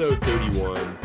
episode 0.00 0.24
31. 0.26 0.98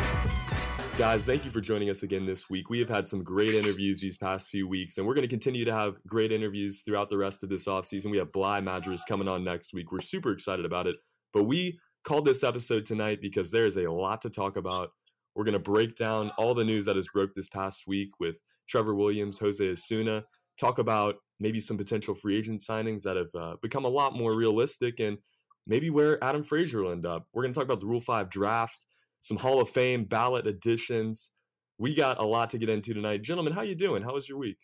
Guys, 0.96 1.26
thank 1.26 1.44
you 1.44 1.50
for 1.50 1.60
joining 1.60 1.90
us 1.90 2.04
again 2.04 2.24
this 2.24 2.48
week. 2.48 2.70
We 2.70 2.78
have 2.78 2.88
had 2.88 3.08
some 3.08 3.24
great 3.24 3.52
interviews 3.52 4.00
these 4.00 4.16
past 4.16 4.46
few 4.46 4.68
weeks, 4.68 4.98
and 4.98 5.06
we're 5.06 5.14
going 5.14 5.26
to 5.26 5.28
continue 5.28 5.64
to 5.64 5.74
have 5.74 5.96
great 6.06 6.30
interviews 6.30 6.82
throughout 6.82 7.10
the 7.10 7.16
rest 7.16 7.42
of 7.42 7.48
this 7.48 7.64
offseason. 7.64 8.12
We 8.12 8.18
have 8.18 8.30
Bligh 8.30 8.60
Madris 8.60 9.00
coming 9.08 9.26
on 9.26 9.42
next 9.42 9.74
week. 9.74 9.90
We're 9.90 10.00
super 10.00 10.30
excited 10.30 10.64
about 10.64 10.86
it. 10.86 10.94
But 11.32 11.42
we 11.42 11.76
called 12.04 12.24
this 12.24 12.44
episode 12.44 12.86
tonight 12.86 13.18
because 13.20 13.50
there 13.50 13.66
is 13.66 13.78
a 13.78 13.90
lot 13.90 14.22
to 14.22 14.30
talk 14.30 14.56
about. 14.56 14.90
We're 15.34 15.42
going 15.42 15.54
to 15.54 15.58
break 15.58 15.96
down 15.96 16.30
all 16.38 16.54
the 16.54 16.62
news 16.62 16.86
that 16.86 16.94
has 16.94 17.08
broke 17.08 17.34
this 17.34 17.48
past 17.48 17.88
week 17.88 18.10
with 18.20 18.38
Trevor 18.68 18.94
Williams, 18.94 19.40
Jose 19.40 19.68
Osuna, 19.68 20.22
talk 20.56 20.78
about 20.78 21.16
maybe 21.40 21.58
some 21.58 21.76
potential 21.76 22.14
free 22.14 22.38
agent 22.38 22.60
signings 22.60 23.02
that 23.02 23.16
have 23.16 23.34
uh, 23.34 23.56
become 23.60 23.86
a 23.86 23.88
lot 23.88 24.14
more 24.14 24.36
realistic 24.36 25.00
and 25.00 25.18
maybe 25.66 25.90
where 25.90 26.22
Adam 26.22 26.42
Frazier 26.42 26.82
will 26.82 26.92
end 26.92 27.06
up. 27.06 27.26
We're 27.32 27.42
going 27.42 27.52
to 27.52 27.58
talk 27.58 27.64
about 27.64 27.80
the 27.80 27.86
Rule 27.86 28.00
5 28.00 28.30
draft, 28.30 28.86
some 29.20 29.36
Hall 29.36 29.60
of 29.60 29.70
Fame 29.70 30.04
ballot 30.04 30.46
additions. 30.46 31.30
We 31.78 31.94
got 31.94 32.20
a 32.20 32.24
lot 32.24 32.50
to 32.50 32.58
get 32.58 32.68
into 32.68 32.94
tonight. 32.94 33.22
Gentlemen, 33.22 33.52
how 33.52 33.62
you 33.62 33.74
doing? 33.74 34.02
How 34.02 34.14
was 34.14 34.28
your 34.28 34.38
week? 34.38 34.58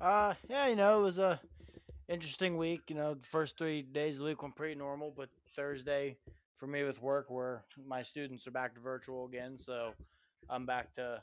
Uh, 0.00 0.34
yeah, 0.48 0.66
you 0.66 0.76
know, 0.76 1.00
it 1.00 1.02
was 1.02 1.18
a 1.18 1.40
interesting 2.08 2.56
week. 2.56 2.82
You 2.88 2.96
know, 2.96 3.14
the 3.14 3.26
first 3.26 3.56
three 3.56 3.82
days 3.82 4.16
of 4.16 4.20
the 4.20 4.24
week 4.26 4.42
went 4.42 4.56
pretty 4.56 4.74
normal, 4.74 5.12
but 5.16 5.28
Thursday 5.54 6.16
for 6.56 6.66
me 6.66 6.84
with 6.84 7.02
work, 7.02 7.30
where 7.30 7.64
my 7.86 8.02
students 8.02 8.46
are 8.46 8.52
back 8.52 8.74
to 8.74 8.80
virtual 8.80 9.26
again, 9.26 9.56
so 9.56 9.94
I'm 10.48 10.66
back 10.66 10.94
to 10.96 11.22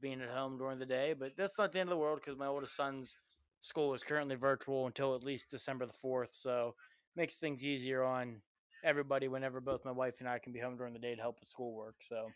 being 0.00 0.20
at 0.20 0.30
home 0.30 0.56
during 0.56 0.78
the 0.78 0.86
day. 0.86 1.14
But 1.18 1.32
that's 1.36 1.58
not 1.58 1.72
the 1.72 1.80
end 1.80 1.88
of 1.88 1.90
the 1.90 2.00
world 2.00 2.20
because 2.22 2.38
my 2.38 2.46
oldest 2.46 2.76
son's 2.76 3.16
school 3.60 3.92
is 3.94 4.02
currently 4.02 4.36
virtual 4.36 4.86
until 4.86 5.14
at 5.14 5.24
least 5.24 5.50
December 5.50 5.86
the 5.86 5.92
fourth, 5.92 6.30
so 6.32 6.74
makes 7.18 7.36
things 7.36 7.66
easier 7.66 8.02
on 8.02 8.40
everybody 8.84 9.28
whenever 9.28 9.60
both 9.60 9.84
my 9.84 9.90
wife 9.90 10.14
and 10.20 10.28
I 10.28 10.38
can 10.38 10.52
be 10.52 10.60
home 10.60 10.76
during 10.76 10.94
the 10.94 10.98
day 10.98 11.14
to 11.14 11.20
help 11.20 11.40
with 11.40 11.50
schoolwork. 11.50 11.96
So. 12.00 12.28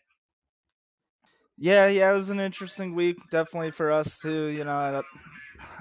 Yeah, 1.57 1.87
yeah, 1.87 2.11
it 2.11 2.15
was 2.15 2.29
an 2.29 2.39
interesting 2.39 2.93
week, 2.93 3.17
definitely 3.31 3.71
for 3.71 3.91
us 3.91 4.19
too. 4.19 4.47
You 4.47 4.65
know, 4.65 5.01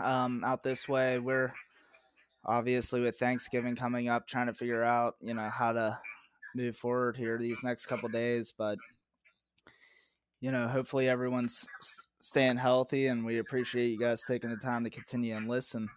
um, 0.03 0.45
out 0.45 0.63
this 0.63 0.89
way, 0.89 1.19
we're 1.19 1.53
obviously 2.45 3.01
with 3.01 3.19
Thanksgiving 3.19 3.75
coming 3.75 4.09
up, 4.09 4.27
trying 4.27 4.47
to 4.47 4.55
figure 4.55 4.85
out, 4.85 5.17
you 5.21 5.35
know, 5.35 5.49
how 5.49 5.73
to 5.73 5.99
move 6.55 6.77
forward 6.77 7.17
here 7.17 7.39
these 7.39 7.65
next 7.65 7.87
couple 7.87 8.09
days. 8.09 8.55
But 8.57 8.79
you 10.41 10.51
know, 10.51 10.69
hopefully 10.69 11.09
everyone's 11.09 11.67
staying 12.19 12.57
healthy, 12.57 13.07
and 13.07 13.25
we 13.25 13.39
appreciate 13.39 13.89
you 13.89 13.99
guys 13.99 14.23
taking 14.27 14.51
the 14.51 14.57
time 14.57 14.85
to 14.85 14.91
continue 14.91 15.37
and 15.37 15.49
listen. 15.49 15.89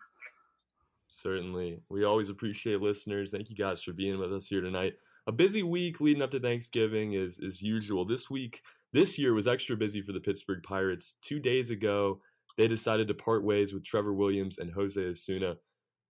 Certainly. 1.25 1.81
We 1.89 2.03
always 2.03 2.29
appreciate 2.29 2.81
listeners. 2.81 3.31
Thank 3.31 3.49
you 3.49 3.55
guys 3.55 3.81
for 3.81 3.93
being 3.93 4.19
with 4.19 4.31
us 4.31 4.45
here 4.45 4.61
tonight. 4.61 4.93
A 5.25 5.31
busy 5.31 5.63
week 5.63 5.99
leading 5.99 6.21
up 6.21 6.29
to 6.29 6.39
Thanksgiving 6.39 7.13
is 7.13 7.39
as 7.43 7.63
usual. 7.63 8.05
This 8.05 8.29
week, 8.29 8.61
this 8.93 9.17
year 9.17 9.33
was 9.33 9.47
extra 9.47 9.75
busy 9.75 10.03
for 10.03 10.11
the 10.11 10.19
Pittsburgh 10.19 10.61
Pirates. 10.61 11.15
Two 11.23 11.39
days 11.39 11.71
ago, 11.71 12.21
they 12.59 12.67
decided 12.67 13.07
to 13.07 13.15
part 13.15 13.43
ways 13.43 13.73
with 13.73 13.83
Trevor 13.83 14.13
Williams 14.13 14.59
and 14.59 14.71
Jose 14.71 15.01
Osuna. 15.01 15.55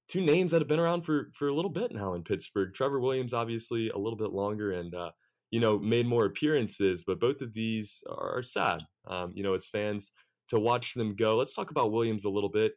Two 0.09 0.19
names 0.19 0.51
that 0.51 0.59
have 0.59 0.67
been 0.67 0.81
around 0.81 1.03
for 1.03 1.31
for 1.33 1.47
a 1.47 1.55
little 1.55 1.71
bit 1.71 1.93
now 1.93 2.13
in 2.15 2.21
Pittsburgh. 2.21 2.73
Trevor 2.73 2.99
Williams, 2.99 3.33
obviously, 3.33 3.91
a 3.91 3.97
little 3.97 4.17
bit 4.17 4.33
longer 4.33 4.73
and 4.73 4.93
uh, 4.93 5.11
you 5.49 5.61
know 5.61 5.79
made 5.79 6.07
more 6.07 6.25
appearances, 6.25 7.05
but 7.07 7.21
both 7.21 7.39
of 7.39 7.53
these 7.53 8.03
are, 8.09 8.43
sad. 8.43 8.81
Um, 9.07 9.31
you 9.33 9.43
know, 9.43 9.53
as 9.53 9.65
fans 9.65 10.11
to 10.49 10.59
watch 10.59 10.93
them 10.93 11.15
go. 11.15 11.37
Let's 11.37 11.55
talk 11.55 11.71
about 11.71 11.93
Williams 11.93 12.25
a 12.25 12.29
little 12.29 12.49
bit. 12.49 12.73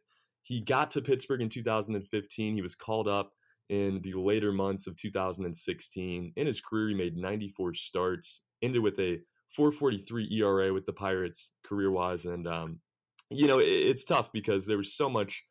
He 0.49 0.61
got 0.61 0.89
to 0.91 1.01
Pittsburgh 1.01 1.43
in 1.43 1.49
2015. 1.49 2.55
He 2.55 2.61
was 2.63 2.73
called 2.73 3.07
up 3.07 3.33
in 3.69 4.01
the 4.01 4.15
later 4.15 4.51
months 4.51 4.87
of 4.87 4.97
2016. 4.97 6.33
In 6.35 6.47
his 6.47 6.59
career, 6.59 6.89
he 6.89 6.95
made 6.95 7.15
94 7.15 7.75
starts, 7.75 8.41
ended 8.63 8.81
with 8.81 8.99
a 8.99 9.19
443 9.55 10.27
ERA 10.41 10.73
with 10.73 10.87
the 10.87 10.91
Pirates 10.91 11.51
career 11.63 11.91
wise. 11.91 12.25
And, 12.25 12.47
um, 12.47 12.79
you 13.29 13.45
know, 13.45 13.59
it, 13.59 13.67
it's 13.67 14.03
tough 14.03 14.31
because 14.31 14.65
there 14.65 14.77
was 14.77 14.97
so 14.97 15.07
much, 15.07 15.45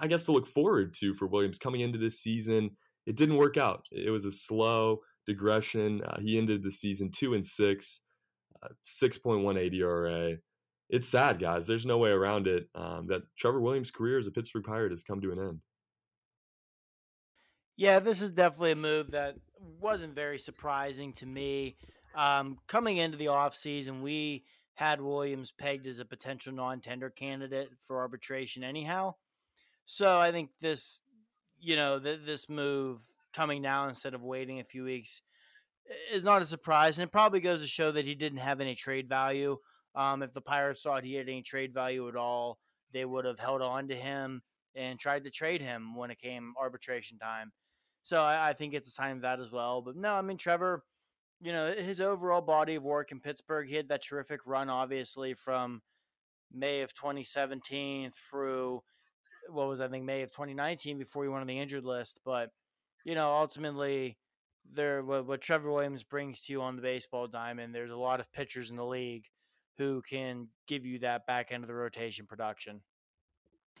I 0.00 0.06
guess, 0.06 0.24
to 0.24 0.32
look 0.32 0.46
forward 0.46 0.94
to 1.00 1.12
for 1.12 1.26
Williams 1.26 1.58
coming 1.58 1.82
into 1.82 1.98
this 1.98 2.18
season. 2.18 2.70
It 3.04 3.14
didn't 3.14 3.36
work 3.36 3.58
out. 3.58 3.84
It 3.92 4.08
was 4.08 4.24
a 4.24 4.32
slow 4.32 5.00
digression. 5.26 6.00
Uh, 6.02 6.18
he 6.20 6.38
ended 6.38 6.62
the 6.62 6.70
season 6.70 7.10
two 7.10 7.34
and 7.34 7.44
six, 7.44 8.00
uh, 8.62 8.68
6.18 8.86 9.74
ERA 9.74 10.38
it's 10.88 11.08
sad, 11.08 11.38
guys. 11.38 11.66
There's 11.66 11.86
no 11.86 11.98
way 11.98 12.10
around 12.10 12.46
it. 12.46 12.68
Um, 12.74 13.06
that 13.08 13.22
Trevor 13.36 13.60
Williams' 13.60 13.90
career 13.90 14.18
as 14.18 14.26
a 14.26 14.30
Pittsburgh 14.30 14.64
Pirate 14.64 14.92
has 14.92 15.02
come 15.02 15.20
to 15.20 15.32
an 15.32 15.38
end. 15.38 15.60
Yeah, 17.76 18.00
this 18.00 18.20
is 18.20 18.30
definitely 18.30 18.72
a 18.72 18.76
move 18.76 19.12
that 19.12 19.36
wasn't 19.80 20.14
very 20.14 20.38
surprising 20.38 21.12
to 21.14 21.26
me. 21.26 21.76
Um, 22.16 22.58
coming 22.66 22.96
into 22.96 23.16
the 23.16 23.26
offseason, 23.26 24.02
we 24.02 24.44
had 24.74 25.00
Williams 25.00 25.52
pegged 25.52 25.86
as 25.86 25.98
a 25.98 26.04
potential 26.04 26.52
non 26.52 26.80
tender 26.80 27.10
candidate 27.10 27.68
for 27.86 27.98
arbitration, 27.98 28.64
anyhow. 28.64 29.14
So 29.86 30.18
I 30.18 30.32
think 30.32 30.50
this, 30.60 31.00
you 31.60 31.76
know, 31.76 31.98
th- 31.98 32.20
this 32.24 32.48
move 32.48 33.00
coming 33.32 33.62
now 33.62 33.88
instead 33.88 34.14
of 34.14 34.22
waiting 34.22 34.60
a 34.60 34.64
few 34.64 34.84
weeks 34.84 35.22
is 36.12 36.24
not 36.24 36.42
a 36.42 36.46
surprise. 36.46 36.98
And 36.98 37.06
it 37.06 37.12
probably 37.12 37.40
goes 37.40 37.60
to 37.60 37.66
show 37.66 37.92
that 37.92 38.04
he 38.04 38.14
didn't 38.14 38.38
have 38.38 38.60
any 38.60 38.74
trade 38.74 39.08
value. 39.08 39.58
Um, 39.98 40.22
if 40.22 40.32
the 40.32 40.40
Pirates 40.40 40.80
thought 40.80 41.02
he 41.02 41.14
had 41.14 41.28
any 41.28 41.42
trade 41.42 41.74
value 41.74 42.08
at 42.08 42.14
all, 42.14 42.60
they 42.92 43.04
would 43.04 43.24
have 43.24 43.40
held 43.40 43.60
on 43.60 43.88
to 43.88 43.96
him 43.96 44.42
and 44.76 44.96
tried 44.96 45.24
to 45.24 45.30
trade 45.30 45.60
him 45.60 45.96
when 45.96 46.12
it 46.12 46.20
came 46.20 46.54
arbitration 46.56 47.18
time. 47.18 47.50
So 48.04 48.18
I, 48.20 48.50
I 48.50 48.52
think 48.52 48.74
it's 48.74 48.88
a 48.88 48.92
sign 48.92 49.16
of 49.16 49.22
that 49.22 49.40
as 49.40 49.50
well. 49.50 49.82
But 49.82 49.96
no, 49.96 50.14
I 50.14 50.22
mean 50.22 50.36
Trevor, 50.36 50.84
you 51.40 51.52
know 51.52 51.74
his 51.76 52.00
overall 52.00 52.40
body 52.40 52.76
of 52.76 52.84
work 52.84 53.10
in 53.10 53.18
Pittsburgh. 53.18 53.68
He 53.68 53.74
had 53.74 53.88
that 53.88 54.04
terrific 54.04 54.40
run, 54.46 54.70
obviously 54.70 55.34
from 55.34 55.82
May 56.54 56.82
of 56.82 56.94
2017 56.94 58.12
through 58.30 58.82
what 59.50 59.68
was 59.68 59.80
I 59.80 59.88
think 59.88 60.04
May 60.04 60.22
of 60.22 60.30
2019 60.30 60.98
before 60.98 61.24
he 61.24 61.28
went 61.28 61.40
on 61.40 61.48
the 61.48 61.58
injured 61.58 61.84
list. 61.84 62.20
But 62.24 62.50
you 63.04 63.16
know 63.16 63.32
ultimately 63.32 64.16
there 64.72 65.02
what, 65.02 65.26
what 65.26 65.40
Trevor 65.40 65.72
Williams 65.72 66.04
brings 66.04 66.42
to 66.42 66.52
you 66.52 66.62
on 66.62 66.76
the 66.76 66.82
baseball 66.82 67.26
diamond. 67.26 67.74
There's 67.74 67.90
a 67.90 67.96
lot 67.96 68.20
of 68.20 68.32
pitchers 68.32 68.70
in 68.70 68.76
the 68.76 68.86
league 68.86 69.24
who 69.78 70.02
can 70.08 70.48
give 70.66 70.84
you 70.84 70.98
that 70.98 71.26
back 71.26 71.50
end 71.50 71.64
of 71.64 71.68
the 71.68 71.74
rotation 71.74 72.26
production. 72.26 72.82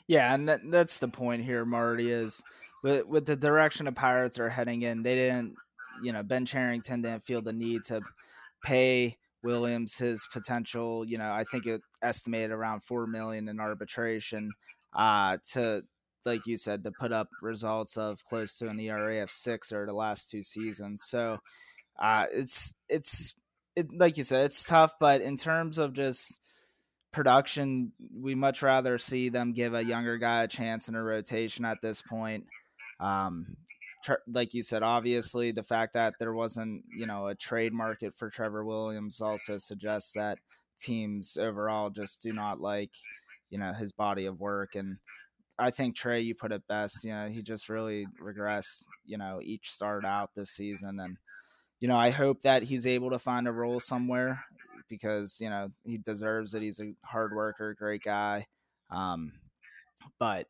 Yeah, 0.06 0.32
and 0.32 0.48
that, 0.48 0.60
that's 0.70 1.00
the 1.00 1.08
point 1.08 1.44
here, 1.44 1.66
Marty, 1.66 2.10
is 2.10 2.42
with, 2.82 3.06
with 3.06 3.26
the 3.26 3.36
direction 3.36 3.84
the 3.86 3.92
Pirates 3.92 4.38
are 4.38 4.48
heading 4.48 4.82
in, 4.82 5.02
they 5.02 5.16
didn't, 5.16 5.54
you 6.02 6.12
know, 6.12 6.22
Ben 6.22 6.46
Cherington 6.46 7.02
didn't 7.02 7.24
feel 7.24 7.42
the 7.42 7.52
need 7.52 7.84
to 7.86 8.00
pay 8.64 9.18
Williams 9.42 9.96
his 9.98 10.26
potential, 10.32 11.04
you 11.06 11.18
know, 11.18 11.30
I 11.30 11.44
think 11.44 11.66
it 11.66 11.82
estimated 12.02 12.50
around 12.50 12.82
4 12.82 13.06
million 13.06 13.48
in 13.48 13.60
arbitration 13.60 14.50
uh 14.94 15.36
to 15.52 15.82
like 16.24 16.46
you 16.46 16.56
said 16.56 16.82
to 16.82 16.90
put 16.90 17.12
up 17.12 17.28
results 17.42 17.96
of 17.96 18.24
close 18.24 18.56
to 18.56 18.68
an 18.68 18.80
ERA 18.80 19.22
of 19.22 19.30
6 19.30 19.72
or 19.72 19.86
the 19.86 19.92
last 19.92 20.30
two 20.30 20.42
seasons. 20.42 21.04
So 21.06 21.38
uh 21.98 22.26
it's 22.32 22.74
it's 22.88 23.34
it, 23.78 23.86
like 23.96 24.16
you 24.16 24.24
said, 24.24 24.46
it's 24.46 24.64
tough, 24.64 24.92
but 24.98 25.20
in 25.20 25.36
terms 25.36 25.78
of 25.78 25.92
just 25.92 26.40
production, 27.12 27.92
we 28.14 28.34
much 28.34 28.62
rather 28.62 28.98
see 28.98 29.28
them 29.28 29.52
give 29.52 29.74
a 29.74 29.84
younger 29.84 30.18
guy 30.18 30.42
a 30.42 30.48
chance 30.48 30.88
in 30.88 30.94
a 30.94 31.02
rotation 31.02 31.64
at 31.64 31.80
this 31.80 32.02
point. 32.02 32.46
Um, 33.00 33.56
tr- 34.04 34.24
like 34.26 34.54
you 34.54 34.62
said, 34.62 34.82
obviously 34.82 35.52
the 35.52 35.62
fact 35.62 35.92
that 35.94 36.14
there 36.18 36.32
wasn't, 36.32 36.84
you 36.96 37.06
know, 37.06 37.28
a 37.28 37.34
trade 37.34 37.72
market 37.72 38.14
for 38.14 38.30
Trevor 38.30 38.64
Williams 38.64 39.20
also 39.20 39.56
suggests 39.58 40.12
that 40.14 40.38
teams 40.78 41.36
overall 41.36 41.90
just 41.90 42.20
do 42.22 42.32
not 42.32 42.60
like, 42.60 42.94
you 43.50 43.58
know, 43.58 43.72
his 43.72 43.92
body 43.92 44.26
of 44.26 44.40
work 44.40 44.74
and 44.74 44.98
I 45.58 45.70
think 45.70 45.96
Trey, 45.96 46.20
you 46.20 46.34
put 46.34 46.52
it 46.52 46.68
best. 46.68 47.04
You 47.04 47.12
know, 47.12 47.28
he 47.28 47.42
just 47.42 47.68
really 47.68 48.06
regressed. 48.22 48.84
You 49.04 49.18
know, 49.18 49.40
each 49.42 49.70
start 49.70 50.04
out 50.04 50.30
this 50.34 50.50
season, 50.50 51.00
and 51.00 51.16
you 51.80 51.88
know, 51.88 51.96
I 51.96 52.10
hope 52.10 52.42
that 52.42 52.64
he's 52.64 52.86
able 52.86 53.10
to 53.10 53.18
find 53.18 53.46
a 53.46 53.52
role 53.52 53.80
somewhere 53.80 54.44
because 54.88 55.40
you 55.40 55.50
know 55.50 55.70
he 55.84 55.98
deserves 55.98 56.54
it. 56.54 56.62
He's 56.62 56.80
a 56.80 56.92
hard 57.04 57.34
worker, 57.34 57.74
great 57.74 58.02
guy. 58.02 58.46
Um, 58.90 59.32
but 60.18 60.46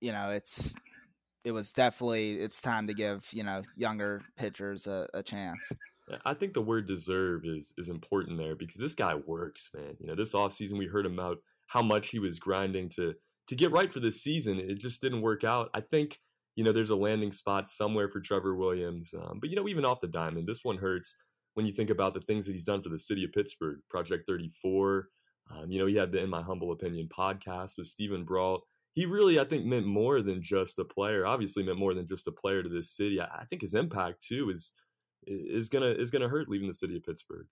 you 0.00 0.12
know, 0.12 0.30
it's 0.30 0.74
it 1.44 1.52
was 1.52 1.72
definitely 1.72 2.34
it's 2.40 2.60
time 2.60 2.86
to 2.86 2.94
give 2.94 3.28
you 3.32 3.44
know 3.44 3.62
younger 3.76 4.22
pitchers 4.36 4.86
a, 4.86 5.08
a 5.14 5.22
chance. 5.22 5.72
I 6.24 6.34
think 6.34 6.54
the 6.54 6.62
word 6.62 6.86
deserve 6.86 7.42
is 7.44 7.72
is 7.78 7.88
important 7.88 8.38
there 8.38 8.56
because 8.56 8.80
this 8.80 8.94
guy 8.94 9.14
works, 9.14 9.70
man. 9.74 9.96
You 10.00 10.08
know, 10.08 10.14
this 10.14 10.34
offseason 10.34 10.78
we 10.78 10.86
heard 10.86 11.06
about 11.06 11.38
how 11.68 11.82
much 11.82 12.08
he 12.08 12.18
was 12.18 12.38
grinding 12.38 12.88
to 12.90 13.14
to 13.48 13.56
get 13.56 13.72
right 13.72 13.92
for 13.92 14.00
this 14.00 14.22
season. 14.22 14.58
It 14.58 14.78
just 14.78 15.00
didn't 15.00 15.22
work 15.22 15.44
out. 15.44 15.70
I 15.72 15.80
think 15.80 16.20
you 16.60 16.64
know 16.64 16.72
there's 16.72 16.90
a 16.90 16.96
landing 16.96 17.32
spot 17.32 17.70
somewhere 17.70 18.06
for 18.06 18.20
Trevor 18.20 18.54
Williams, 18.54 19.14
um, 19.14 19.38
but 19.40 19.48
you 19.48 19.56
know 19.56 19.66
even 19.66 19.86
off 19.86 20.02
the 20.02 20.06
diamond, 20.06 20.46
this 20.46 20.62
one 20.62 20.76
hurts 20.76 21.16
when 21.54 21.64
you 21.64 21.72
think 21.72 21.88
about 21.88 22.12
the 22.12 22.20
things 22.20 22.44
that 22.44 22.52
he's 22.52 22.64
done 22.64 22.82
for 22.82 22.90
the 22.90 22.98
city 22.98 23.24
of 23.24 23.32
Pittsburgh, 23.32 23.78
Project 23.88 24.26
34. 24.26 25.08
Um, 25.50 25.70
you 25.70 25.78
know, 25.78 25.86
he 25.86 25.96
had 25.96 26.12
the 26.12 26.22
In 26.22 26.28
My 26.28 26.42
Humble 26.42 26.70
Opinion 26.72 27.08
podcast 27.08 27.78
with 27.78 27.86
Steven 27.86 28.26
Brault. 28.26 28.62
He 28.92 29.06
really, 29.06 29.40
I 29.40 29.44
think, 29.44 29.64
meant 29.64 29.86
more 29.86 30.20
than 30.20 30.42
just 30.42 30.78
a 30.78 30.84
player. 30.84 31.24
Obviously, 31.24 31.62
meant 31.62 31.78
more 31.78 31.94
than 31.94 32.06
just 32.06 32.26
a 32.28 32.32
player 32.32 32.62
to 32.62 32.68
this 32.68 32.90
city. 32.90 33.22
I, 33.22 33.24
I 33.24 33.44
think 33.46 33.62
his 33.62 33.72
impact 33.72 34.22
too 34.22 34.50
is 34.50 34.74
is 35.26 35.70
gonna 35.70 35.92
is 35.92 36.10
gonna 36.10 36.28
hurt 36.28 36.50
leaving 36.50 36.68
the 36.68 36.74
city 36.74 36.94
of 36.94 37.04
Pittsburgh. 37.04 37.46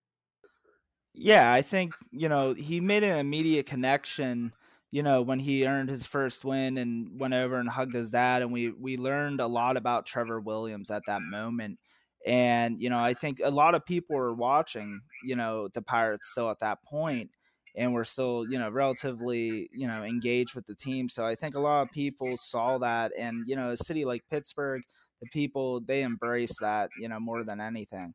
Yeah, 1.14 1.50
I 1.50 1.62
think 1.62 1.94
you 2.10 2.28
know 2.28 2.52
he 2.52 2.82
made 2.82 3.04
an 3.04 3.18
immediate 3.18 3.64
connection. 3.64 4.52
You 4.90 5.02
know 5.02 5.20
when 5.22 5.38
he 5.40 5.66
earned 5.66 5.90
his 5.90 6.06
first 6.06 6.44
win 6.44 6.78
and 6.78 7.20
went 7.20 7.34
over 7.34 7.56
and 7.56 7.68
hugged 7.68 7.94
his 7.94 8.10
dad, 8.10 8.42
and 8.42 8.52
we 8.52 8.70
we 8.70 8.96
learned 8.96 9.40
a 9.40 9.46
lot 9.46 9.76
about 9.76 10.06
Trevor 10.06 10.40
Williams 10.40 10.90
at 10.90 11.02
that 11.06 11.22
moment. 11.22 11.78
And 12.26 12.80
you 12.80 12.90
know 12.90 12.98
I 12.98 13.14
think 13.14 13.40
a 13.42 13.50
lot 13.50 13.74
of 13.74 13.84
people 13.84 14.16
were 14.16 14.34
watching. 14.34 15.00
You 15.24 15.36
know 15.36 15.68
the 15.68 15.82
Pirates 15.82 16.30
still 16.30 16.50
at 16.50 16.60
that 16.60 16.82
point, 16.82 17.30
and 17.76 17.92
we're 17.94 18.04
still 18.04 18.46
you 18.48 18.58
know 18.58 18.70
relatively 18.70 19.68
you 19.72 19.86
know 19.86 20.02
engaged 20.02 20.54
with 20.54 20.66
the 20.66 20.74
team. 20.74 21.08
So 21.08 21.26
I 21.26 21.34
think 21.34 21.54
a 21.54 21.60
lot 21.60 21.82
of 21.82 21.92
people 21.92 22.36
saw 22.36 22.78
that, 22.78 23.12
and 23.16 23.44
you 23.46 23.56
know 23.56 23.70
a 23.70 23.76
city 23.76 24.04
like 24.04 24.24
Pittsburgh 24.30 24.82
the 25.20 25.28
people 25.28 25.80
they 25.80 26.02
embrace 26.02 26.58
that 26.60 26.90
you 26.98 27.08
know 27.08 27.20
more 27.20 27.44
than 27.44 27.60
anything. 27.60 28.14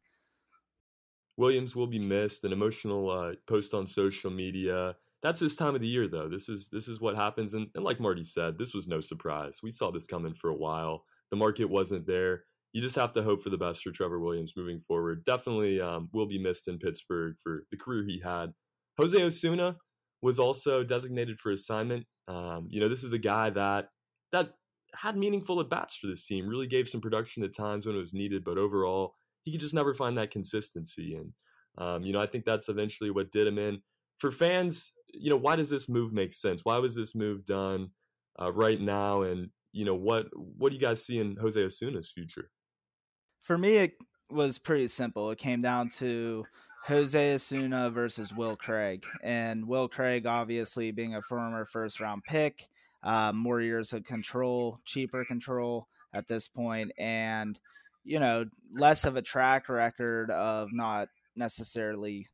Williams 1.38 1.76
will 1.76 1.88
be 1.88 2.00
missed. 2.00 2.44
An 2.44 2.54
emotional 2.54 3.10
uh, 3.10 3.36
post 3.48 3.74
on 3.74 3.88
social 3.88 4.32
media. 4.32 4.96
That's 5.24 5.40
this 5.40 5.56
time 5.56 5.74
of 5.74 5.82
the 5.82 5.88
year, 5.88 6.08
though. 6.08 6.28
This 6.30 6.50
is 6.50 6.70
this 6.70 6.88
is 6.88 7.00
what 7.00 7.16
happens, 7.16 7.54
and, 7.54 7.68
and 7.76 7.84
like 7.84 8.00
Marty 8.00 8.24
said, 8.24 8.58
this 8.58 8.74
was 8.74 8.88
no 8.88 9.00
surprise. 9.00 9.60
We 9.64 9.72
saw 9.72 9.90
this 9.90 10.06
coming 10.06 10.34
for 10.34 10.50
a 10.50 10.56
while. 10.56 11.06
The 11.32 11.38
market 11.38 11.66
wasn't 11.66 12.06
there. 12.06 12.44
You 12.74 12.82
just 12.82 12.96
have 12.96 13.14
to 13.14 13.24
hope 13.24 13.42
for 13.42 13.50
the 13.50 13.58
best 13.58 13.82
for 13.82 13.92
Trevor 13.92 14.20
Williams 14.20 14.54
moving 14.58 14.80
forward. 14.80 15.24
Definitely 15.26 15.80
um, 15.80 16.10
will 16.12 16.26
be 16.28 16.40
missed 16.40 16.68
in 16.68 16.78
Pittsburgh 16.78 17.36
for 17.42 17.64
the 17.72 17.78
career 17.78 18.04
he 18.04 18.20
had. 18.20 18.54
Jose 18.98 19.20
Osuna 19.20 19.78
was 20.22 20.40
also 20.40 20.84
designated 20.84 21.40
for 21.40 21.52
assignment. 21.52 22.06
Um, 22.28 22.68
you 22.70 22.82
know, 22.82 22.90
this 22.90 23.04
is 23.04 23.14
a 23.14 23.18
guy 23.18 23.50
that 23.52 23.90
that 24.32 24.54
had 24.96 25.18
meaningful 25.18 25.60
at 25.60 25.70
bats 25.70 25.96
for 25.96 26.08
this 26.08 26.26
team, 26.26 26.48
really 26.48 26.68
gave 26.68 26.88
some 26.88 27.02
production 27.02 27.44
at 27.44 27.56
times 27.56 27.86
when 27.86 27.96
it 27.96 28.00
was 28.00 28.14
needed, 28.14 28.44
but 28.44 28.58
overall, 28.58 29.16
he 29.44 29.52
could 29.52 29.62
just 29.62 29.74
never 29.74 29.94
find 29.94 30.18
that 30.18 30.32
consistency. 30.32 31.16
And, 31.16 31.34
um, 31.78 32.04
you 32.04 32.14
know, 32.14 32.20
I 32.20 32.28
think 32.28 32.46
that's 32.46 32.70
eventually 32.70 33.10
what 33.10 33.32
did 33.32 33.48
him 33.48 33.58
in. 33.58 33.82
For 34.20 34.32
fans, 34.32 34.94
you 35.14 35.30
know, 35.30 35.38
why 35.38 35.56
does 35.56 35.70
this 35.70 35.88
move 35.88 36.14
make 36.14 36.34
sense? 36.34 36.62
Why 36.64 36.78
was 36.78 36.96
this 36.96 37.16
move 37.16 37.46
done 37.46 37.90
uh, 38.42 38.52
right 38.52 38.80
now? 38.80 39.22
And, 39.22 39.50
you 39.72 39.86
know, 39.86 39.96
what 39.96 40.28
what 40.34 40.70
do 40.70 40.76
you 40.76 40.82
guys 40.82 41.06
see 41.06 41.20
in 41.20 41.36
Jose 41.38 41.60
Osuna's 41.60 42.12
future? 42.12 42.50
For 43.42 43.58
me, 43.58 43.78
it 43.78 43.94
was 44.30 44.58
pretty 44.58 44.88
simple. 44.88 45.32
It 45.32 45.38
came 45.38 45.62
down 45.62 45.90
to 46.00 46.46
Jose 46.86 47.34
Osuna 47.34 47.90
versus 47.92 48.34
Will 48.34 48.56
Craig. 48.58 49.06
And 49.22 49.68
Will 49.68 49.88
Craig, 49.88 50.26
obviously, 50.26 50.92
being 50.92 51.16
a 51.16 51.22
former 51.22 51.66
first 51.66 52.00
round 52.00 52.24
pick, 52.24 52.68
uh, 53.04 53.32
more 53.34 53.62
years 53.62 53.94
of 53.94 54.04
control, 54.04 54.80
cheaper 54.86 55.24
control 55.26 55.88
at 56.14 56.28
this 56.28 56.48
point, 56.48 56.92
and 56.98 57.60
you 58.04 58.20
know 58.20 58.46
less 58.74 59.06
of 59.06 59.16
a 59.16 59.22
track 59.22 59.70
record 59.70 60.30
of 60.32 60.70
not 60.72 61.10
necessarily. 61.36 62.28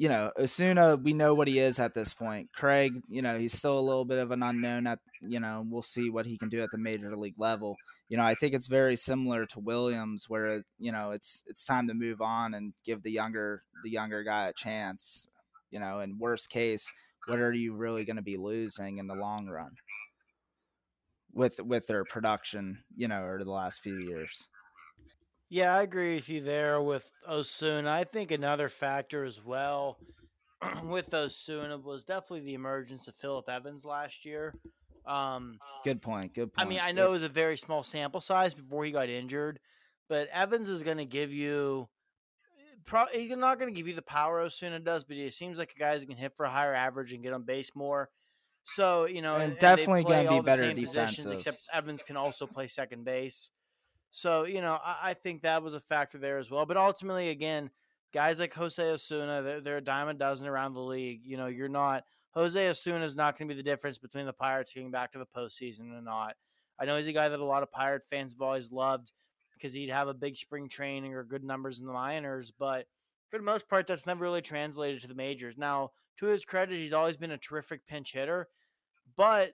You 0.00 0.08
know, 0.08 0.30
Osuna, 0.38 0.94
we 0.96 1.12
know 1.12 1.34
what 1.34 1.48
he 1.48 1.58
is 1.58 1.80
at 1.80 1.92
this 1.92 2.14
point. 2.14 2.50
Craig, 2.54 3.02
you 3.08 3.20
know, 3.20 3.36
he's 3.36 3.52
still 3.52 3.78
a 3.78 3.80
little 3.80 4.04
bit 4.04 4.20
of 4.20 4.30
an 4.30 4.44
unknown. 4.44 4.86
At 4.86 5.00
you 5.20 5.40
know, 5.40 5.66
we'll 5.68 5.82
see 5.82 6.08
what 6.08 6.24
he 6.24 6.38
can 6.38 6.48
do 6.48 6.62
at 6.62 6.70
the 6.70 6.78
major 6.78 7.16
league 7.16 7.34
level. 7.36 7.76
You 8.08 8.16
know, 8.16 8.22
I 8.22 8.36
think 8.36 8.54
it's 8.54 8.68
very 8.68 8.94
similar 8.94 9.44
to 9.46 9.58
Williams, 9.60 10.26
where 10.28 10.62
you 10.78 10.92
know 10.92 11.10
it's 11.10 11.42
it's 11.48 11.66
time 11.66 11.88
to 11.88 11.94
move 11.94 12.20
on 12.20 12.54
and 12.54 12.74
give 12.84 13.02
the 13.02 13.10
younger 13.10 13.64
the 13.82 13.90
younger 13.90 14.22
guy 14.22 14.46
a 14.46 14.52
chance. 14.52 15.26
You 15.72 15.80
know, 15.80 15.98
in 15.98 16.16
worst 16.20 16.48
case, 16.48 16.92
what 17.26 17.40
are 17.40 17.52
you 17.52 17.74
really 17.74 18.04
going 18.04 18.16
to 18.16 18.22
be 18.22 18.36
losing 18.36 18.98
in 18.98 19.08
the 19.08 19.16
long 19.16 19.48
run 19.48 19.72
with 21.34 21.60
with 21.60 21.88
their 21.88 22.04
production, 22.04 22.84
you 22.96 23.08
know, 23.08 23.24
over 23.24 23.42
the 23.42 23.50
last 23.50 23.82
few 23.82 23.98
years? 23.98 24.46
Yeah, 25.50 25.74
I 25.74 25.82
agree 25.82 26.16
with 26.16 26.28
you 26.28 26.42
there 26.42 26.80
with 26.80 27.10
Osuna. 27.28 27.90
I 27.90 28.04
think 28.04 28.30
another 28.30 28.68
factor 28.68 29.24
as 29.24 29.42
well 29.42 29.98
with 30.84 31.12
Osuna 31.14 31.78
was 31.78 32.04
definitely 32.04 32.40
the 32.40 32.54
emergence 32.54 33.08
of 33.08 33.14
Philip 33.14 33.48
Evans 33.48 33.84
last 33.84 34.24
year. 34.26 34.54
Um, 35.06 35.58
good 35.84 36.02
point. 36.02 36.34
Good 36.34 36.52
point. 36.52 36.66
I 36.66 36.68
mean, 36.68 36.80
I 36.82 36.92
know 36.92 37.08
it 37.08 37.12
was 37.12 37.22
a 37.22 37.30
very 37.30 37.56
small 37.56 37.82
sample 37.82 38.20
size 38.20 38.52
before 38.52 38.84
he 38.84 38.90
got 38.90 39.08
injured, 39.08 39.58
but 40.08 40.28
Evans 40.32 40.68
is 40.68 40.82
going 40.82 40.98
to 40.98 41.06
give 41.06 41.32
you 41.32 41.88
pro- 42.84 43.06
he's 43.12 43.30
not 43.30 43.58
going 43.58 43.72
to 43.72 43.76
give 43.76 43.88
you 43.88 43.94
the 43.94 44.02
power 44.02 44.40
Osuna 44.40 44.80
does, 44.80 45.04
but 45.04 45.16
he 45.16 45.30
seems 45.30 45.58
like 45.58 45.72
a 45.74 45.78
guy 45.78 45.98
who 45.98 46.04
can 46.04 46.16
hit 46.16 46.34
for 46.36 46.44
a 46.44 46.50
higher 46.50 46.74
average 46.74 47.12
and 47.12 47.22
get 47.22 47.32
on 47.32 47.42
base 47.42 47.70
more. 47.74 48.10
So 48.64 49.06
you 49.06 49.22
know, 49.22 49.34
and, 49.36 49.52
and 49.52 49.58
definitely 49.58 50.04
going 50.04 50.26
to 50.26 50.32
be 50.32 50.40
better 50.40 50.72
defensive. 50.74 51.32
Except 51.32 51.58
Evans 51.72 52.02
can 52.02 52.16
also 52.16 52.46
play 52.46 52.66
second 52.66 53.04
base. 53.04 53.50
So 54.10 54.44
you 54.44 54.60
know, 54.60 54.78
I, 54.84 55.10
I, 55.10 55.14
think 55.14 55.42
that 55.42 55.62
was 55.62 55.74
a 55.74 55.80
factor 55.80 56.18
there 56.18 56.38
as 56.38 56.50
well. 56.50 56.66
But 56.66 56.76
ultimately, 56.76 57.28
again, 57.28 57.70
guys 58.14 58.38
like 58.38 58.54
Jose 58.54 58.82
Osuna, 58.82 59.42
they're, 59.42 59.60
they're 59.60 59.76
a 59.78 59.82
dime 59.82 60.08
a 60.08 60.14
dozen 60.14 60.46
around 60.46 60.74
the 60.74 60.80
league. 60.80 61.20
You 61.24 61.36
know, 61.36 61.46
you're 61.46 61.68
not 61.68 62.04
Jose 62.32 62.68
Osuna 62.68 63.04
is 63.04 63.16
not 63.16 63.38
going 63.38 63.48
to 63.48 63.54
be 63.54 63.60
the 63.60 63.68
difference 63.68 63.98
between 63.98 64.26
the 64.26 64.32
Pirates 64.32 64.72
getting 64.72 64.90
back 64.90 65.12
to 65.12 65.18
the 65.18 65.26
postseason 65.26 65.90
or 65.96 66.02
not. 66.02 66.34
I 66.78 66.84
know 66.84 66.96
he's 66.96 67.08
a 67.08 67.12
guy 67.12 67.28
that 67.28 67.40
a 67.40 67.44
lot 67.44 67.62
of 67.62 67.72
Pirate 67.72 68.04
fans 68.08 68.34
have 68.34 68.42
always 68.42 68.70
loved 68.70 69.12
because 69.54 69.74
he'd 69.74 69.90
have 69.90 70.08
a 70.08 70.14
big 70.14 70.36
spring 70.36 70.68
training 70.68 71.14
or 71.14 71.24
good 71.24 71.42
numbers 71.42 71.80
in 71.80 71.86
the 71.86 71.92
minors. 71.92 72.52
But 72.56 72.86
for 73.30 73.38
the 73.38 73.44
most 73.44 73.68
part, 73.68 73.86
that's 73.86 74.06
never 74.06 74.22
really 74.22 74.42
translated 74.42 75.00
to 75.02 75.08
the 75.08 75.14
majors. 75.14 75.58
Now, 75.58 75.90
to 76.18 76.26
his 76.26 76.44
credit, 76.44 76.78
he's 76.78 76.92
always 76.92 77.16
been 77.16 77.32
a 77.32 77.38
terrific 77.38 77.86
pinch 77.86 78.12
hitter. 78.12 78.48
But, 79.16 79.52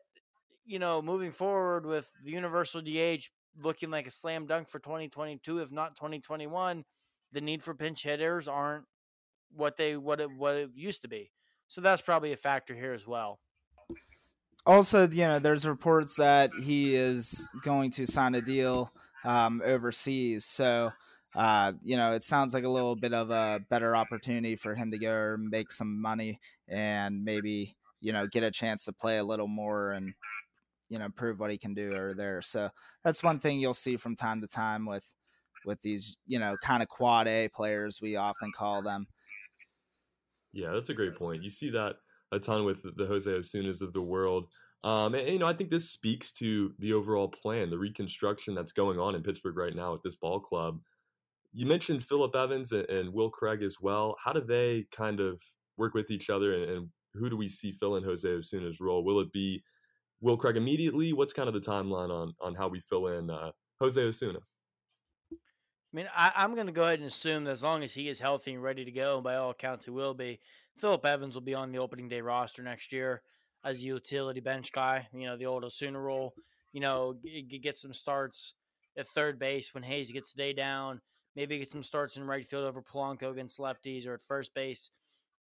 you 0.67 0.79
know, 0.79 1.01
moving 1.01 1.31
forward 1.31 1.87
with 1.87 2.11
the 2.23 2.33
universal 2.33 2.83
DH 2.83 3.31
looking 3.61 3.91
like 3.91 4.07
a 4.07 4.11
slam 4.11 4.47
dunk 4.47 4.69
for 4.69 4.79
2022, 4.79 5.61
if 5.61 5.71
not 5.71 5.97
2021, 5.97 6.85
the 7.33 7.41
need 7.41 7.63
for 7.63 7.75
pinch 7.75 8.03
hitters 8.03 8.49
aren't 8.49 8.85
what 9.55 9.77
they 9.77 9.97
what 9.97 10.21
it 10.21 10.31
what 10.31 10.55
it 10.55 10.71
used 10.75 11.03
to 11.03 11.09
be. 11.09 11.31
So 11.69 11.81
that's 11.81 12.03
probably 12.03 12.33
a 12.33 12.37
factor 12.37 12.75
here 12.75 12.93
as 12.93 13.07
well. 13.07 13.41
Also, 14.67 15.09
you 15.09 15.25
know, 15.25 15.39
there's 15.39 15.67
reports 15.67 16.17
that 16.17 16.51
he 16.55 16.95
is 16.95 17.51
going 17.63 17.91
to 17.93 18.07
sign 18.07 18.35
a 18.35 18.41
deal 18.41 18.91
um, 19.25 19.61
overseas. 19.65 20.47
So, 20.47 20.91
uh, 21.35 21.73
you 21.83 21.97
know, 21.97 22.13
it 22.13 22.23
sounds 22.23 22.55
like 22.55 22.65
a 22.65 22.71
little 22.71 22.97
bit 22.97 23.13
of 23.13 23.31
a 23.31 23.61
better 23.69 23.95
opportunity 23.95 24.57
for 24.57 24.75
him 24.75 24.91
to 24.91 24.99
go 24.99 25.37
make 25.39 25.71
some 25.71 26.01
money 26.01 26.41
and 26.67 27.25
maybe, 27.25 27.77
you 28.01 28.13
know, 28.13 28.27
get 28.27 28.43
a 28.43 28.51
chance 28.51 28.85
to 28.87 28.93
play 28.93 29.19
a 29.19 29.25
little 29.25 29.49
more 29.49 29.93
and, 29.93 30.15
you 30.95 31.01
know, 31.01 31.09
prove 31.09 31.41
what 31.41 31.51
he 31.51 31.59
can 31.59 31.75
do 31.75 31.93
over 31.93 32.15
there. 32.15 32.41
So 32.41 32.71
that's 33.03 33.25
one 33.25 33.41
thing 33.41 33.59
you'll 33.59 33.75
see 33.75 33.97
from 33.97 34.15
time 34.15 34.41
to 34.43 34.47
time 34.47 34.87
with 34.87 35.13
with 35.67 35.81
these, 35.81 36.17
you 36.25 36.39
know, 36.39 36.57
kind 36.63 36.83
of 36.83 36.89
quad 36.89 37.27
A 37.27 37.49
players 37.49 37.99
we 38.01 38.15
often 38.15 38.53
call 38.53 38.81
them. 38.81 39.07
Yeah, 40.53 40.71
that's 40.73 40.91
a 40.91 40.95
great 40.95 41.17
point. 41.17 41.43
You 41.43 41.51
see 41.51 41.71
that 41.71 41.97
a 42.31 42.39
ton 42.39 42.65
with 42.65 42.85
the 42.97 43.07
Jose 43.07 43.29
Osunas 43.29 43.83
of 43.83 43.93
the 43.93 44.03
world. 44.03 44.47
Um, 44.85 45.15
and, 45.15 45.27
you 45.27 45.39
know, 45.41 45.47
I 45.47 45.53
think 45.55 45.71
this 45.71 45.91
speaks 45.91 46.31
to 46.33 46.73
the 46.79 46.93
overall 46.93 47.27
plan, 47.27 47.71
the 47.71 47.79
reconstruction 47.79 48.55
that's 48.55 48.71
going 48.71 49.01
on 49.01 49.17
in 49.17 49.23
Pittsburgh 49.23 49.57
right 49.57 49.75
now 49.75 49.93
with 49.93 50.03
this 50.03 50.15
ball 50.15 50.39
club. 50.39 50.79
You 51.53 51.67
mentioned 51.67 52.05
Philip 52.05 52.37
Evans 52.37 52.71
and, 52.71 52.89
and 52.89 53.13
Will 53.13 53.31
Craig 53.31 53.63
as 53.63 53.81
well. 53.81 54.17
How 54.23 54.33
do 54.33 54.43
they 54.43 54.87
kind 54.93 55.19
of 55.19 55.43
work 55.77 55.95
with 55.95 56.11
each 56.11 56.31
other, 56.31 56.55
and, 56.55 56.71
and 56.71 56.89
who 57.15 57.31
do 57.31 57.37
we 57.37 57.49
see 57.49 57.73
fill 57.73 57.97
in 57.97 58.05
Jose 58.05 58.29
Osuna's 58.29 58.81
role? 58.81 59.03
Will 59.03 59.21
it 59.21 59.33
be 59.33 59.65
Will 60.25 60.39
Craig 60.39 60.57
immediately? 60.57 61.13
What's 61.13 61.35
kind 61.35 61.49
of 61.49 61.55
the 61.55 61.61
timeline 61.61 62.11
on 62.11 62.33
on 62.41 62.55
how 62.55 62.69
we 62.69 62.81
fill 62.81 63.09
in 63.09 63.29
uh, 63.29 63.51
Jose 63.79 64.01
Osuna? 64.01 64.39
I 65.31 65.37
mean, 65.93 66.09
I, 66.17 66.33
am 66.37 66.55
going 66.55 66.67
to 66.67 66.73
go 66.73 66.83
ahead 66.83 66.99
and 66.99 67.07
assume 67.07 67.45
that 67.45 67.51
as 67.51 67.63
long 67.63 67.85
as 67.85 67.93
he 67.93 68.09
is 68.09 68.19
healthy 68.19 68.55
and 68.55 68.63
ready 68.63 68.87
to 68.87 68.91
go, 68.91 69.17
and 69.17 69.23
by 69.23 69.37
all 69.37 69.51
accounts 69.51 69.85
he 69.85 69.91
will 69.91 70.15
be, 70.15 70.41
Philip 70.79 71.05
Evans 71.05 71.35
will 71.35 71.43
be 71.43 71.55
on 71.55 71.71
the 71.71 71.79
opening 71.79 72.09
day 72.09 72.23
roster 72.23 72.63
next 72.63 72.91
year. 72.91 73.23
as 73.63 73.83
a 73.83 73.87
utility 73.87 74.41
bench 74.41 74.73
guy. 74.73 75.09
You 75.13 75.27
know, 75.27 75.37
the 75.37 75.47
old 75.47 75.63
Osuna 75.63 76.01
role. 76.01 76.35
You 76.73 76.81
know, 76.81 77.15
g- 77.23 77.61
get 77.63 77.77
some 77.77 77.93
starts 77.93 78.55
at 78.97 79.07
third 79.09 79.39
base 79.39 79.75
when 79.75 79.85
Hayes 79.85 80.11
gets 80.11 80.33
the 80.33 80.43
day 80.43 80.53
down. 80.55 81.03
Maybe 81.37 81.59
get 81.59 81.71
some 81.71 81.83
starts 81.83 82.17
in 82.17 82.25
right 82.25 82.47
field 82.47 82.65
over 82.65 82.81
Polanco 82.83 83.31
against 83.31 83.59
lefties, 83.59 84.07
or 84.07 84.15
at 84.15 84.23
first 84.23 84.55
base 84.55 84.91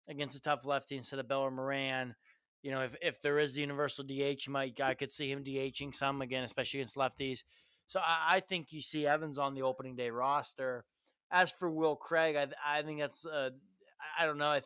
against 0.09 0.35
a 0.35 0.41
tough 0.41 0.65
lefty 0.65 0.97
instead 0.97 1.19
of 1.19 1.27
Bell 1.29 1.41
or 1.41 1.51
Moran. 1.51 2.15
You 2.63 2.71
know, 2.71 2.81
if, 2.81 2.95
if 3.01 3.21
there 3.21 3.39
is 3.39 3.53
the 3.53 3.61
universal 3.61 4.05
DH, 4.05 4.47
Mike, 4.47 4.79
I 4.81 4.93
could 4.93 5.11
see 5.11 5.29
him 5.29 5.43
DHing 5.43 5.93
some 5.93 6.21
again, 6.21 6.45
especially 6.45 6.79
against 6.79 6.95
lefties. 6.95 7.43
So 7.87 7.99
I, 7.99 8.37
I 8.37 8.39
think 8.39 8.71
you 8.71 8.81
see 8.81 9.05
Evans 9.05 9.37
on 9.37 9.53
the 9.53 9.63
opening 9.63 9.95
day 9.95 10.09
roster. 10.09 10.85
As 11.29 11.51
for 11.51 11.69
Will 11.69 11.97
Craig, 11.97 12.35
I 12.37 12.47
I 12.65 12.81
think 12.81 12.99
that's 12.99 13.25
uh, 13.25 13.49
I 14.17 14.25
don't 14.25 14.37
know. 14.37 14.47
I, 14.47 14.61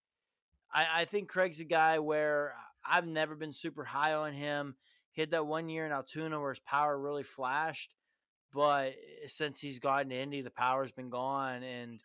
I 0.72 0.86
I 1.00 1.04
think 1.04 1.28
Craig's 1.28 1.60
a 1.60 1.64
guy 1.64 1.98
where 1.98 2.54
I've 2.88 3.06
never 3.06 3.34
been 3.34 3.52
super 3.52 3.84
high 3.84 4.14
on 4.14 4.32
him. 4.32 4.76
He 5.10 5.20
had 5.20 5.32
that 5.32 5.46
one 5.46 5.68
year 5.68 5.84
in 5.84 5.92
Altoona 5.92 6.40
where 6.40 6.52
his 6.52 6.60
power 6.60 6.98
really 6.98 7.24
flashed, 7.24 7.94
but 8.54 8.94
since 9.26 9.60
he's 9.60 9.78
gotten 9.78 10.10
to 10.10 10.16
Indy, 10.16 10.42
the 10.42 10.50
power's 10.50 10.92
been 10.92 11.10
gone, 11.10 11.62
and 11.62 12.00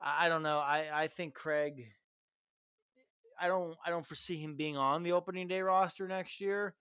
I, 0.00 0.26
I 0.26 0.28
don't 0.28 0.42
know. 0.42 0.58
I 0.58 0.88
I 0.92 1.06
think 1.06 1.34
Craig. 1.34 1.86
I 3.44 3.48
don't 3.48 3.76
I 3.84 3.90
don't 3.90 4.06
foresee 4.06 4.38
him 4.38 4.56
being 4.56 4.78
on 4.78 5.02
the 5.02 5.12
opening 5.12 5.48
day 5.48 5.60
roster 5.60 6.08
next 6.08 6.40
year. 6.40 6.74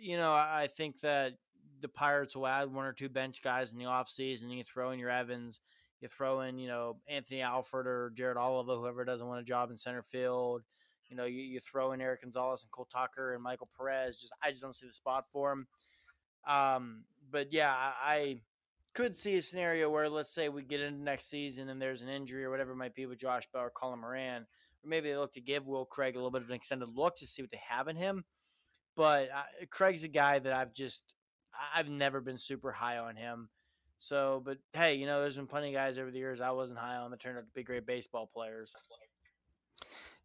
You 0.00 0.16
know, 0.16 0.32
I, 0.32 0.68
think 0.76 1.00
that 1.00 1.34
the 1.80 1.88
Pirates 1.88 2.34
will 2.34 2.46
add 2.46 2.72
one 2.72 2.84
or 2.84 2.92
two 2.92 3.08
bench 3.08 3.42
guys 3.42 3.72
in 3.72 3.78
the 3.78 3.84
offseason. 3.84 4.50
You 4.50 4.64
throw 4.64 4.90
in 4.90 4.98
your 4.98 5.10
Evans, 5.10 5.60
you 6.00 6.08
throw 6.08 6.40
in, 6.42 6.58
you 6.58 6.68
know, 6.68 6.96
Anthony 7.08 7.42
Alford 7.42 7.86
or 7.86 8.12
Jared 8.14 8.36
Oliva, 8.36 8.76
whoever 8.76 9.04
doesn't 9.04 9.26
want 9.26 9.40
a 9.40 9.44
job 9.44 9.70
in 9.70 9.76
center 9.76 10.02
field. 10.02 10.62
You 11.08 11.16
know, 11.16 11.24
you, 11.24 11.42
you 11.42 11.60
throw 11.60 11.92
in 11.92 12.00
Erik 12.00 12.22
Gonzalez 12.22 12.62
and 12.62 12.70
Cole 12.70 12.88
Tucker 12.92 13.34
and 13.34 13.42
Michael 13.42 13.68
Perez. 13.76 14.16
Just 14.16 14.32
I 14.42 14.50
just 14.50 14.62
don't 14.62 14.76
see 14.76 14.86
the 14.86 14.92
spot 14.92 15.24
for 15.32 15.52
him. 15.52 15.66
Um, 16.46 17.04
but 17.30 17.52
yeah, 17.52 17.72
I, 17.72 17.92
I 18.14 18.40
could 18.94 19.16
see 19.16 19.36
a 19.36 19.42
scenario 19.42 19.90
where 19.90 20.08
let's 20.08 20.32
say 20.32 20.48
we 20.48 20.62
get 20.62 20.80
into 20.80 21.02
next 21.02 21.30
season 21.30 21.68
and 21.68 21.80
there's 21.80 22.02
an 22.02 22.08
injury 22.08 22.44
or 22.44 22.50
whatever 22.50 22.72
it 22.72 22.76
might 22.76 22.94
be 22.94 23.06
with 23.06 23.18
Josh 23.18 23.44
Bell 23.52 23.62
or 23.62 23.70
Colin 23.70 24.00
Moran, 24.00 24.46
or 24.84 24.88
maybe 24.88 25.10
they 25.10 25.16
look 25.16 25.34
to 25.34 25.40
give 25.40 25.66
Will 25.66 25.84
Craig 25.84 26.14
a 26.14 26.18
little 26.18 26.30
bit 26.30 26.42
of 26.42 26.48
an 26.48 26.54
extended 26.54 26.88
look 26.94 27.16
to 27.16 27.26
see 27.26 27.42
what 27.42 27.50
they 27.50 27.60
have 27.68 27.88
in 27.88 27.96
him. 27.96 28.24
But 28.96 29.30
uh, 29.30 29.66
Craig's 29.70 30.04
a 30.04 30.08
guy 30.08 30.38
that 30.38 30.52
I've 30.52 30.74
just 30.74 31.02
I've 31.74 31.88
never 31.88 32.20
been 32.20 32.38
super 32.38 32.72
high 32.72 32.98
on 32.98 33.16
him. 33.16 33.48
So, 33.98 34.42
but 34.44 34.58
hey, 34.72 34.94
you 34.94 35.06
know, 35.06 35.20
there's 35.20 35.36
been 35.36 35.46
plenty 35.46 35.68
of 35.68 35.74
guys 35.74 35.98
over 35.98 36.10
the 36.10 36.18
years 36.18 36.40
I 36.40 36.50
wasn't 36.50 36.78
high 36.78 36.96
on 36.96 37.10
that 37.10 37.20
turned 37.20 37.38
out 37.38 37.44
to 37.44 37.52
be 37.54 37.64
great 37.64 37.86
baseball 37.86 38.30
players. 38.32 38.72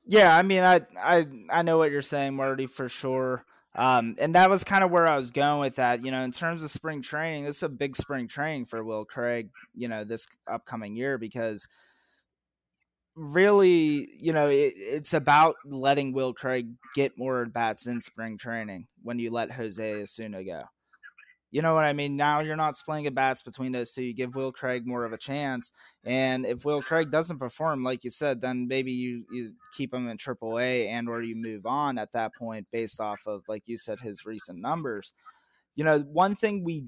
Yeah, 0.05 0.35
I 0.35 0.41
mean, 0.41 0.61
I 0.61 0.81
I 0.97 1.25
I 1.49 1.61
know 1.61 1.77
what 1.77 1.91
you're 1.91 2.01
saying, 2.01 2.35
Marty, 2.35 2.67
for 2.67 2.89
sure. 2.89 3.45
Um, 3.75 4.15
and 4.19 4.35
that 4.35 4.51
was 4.51 4.63
kind 4.63 4.83
of 4.83 4.91
where 4.91 5.07
I 5.07 5.17
was 5.17 5.31
going 5.31 5.59
with 5.59 5.77
that. 5.77 6.05
You 6.05 6.11
know, 6.11 6.21
in 6.23 6.31
terms 6.31 6.61
of 6.61 6.69
spring 6.69 7.01
training, 7.01 7.45
this 7.45 7.57
is 7.57 7.63
a 7.63 7.69
big 7.69 7.95
spring 7.95 8.27
training 8.27 8.65
for 8.65 8.83
Will 8.83 9.05
Craig. 9.05 9.49
You 9.73 9.87
know, 9.87 10.03
this 10.03 10.27
upcoming 10.47 10.95
year 10.95 11.17
because 11.17 11.67
really, 13.15 14.09
you 14.19 14.33
know, 14.33 14.47
it, 14.47 14.73
it's 14.75 15.13
about 15.13 15.55
letting 15.65 16.13
Will 16.13 16.33
Craig 16.33 16.69
get 16.95 17.17
more 17.17 17.43
at 17.43 17.53
bats 17.53 17.87
in 17.87 18.01
spring 18.01 18.37
training 18.37 18.87
when 19.01 19.19
you 19.19 19.31
let 19.31 19.51
Jose 19.51 19.93
Osuna 20.01 20.43
go. 20.43 20.63
You 21.51 21.61
know 21.61 21.75
what 21.75 21.83
I 21.83 21.93
mean? 21.93 22.15
Now 22.15 22.39
you're 22.39 22.55
not 22.55 22.75
splitting 22.75 23.05
at 23.05 23.13
bats 23.13 23.43
between 23.43 23.73
those 23.73 23.93
two. 23.93 24.03
You 24.03 24.15
give 24.15 24.33
Will 24.33 24.51
Craig 24.51 24.87
more 24.87 25.05
of 25.05 25.13
a 25.13 25.19
chance. 25.19 25.71
And 26.03 26.47
if 26.47 26.65
Will 26.65 26.81
Craig 26.81 27.11
doesn't 27.11 27.37
perform, 27.37 27.83
like 27.83 28.03
you 28.03 28.09
said, 28.09 28.41
then 28.41 28.67
maybe 28.67 28.91
you, 28.91 29.25
you 29.31 29.51
keep 29.77 29.93
him 29.93 30.09
in 30.09 30.17
AAA 30.17 30.87
and 30.87 31.07
or 31.07 31.21
you 31.21 31.35
move 31.35 31.67
on 31.67 31.99
at 31.99 32.11
that 32.13 32.33
point 32.33 32.65
based 32.71 32.99
off 32.99 33.27
of, 33.27 33.43
like 33.47 33.67
you 33.67 33.77
said, 33.77 33.99
his 33.99 34.25
recent 34.25 34.59
numbers. 34.59 35.13
You 35.75 35.83
know, 35.83 35.99
one 35.99 36.33
thing 36.33 36.63
we 36.63 36.87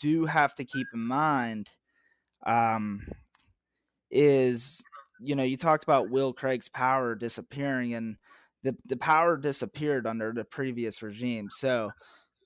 do 0.00 0.26
have 0.26 0.54
to 0.54 0.64
keep 0.64 0.86
in 0.94 1.04
mind 1.04 1.70
um, 2.46 3.04
is, 4.12 4.84
you 5.22 5.34
know, 5.34 5.42
you 5.42 5.56
talked 5.56 5.84
about 5.84 6.10
Will 6.10 6.32
Craig's 6.32 6.68
power 6.68 7.14
disappearing 7.14 7.94
and 7.94 8.16
the, 8.62 8.76
the 8.84 8.96
power 8.96 9.36
disappeared 9.36 10.06
under 10.06 10.32
the 10.32 10.44
previous 10.44 11.02
regime. 11.02 11.48
So, 11.50 11.90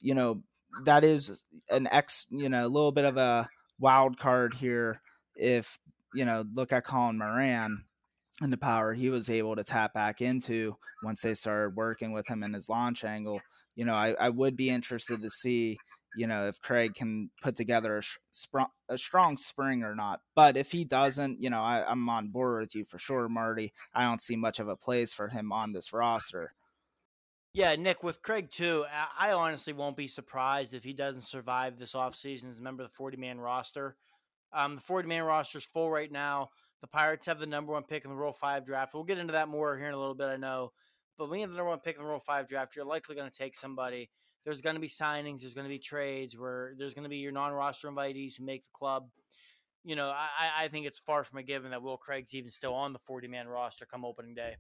you 0.01 0.15
know, 0.15 0.43
that 0.85 1.05
is 1.05 1.45
an 1.71 1.89
X, 1.91 2.27
you 2.31 2.49
know, 2.49 2.67
a 2.67 2.69
little 2.69 2.93
bit 2.93 3.05
of 3.05 3.17
a 3.17 3.49
wild 3.79 4.19
card 4.19 4.55
here. 4.55 5.01
If 5.35 5.79
you 6.15 6.25
know, 6.25 6.45
look 6.55 6.73
at 6.73 6.85
Colin 6.85 7.19
Moran 7.19 7.85
and 8.41 8.53
the 8.53 8.57
power 8.57 8.95
he 8.95 9.11
was 9.11 9.29
able 9.29 9.57
to 9.57 9.65
tap 9.65 9.93
back 9.93 10.21
into 10.21 10.77
once 11.03 11.23
they 11.23 11.35
started 11.35 11.77
working 11.77 12.13
with 12.13 12.27
him 12.27 12.43
in 12.43 12.55
his 12.55 12.69
launch 12.69 13.05
angle. 13.05 13.41
You 13.75 13.85
know, 13.85 13.95
I, 13.95 14.15
I 14.19 14.31
would 14.31 14.57
be 14.57 14.71
interested 14.71 15.21
to 15.21 15.29
see, 15.29 15.77
you 16.17 16.27
know, 16.27 16.47
if 16.47 16.61
Craig 16.61 16.95
can 16.95 17.31
put 17.43 17.57
together 17.57 17.99
a, 17.99 18.03
spr- 18.35 18.71
a 18.89 18.99
strong 18.99 19.37
spring 19.37 19.83
or 19.83 19.95
not. 19.95 20.21
But 20.35 20.57
if 20.57 20.73
he 20.73 20.85
doesn't, 20.85 21.41
you 21.41 21.51
know, 21.51 21.63
I, 21.63 21.85
I'm 21.89 22.09
on 22.09 22.29
board 22.29 22.61
with 22.61 22.75
you 22.75 22.85
for 22.85 22.99
sure, 22.99 23.29
Marty. 23.29 23.73
I 23.95 24.05
don't 24.05 24.21
see 24.21 24.37
much 24.37 24.59
of 24.59 24.69
a 24.69 24.77
place 24.77 25.13
for 25.13 25.29
him 25.29 25.53
on 25.53 25.73
this 25.73 25.93
roster. 25.93 26.55
Yeah, 27.53 27.75
Nick, 27.77 28.03
with 28.03 28.21
Craig 28.21 28.51
too, 28.51 28.85
I 29.19 29.33
honestly 29.33 29.73
won't 29.73 29.97
be 29.97 30.09
surprised 30.09 30.75
if 30.75 30.85
he 30.85 30.93
doesn't 30.93 31.25
survive 31.25 31.79
this 31.79 31.95
offseason 31.95 32.51
as 32.51 32.59
a 32.59 32.63
member 32.63 32.83
of 32.83 32.91
the 32.91 32.95
40 32.95 33.17
man 33.17 33.41
roster. 33.41 33.97
Um, 34.53 34.75
the 34.77 34.83
40 34.83 35.09
man 35.09 35.23
roster 35.23 35.59
is 35.59 35.65
full 35.65 35.91
right 35.91 36.13
now. 36.13 36.51
The 36.83 36.87
Pirates 36.87 37.27
have 37.27 37.39
the 37.39 37.47
number 37.47 37.73
one 37.73 37.85
pick 37.85 38.05
in 38.05 38.11
the 38.11 38.17
Rule 38.17 38.35
5 38.35 38.67
draft. 38.67 38.93
We'll 38.93 39.05
get 39.05 39.19
into 39.19 39.33
that 39.33 39.49
more 39.49 39.77
here 39.77 39.89
in 39.89 39.95
a 39.95 39.99
little 39.99 40.15
bit, 40.15 40.27
I 40.27 40.37
know. 40.37 40.73
But 41.17 41.31
when 41.31 41.41
you 41.41 41.45
have 41.45 41.51
the 41.51 41.57
number 41.57 41.71
one 41.71 41.81
pick 41.81 41.97
in 41.97 42.03
the 42.03 42.09
Rule 42.09 42.21
5 42.21 42.49
draft, 42.49 42.77
you're 42.77 42.85
likely 42.85 43.17
going 43.17 43.31
to 43.31 43.37
take 43.37 43.57
somebody. 43.57 44.11
There's 44.47 44.63
going 44.63 44.77
to 44.77 44.81
be 44.81 44.89
signings, 44.89 45.43
there's 45.43 45.53
going 45.53 45.67
to 45.67 45.73
be 45.73 45.79
trades 45.79 46.39
where 46.39 46.73
there's 46.79 46.95
going 46.95 47.03
to 47.03 47.11
be 47.11 47.19
your 47.19 47.33
non 47.33 47.53
roster 47.53 47.91
invitees 47.91 48.39
who 48.39 48.45
make 48.47 48.65
the 48.65 48.73
club. 48.73 49.09
You 49.85 49.97
know, 49.97 50.09
I, 50.09 50.65
I 50.65 50.69
think 50.69 50.87
it's 50.87 50.99
far 50.99 51.23
from 51.23 51.39
a 51.39 51.43
given 51.43 51.73
that 51.73 51.83
Will 51.83 51.99
Craig's 51.99 52.35
even 52.35 52.51
still 52.51 52.73
on 52.73 52.95
the 52.95 52.99
40 53.01 53.29
man 53.29 53.47
roster 53.47 53.85
come 53.85 54.05
opening 54.05 54.35
day 54.35 54.57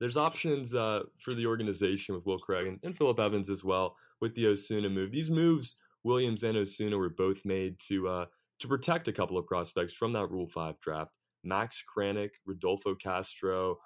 there's 0.00 0.16
options 0.16 0.74
uh, 0.74 1.02
for 1.18 1.34
the 1.34 1.46
organization 1.46 2.14
with 2.14 2.26
Will 2.26 2.38
Craig 2.38 2.66
and, 2.66 2.78
and 2.82 2.96
Phillip 2.96 3.18
Evans 3.18 3.50
as 3.50 3.64
well 3.64 3.96
with 4.20 4.34
the 4.34 4.46
Osuna 4.46 4.88
move. 4.88 5.10
These 5.10 5.30
moves, 5.30 5.76
Williams 6.04 6.42
and 6.42 6.56
Osuna, 6.56 6.96
were 6.96 7.08
both 7.08 7.44
made 7.44 7.78
to 7.88 8.08
uh, 8.08 8.26
to 8.60 8.68
protect 8.68 9.08
a 9.08 9.12
couple 9.12 9.38
of 9.38 9.46
prospects 9.46 9.92
from 9.92 10.12
that 10.12 10.30
Rule 10.30 10.46
Five 10.46 10.80
draft. 10.80 11.12
Max 11.44 11.82
Kranick, 11.96 12.30
Rodolfo 12.46 12.94
Castro. 12.94 13.76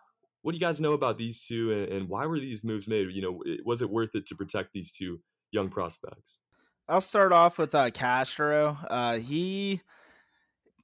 What 0.42 0.52
do 0.52 0.58
you 0.58 0.60
guys 0.60 0.80
know 0.80 0.92
about 0.92 1.18
these 1.18 1.44
two, 1.44 1.72
and, 1.72 1.92
and 1.92 2.08
why 2.08 2.26
were 2.26 2.38
these 2.38 2.64
moves 2.64 2.88
made? 2.88 3.10
You 3.12 3.22
know, 3.22 3.42
was 3.64 3.80
it 3.80 3.90
worth 3.90 4.14
it 4.14 4.26
to 4.26 4.34
protect 4.34 4.72
these 4.72 4.92
two 4.92 5.20
young 5.50 5.70
prospects? 5.70 6.38
I'll 6.88 7.00
start 7.00 7.32
off 7.32 7.58
with 7.58 7.74
uh, 7.74 7.90
Castro. 7.90 8.76
Uh, 8.90 9.18
he 9.18 9.80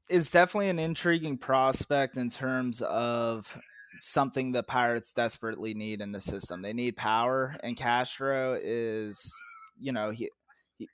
is 0.09 0.31
definitely 0.31 0.69
an 0.69 0.79
intriguing 0.79 1.39
prospect 1.39 2.17
in 2.17 2.31
terms 2.31 2.83
of 2.83 3.59
something 3.99 4.53
the 4.53 4.63
Pirates 4.63 5.13
desperately 5.13 5.75
need 5.75 6.01
in 6.01 6.13
the 6.13 6.21
system. 6.21 6.63
They 6.63 6.73
need 6.73 6.97
power, 6.97 7.57
and 7.63 7.77
Castro 7.77 8.59
is, 8.63 9.35
you 9.79 9.93
know, 9.93 10.11
he 10.11 10.31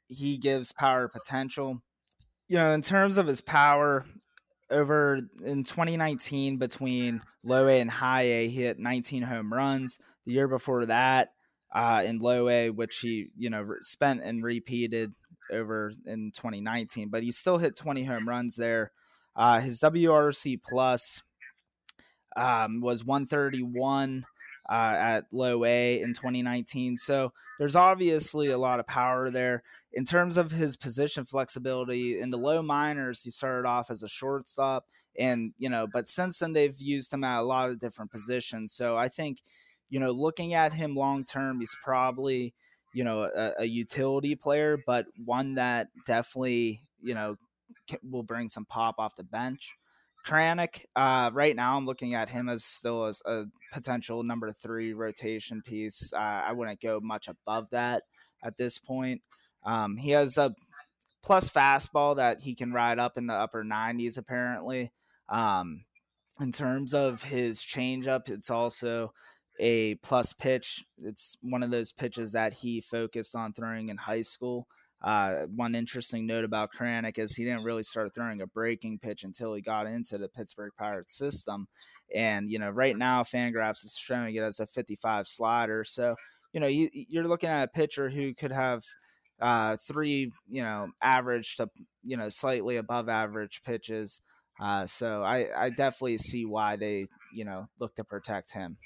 he 0.08 0.38
gives 0.38 0.72
power 0.72 1.08
potential. 1.08 1.82
You 2.48 2.56
know, 2.56 2.72
in 2.72 2.82
terms 2.82 3.18
of 3.18 3.26
his 3.26 3.40
power, 3.40 4.04
over 4.70 5.20
in 5.44 5.64
2019 5.64 6.58
between 6.58 7.20
low 7.42 7.68
A 7.68 7.80
and 7.80 7.90
high 7.90 8.22
A, 8.22 8.48
he 8.48 8.62
hit 8.62 8.78
19 8.78 9.22
home 9.22 9.52
runs. 9.52 9.98
The 10.26 10.32
year 10.32 10.48
before 10.48 10.86
that, 10.86 11.32
uh, 11.72 12.02
in 12.06 12.18
low 12.18 12.48
A, 12.48 12.70
which 12.70 12.98
he 13.00 13.28
you 13.36 13.50
know 13.50 13.66
spent 13.80 14.22
and 14.22 14.42
repeated 14.42 15.12
over 15.52 15.92
in 16.06 16.32
2019, 16.34 17.08
but 17.10 17.22
he 17.22 17.30
still 17.30 17.58
hit 17.58 17.76
20 17.76 18.04
home 18.04 18.28
runs 18.28 18.56
there. 18.56 18.92
Uh, 19.36 19.60
his 19.60 19.80
WRC 19.80 20.60
plus 20.62 21.22
um, 22.36 22.80
was 22.80 23.04
131 23.04 24.24
uh, 24.68 24.96
at 24.98 25.24
low 25.32 25.64
A 25.64 26.00
in 26.00 26.14
2019. 26.14 26.96
So 26.96 27.32
there's 27.58 27.76
obviously 27.76 28.48
a 28.48 28.58
lot 28.58 28.80
of 28.80 28.86
power 28.86 29.30
there. 29.30 29.62
In 29.92 30.04
terms 30.04 30.36
of 30.36 30.50
his 30.50 30.76
position 30.76 31.24
flexibility 31.24 32.18
in 32.18 32.30
the 32.30 32.38
low 32.38 32.62
minors, 32.62 33.22
he 33.22 33.30
started 33.30 33.68
off 33.68 33.90
as 33.90 34.02
a 34.02 34.08
shortstop, 34.08 34.86
and 35.16 35.52
you 35.56 35.68
know, 35.68 35.86
but 35.86 36.08
since 36.08 36.40
then 36.40 36.52
they've 36.52 36.80
used 36.80 37.12
him 37.12 37.22
at 37.22 37.40
a 37.40 37.44
lot 37.44 37.70
of 37.70 37.78
different 37.78 38.10
positions. 38.10 38.72
So 38.72 38.96
I 38.96 39.08
think, 39.08 39.38
you 39.90 40.00
know, 40.00 40.10
looking 40.10 40.52
at 40.52 40.72
him 40.72 40.96
long 40.96 41.22
term, 41.22 41.60
he's 41.60 41.76
probably 41.84 42.54
you 42.94 43.04
know 43.04 43.24
a, 43.24 43.52
a, 43.58 43.64
utility 43.64 44.34
player, 44.34 44.78
but 44.86 45.06
one 45.22 45.56
that 45.56 45.88
definitely 46.06 46.80
you 47.02 47.14
know 47.14 47.36
will 48.02 48.22
bring 48.22 48.48
some 48.48 48.64
pop 48.64 48.96
off 48.98 49.16
the 49.16 49.24
bench. 49.24 49.74
Kranick, 50.24 50.84
uh, 50.96 51.30
right 51.32 51.54
now 51.54 51.76
I'm 51.76 51.86
looking 51.86 52.14
at 52.14 52.30
him 52.30 52.48
as 52.48 52.64
still 52.64 53.04
as 53.04 53.20
a 53.26 53.44
potential 53.72 54.22
number 54.22 54.50
three 54.50 54.94
rotation 54.94 55.62
piece. 55.62 56.12
Uh, 56.12 56.42
I 56.46 56.52
wouldn't 56.52 56.80
go 56.80 56.98
much 57.02 57.28
above 57.28 57.68
that 57.70 58.04
at 58.42 58.56
this 58.56 58.78
point. 58.78 59.22
Um, 59.64 59.96
he 59.96 60.10
has 60.10 60.38
a 60.38 60.54
plus 61.22 61.50
fastball 61.50 62.16
that 62.16 62.40
he 62.40 62.54
can 62.54 62.72
ride 62.72 62.98
up 62.98 63.16
in 63.16 63.26
the 63.26 63.34
upper 63.34 63.64
90s 63.64 64.18
apparently. 64.18 64.92
Um, 65.28 65.84
in 66.40 66.52
terms 66.52 66.94
of 66.94 67.22
his 67.22 67.60
changeup, 67.60 68.28
it's 68.28 68.50
also 68.50 69.12
a 69.58 69.94
plus 69.96 70.32
pitch. 70.32 70.84
It's 70.98 71.36
one 71.42 71.62
of 71.62 71.70
those 71.70 71.92
pitches 71.92 72.32
that 72.32 72.54
he 72.54 72.80
focused 72.80 73.36
on 73.36 73.52
throwing 73.52 73.88
in 73.88 73.96
high 73.96 74.22
school. 74.22 74.66
Uh, 75.04 75.44
one 75.54 75.74
interesting 75.74 76.26
note 76.26 76.44
about 76.44 76.70
Kranick 76.72 77.18
is 77.18 77.36
he 77.36 77.44
didn't 77.44 77.64
really 77.64 77.82
start 77.82 78.14
throwing 78.14 78.40
a 78.40 78.46
breaking 78.46 78.98
pitch 79.00 79.22
until 79.22 79.52
he 79.52 79.60
got 79.60 79.86
into 79.86 80.16
the 80.16 80.28
Pittsburgh 80.28 80.72
Pirates 80.78 81.18
system. 81.18 81.66
And, 82.14 82.48
you 82.48 82.58
know, 82.58 82.70
right 82.70 82.96
now 82.96 83.22
Fangraphs 83.22 83.84
is 83.84 83.98
showing 84.00 84.34
it 84.34 84.40
as 84.42 84.60
a 84.60 84.66
55 84.66 85.28
slider. 85.28 85.84
So, 85.84 86.14
you 86.54 86.60
know, 86.60 86.66
you, 86.66 86.88
you're 86.92 87.28
looking 87.28 87.50
at 87.50 87.64
a 87.64 87.68
pitcher 87.68 88.08
who 88.08 88.32
could 88.32 88.52
have 88.52 88.80
uh, 89.42 89.76
three, 89.86 90.32
you 90.48 90.62
know, 90.62 90.88
average 91.02 91.56
to, 91.56 91.68
you 92.02 92.16
know, 92.16 92.30
slightly 92.30 92.76
above 92.76 93.10
average 93.10 93.60
pitches. 93.62 94.22
Uh, 94.58 94.86
so 94.86 95.22
I, 95.22 95.48
I 95.54 95.68
definitely 95.68 96.16
see 96.16 96.46
why 96.46 96.76
they, 96.76 97.04
you 97.34 97.44
know, 97.44 97.66
look 97.78 97.94
to 97.96 98.04
protect 98.04 98.54
him 98.54 98.78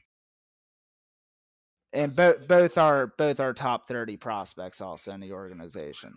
and 1.92 2.14
both 2.14 2.46
both 2.46 2.78
are 2.78 3.08
both 3.18 3.40
are 3.40 3.52
top 3.52 3.86
30 3.86 4.16
prospects 4.16 4.80
also 4.80 5.12
in 5.12 5.20
the 5.20 5.32
organization 5.32 6.14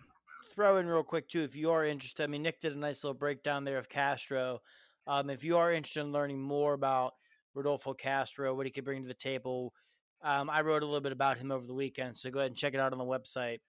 throw 0.54 0.76
in 0.76 0.86
real 0.86 1.02
quick 1.02 1.28
too 1.28 1.42
if 1.42 1.56
you 1.56 1.70
are 1.70 1.84
interested 1.84 2.24
i 2.24 2.26
mean 2.26 2.42
nick 2.42 2.60
did 2.60 2.74
a 2.74 2.78
nice 2.78 3.02
little 3.02 3.14
breakdown 3.14 3.64
there 3.64 3.78
of 3.78 3.88
castro 3.88 4.60
um, 5.06 5.30
if 5.30 5.42
you 5.42 5.56
are 5.56 5.72
interested 5.72 6.00
in 6.00 6.12
learning 6.12 6.40
more 6.40 6.74
about 6.74 7.14
rodolfo 7.54 7.94
castro 7.94 8.54
what 8.54 8.66
he 8.66 8.72
could 8.72 8.84
bring 8.84 9.02
to 9.02 9.08
the 9.08 9.14
table 9.14 9.72
um, 10.22 10.50
i 10.50 10.60
wrote 10.60 10.82
a 10.82 10.86
little 10.86 11.00
bit 11.00 11.12
about 11.12 11.38
him 11.38 11.50
over 11.50 11.66
the 11.66 11.74
weekend 11.74 12.16
so 12.16 12.30
go 12.30 12.40
ahead 12.40 12.50
and 12.50 12.58
check 12.58 12.74
it 12.74 12.80
out 12.80 12.92
on 12.92 12.98
the 12.98 13.04
website 13.04 13.60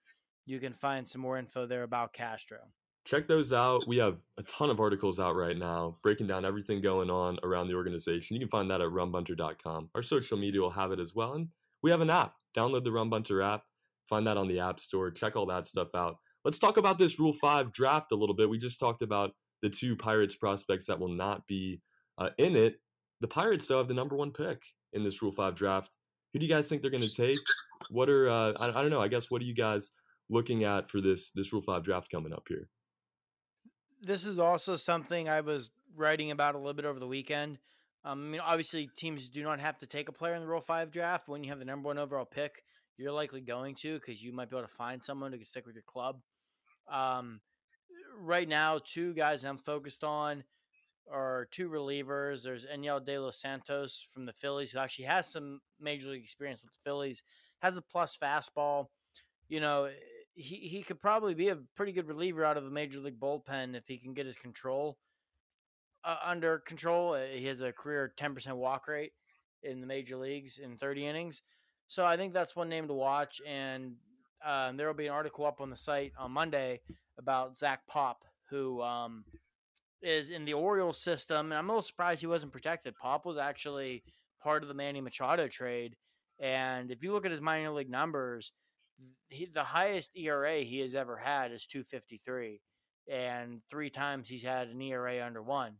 you 0.46 0.60
can 0.60 0.74
find 0.74 1.08
some 1.08 1.20
more 1.20 1.38
info 1.38 1.66
there 1.66 1.82
about 1.82 2.12
castro 2.12 2.58
check 3.04 3.28
those 3.28 3.52
out. 3.52 3.86
We 3.86 3.98
have 3.98 4.16
a 4.38 4.42
ton 4.44 4.70
of 4.70 4.80
articles 4.80 5.20
out 5.20 5.36
right 5.36 5.56
now 5.56 5.96
breaking 6.02 6.26
down 6.26 6.44
everything 6.44 6.80
going 6.80 7.10
on 7.10 7.38
around 7.42 7.68
the 7.68 7.74
organization. 7.74 8.34
You 8.34 8.40
can 8.40 8.48
find 8.48 8.70
that 8.70 8.80
at 8.80 8.88
rumbunter.com 8.88 9.90
Our 9.94 10.02
social 10.02 10.38
media 10.38 10.60
will 10.60 10.70
have 10.70 10.90
it 10.90 10.98
as 10.98 11.14
well. 11.14 11.34
And 11.34 11.48
we 11.84 11.90
have 11.90 12.00
an 12.00 12.08
app. 12.08 12.32
Download 12.56 12.82
the 12.82 12.90
Rum 12.90 13.10
Bunter 13.10 13.42
app. 13.42 13.62
Find 14.08 14.26
that 14.26 14.38
on 14.38 14.48
the 14.48 14.58
App 14.58 14.80
Store. 14.80 15.10
Check 15.10 15.36
all 15.36 15.44
that 15.46 15.66
stuff 15.66 15.88
out. 15.94 16.16
Let's 16.42 16.58
talk 16.58 16.78
about 16.78 16.96
this 16.96 17.20
Rule 17.20 17.34
5 17.34 17.72
draft 17.72 18.10
a 18.10 18.14
little 18.14 18.34
bit. 18.34 18.48
We 18.48 18.58
just 18.58 18.80
talked 18.80 19.02
about 19.02 19.32
the 19.60 19.68
two 19.68 19.94
Pirates 19.94 20.34
prospects 20.34 20.86
that 20.86 20.98
will 20.98 21.10
not 21.10 21.46
be 21.46 21.82
uh, 22.16 22.30
in 22.38 22.56
it. 22.56 22.76
The 23.20 23.28
Pirates, 23.28 23.66
though, 23.66 23.78
have 23.78 23.88
the 23.88 23.94
number 23.94 24.16
one 24.16 24.30
pick 24.30 24.62
in 24.94 25.04
this 25.04 25.20
Rule 25.20 25.30
5 25.30 25.54
draft. 25.54 25.96
Who 26.32 26.38
do 26.38 26.46
you 26.46 26.52
guys 26.52 26.68
think 26.68 26.80
they're 26.80 26.90
going 26.90 27.08
to 27.08 27.14
take? 27.14 27.38
What 27.90 28.08
are, 28.08 28.30
uh, 28.30 28.52
I, 28.58 28.68
I 28.68 28.80
don't 28.82 28.90
know, 28.90 29.02
I 29.02 29.08
guess, 29.08 29.30
what 29.30 29.42
are 29.42 29.46
you 29.46 29.54
guys 29.54 29.90
looking 30.30 30.64
at 30.64 30.90
for 30.90 31.02
this, 31.02 31.32
this 31.32 31.52
Rule 31.52 31.60
5 31.60 31.82
draft 31.82 32.10
coming 32.10 32.32
up 32.32 32.44
here? 32.48 32.70
This 34.00 34.24
is 34.24 34.38
also 34.38 34.76
something 34.76 35.28
I 35.28 35.42
was 35.42 35.70
writing 35.94 36.30
about 36.30 36.54
a 36.54 36.58
little 36.58 36.72
bit 36.72 36.86
over 36.86 36.98
the 36.98 37.06
weekend. 37.06 37.58
Um, 38.04 38.20
I 38.20 38.30
mean, 38.32 38.40
obviously, 38.40 38.90
teams 38.96 39.28
do 39.28 39.42
not 39.42 39.60
have 39.60 39.78
to 39.78 39.86
take 39.86 40.08
a 40.08 40.12
player 40.12 40.34
in 40.34 40.42
the 40.42 40.48
Rule 40.48 40.60
Five 40.60 40.90
draft. 40.90 41.28
When 41.28 41.42
you 41.42 41.50
have 41.50 41.58
the 41.58 41.64
number 41.64 41.86
one 41.86 41.98
overall 41.98 42.26
pick, 42.26 42.62
you're 42.98 43.12
likely 43.12 43.40
going 43.40 43.74
to 43.76 43.98
because 43.98 44.22
you 44.22 44.32
might 44.32 44.50
be 44.50 44.56
able 44.56 44.68
to 44.68 44.74
find 44.74 45.02
someone 45.02 45.32
can 45.32 45.44
stick 45.44 45.66
with 45.66 45.74
your 45.74 45.84
club. 45.86 46.20
Um, 46.92 47.40
right 48.20 48.48
now, 48.48 48.80
two 48.84 49.14
guys 49.14 49.44
I'm 49.44 49.58
focused 49.58 50.04
on 50.04 50.44
are 51.10 51.48
two 51.50 51.68
relievers. 51.68 52.42
There's 52.42 52.66
Enyel 52.66 53.04
De 53.04 53.18
Los 53.18 53.40
Santos 53.40 54.06
from 54.12 54.26
the 54.26 54.32
Phillies, 54.32 54.70
who 54.70 54.78
actually 54.78 55.06
has 55.06 55.30
some 55.30 55.60
major 55.80 56.08
league 56.08 56.22
experience 56.22 56.62
with 56.62 56.72
the 56.72 56.78
Phillies, 56.84 57.22
has 57.60 57.76
a 57.76 57.82
plus 57.82 58.18
fastball. 58.22 58.86
You 59.48 59.60
know, 59.60 59.88
he, 60.34 60.56
he 60.56 60.82
could 60.82 61.00
probably 61.00 61.34
be 61.34 61.48
a 61.48 61.58
pretty 61.76 61.92
good 61.92 62.08
reliever 62.08 62.44
out 62.44 62.56
of 62.56 62.64
the 62.64 62.70
major 62.70 63.00
league 63.00 63.20
bullpen 63.20 63.74
if 63.74 63.84
he 63.86 63.98
can 63.98 64.14
get 64.14 64.26
his 64.26 64.36
control 64.36 64.98
uh, 66.04 66.16
under 66.24 66.58
control. 66.58 67.14
Uh, 67.14 67.24
he 67.32 67.46
has 67.46 67.60
a 67.60 67.72
career 67.72 68.12
10% 68.16 68.56
walk 68.56 68.88
rate 68.88 69.12
in 69.62 69.80
the 69.80 69.86
major 69.86 70.16
leagues 70.16 70.58
in 70.58 70.76
30 70.76 71.06
innings. 71.06 71.42
So 71.86 72.04
I 72.04 72.16
think 72.16 72.32
that's 72.32 72.56
one 72.56 72.68
name 72.68 72.88
to 72.88 72.94
watch. 72.94 73.40
And 73.46 73.96
um, 74.44 74.76
there 74.76 74.86
will 74.86 74.94
be 74.94 75.06
an 75.06 75.12
article 75.12 75.46
up 75.46 75.60
on 75.60 75.70
the 75.70 75.76
site 75.76 76.12
on 76.18 76.32
Monday 76.32 76.80
about 77.18 77.56
Zach 77.56 77.86
Pop, 77.86 78.24
who 78.50 78.82
um, 78.82 79.24
is 80.02 80.30
in 80.30 80.44
the 80.44 80.54
Orioles 80.54 81.00
system. 81.00 81.50
And 81.50 81.58
I'm 81.58 81.68
a 81.68 81.72
little 81.72 81.82
surprised 81.82 82.20
he 82.20 82.26
wasn't 82.26 82.52
protected. 82.52 82.96
Pop 82.96 83.24
was 83.24 83.38
actually 83.38 84.02
part 84.42 84.62
of 84.62 84.68
the 84.68 84.74
Manny 84.74 85.00
Machado 85.00 85.48
trade. 85.48 85.96
And 86.38 86.90
if 86.90 87.02
you 87.02 87.12
look 87.12 87.24
at 87.24 87.30
his 87.30 87.40
minor 87.40 87.70
league 87.70 87.90
numbers, 87.90 88.52
he, 89.28 89.46
the 89.46 89.64
highest 89.64 90.10
ERA 90.16 90.60
he 90.60 90.80
has 90.80 90.94
ever 90.94 91.16
had 91.16 91.52
is 91.52 91.66
253. 91.66 92.60
And 93.10 93.60
three 93.70 93.90
times 93.90 94.28
he's 94.28 94.42
had 94.42 94.68
an 94.68 94.80
ERA 94.80 95.24
under 95.24 95.42
one. 95.42 95.76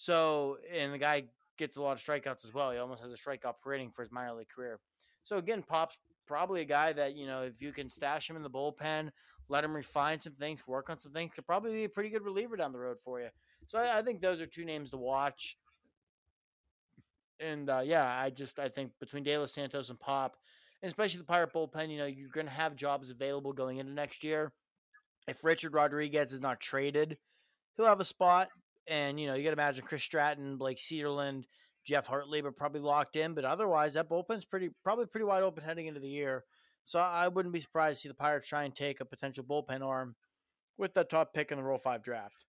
So, 0.00 0.58
and 0.72 0.94
the 0.94 0.98
guy 0.98 1.24
gets 1.56 1.76
a 1.76 1.82
lot 1.82 1.96
of 1.96 1.98
strikeouts 1.98 2.44
as 2.44 2.54
well. 2.54 2.70
He 2.70 2.78
almost 2.78 3.02
has 3.02 3.12
a 3.12 3.16
strikeout 3.16 3.54
rating 3.64 3.90
for 3.90 4.02
his 4.02 4.12
minor 4.12 4.32
league 4.32 4.46
career. 4.48 4.78
So 5.24 5.38
again, 5.38 5.60
Pop's 5.60 5.98
probably 6.24 6.60
a 6.60 6.64
guy 6.64 6.92
that 6.92 7.16
you 7.16 7.26
know 7.26 7.42
if 7.42 7.60
you 7.60 7.72
can 7.72 7.90
stash 7.90 8.30
him 8.30 8.36
in 8.36 8.44
the 8.44 8.48
bullpen, 8.48 9.10
let 9.48 9.64
him 9.64 9.74
refine 9.74 10.20
some 10.20 10.34
things, 10.34 10.60
work 10.68 10.88
on 10.88 11.00
some 11.00 11.10
things, 11.10 11.32
could 11.34 11.48
probably 11.48 11.72
be 11.72 11.82
a 11.82 11.88
pretty 11.88 12.10
good 12.10 12.22
reliever 12.22 12.56
down 12.56 12.70
the 12.70 12.78
road 12.78 12.98
for 13.04 13.20
you. 13.20 13.26
So 13.66 13.80
I, 13.80 13.98
I 13.98 14.02
think 14.02 14.20
those 14.20 14.40
are 14.40 14.46
two 14.46 14.64
names 14.64 14.90
to 14.90 14.98
watch. 14.98 15.58
And 17.40 17.68
uh, 17.68 17.82
yeah, 17.84 18.06
I 18.06 18.30
just 18.30 18.60
I 18.60 18.68
think 18.68 18.92
between 19.00 19.24
De 19.24 19.36
Los 19.36 19.52
Santos 19.52 19.90
and 19.90 19.98
Pop, 19.98 20.36
and 20.80 20.88
especially 20.88 21.18
the 21.18 21.24
Pirate 21.24 21.52
bullpen, 21.52 21.90
you 21.90 21.98
know, 21.98 22.06
you're 22.06 22.30
going 22.30 22.46
to 22.46 22.52
have 22.52 22.76
jobs 22.76 23.10
available 23.10 23.52
going 23.52 23.78
into 23.78 23.92
next 23.92 24.22
year. 24.22 24.52
If 25.26 25.42
Richard 25.42 25.74
Rodriguez 25.74 26.32
is 26.32 26.40
not 26.40 26.60
traded, 26.60 27.18
he'll 27.76 27.86
have 27.86 27.98
a 27.98 28.04
spot. 28.04 28.48
And, 28.88 29.20
you 29.20 29.26
know, 29.26 29.34
you 29.34 29.42
got 29.42 29.50
to 29.50 29.54
imagine 29.54 29.84
Chris 29.84 30.02
Stratton, 30.02 30.56
Blake 30.56 30.78
Cederlind, 30.78 31.44
Jeff 31.84 32.06
Hartley 32.06 32.42
are 32.42 32.52
probably 32.52 32.80
locked 32.80 33.16
in. 33.16 33.34
But 33.34 33.44
otherwise, 33.44 33.94
that 33.94 34.08
bullpen's 34.08 34.44
pretty 34.44 34.70
probably 34.84 35.06
pretty 35.06 35.24
wide 35.24 35.42
open 35.42 35.64
heading 35.64 35.86
into 35.86 36.00
the 36.00 36.08
year. 36.08 36.44
So 36.84 36.98
I 36.98 37.28
wouldn't 37.28 37.52
be 37.52 37.60
surprised 37.60 37.96
to 37.96 38.00
see 38.02 38.08
the 38.08 38.14
Pirates 38.14 38.48
try 38.48 38.64
and 38.64 38.74
take 38.74 39.00
a 39.00 39.04
potential 39.04 39.44
bullpen 39.44 39.82
arm 39.82 40.16
with 40.78 40.94
that 40.94 41.10
top 41.10 41.34
pick 41.34 41.50
in 41.50 41.58
the 41.58 41.64
Rule 41.64 41.78
5 41.78 42.02
draft. 42.02 42.44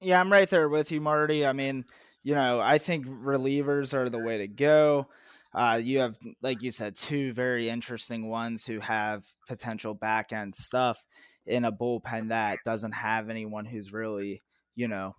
Yeah, 0.00 0.20
I'm 0.20 0.32
right 0.32 0.48
there 0.48 0.68
with 0.68 0.90
you, 0.90 1.00
Marty. 1.00 1.44
I 1.44 1.52
mean, 1.52 1.84
you 2.22 2.34
know, 2.34 2.60
I 2.60 2.78
think 2.78 3.06
relievers 3.06 3.92
are 3.92 4.08
the 4.08 4.18
way 4.18 4.38
to 4.38 4.48
go. 4.48 5.08
Uh, 5.54 5.80
you 5.82 6.00
have, 6.00 6.18
like 6.42 6.62
you 6.62 6.70
said, 6.70 6.96
two 6.96 7.32
very 7.32 7.68
interesting 7.68 8.28
ones 8.28 8.64
who 8.66 8.80
have 8.80 9.24
potential 9.48 9.94
back 9.94 10.32
end 10.32 10.54
stuff 10.54 11.04
in 11.46 11.64
a 11.64 11.72
bullpen 11.72 12.28
that 12.28 12.58
doesn't 12.64 12.92
have 12.92 13.30
anyone 13.30 13.64
who's 13.64 13.92
really, 13.92 14.40
you 14.74 14.88
know, 14.88 15.14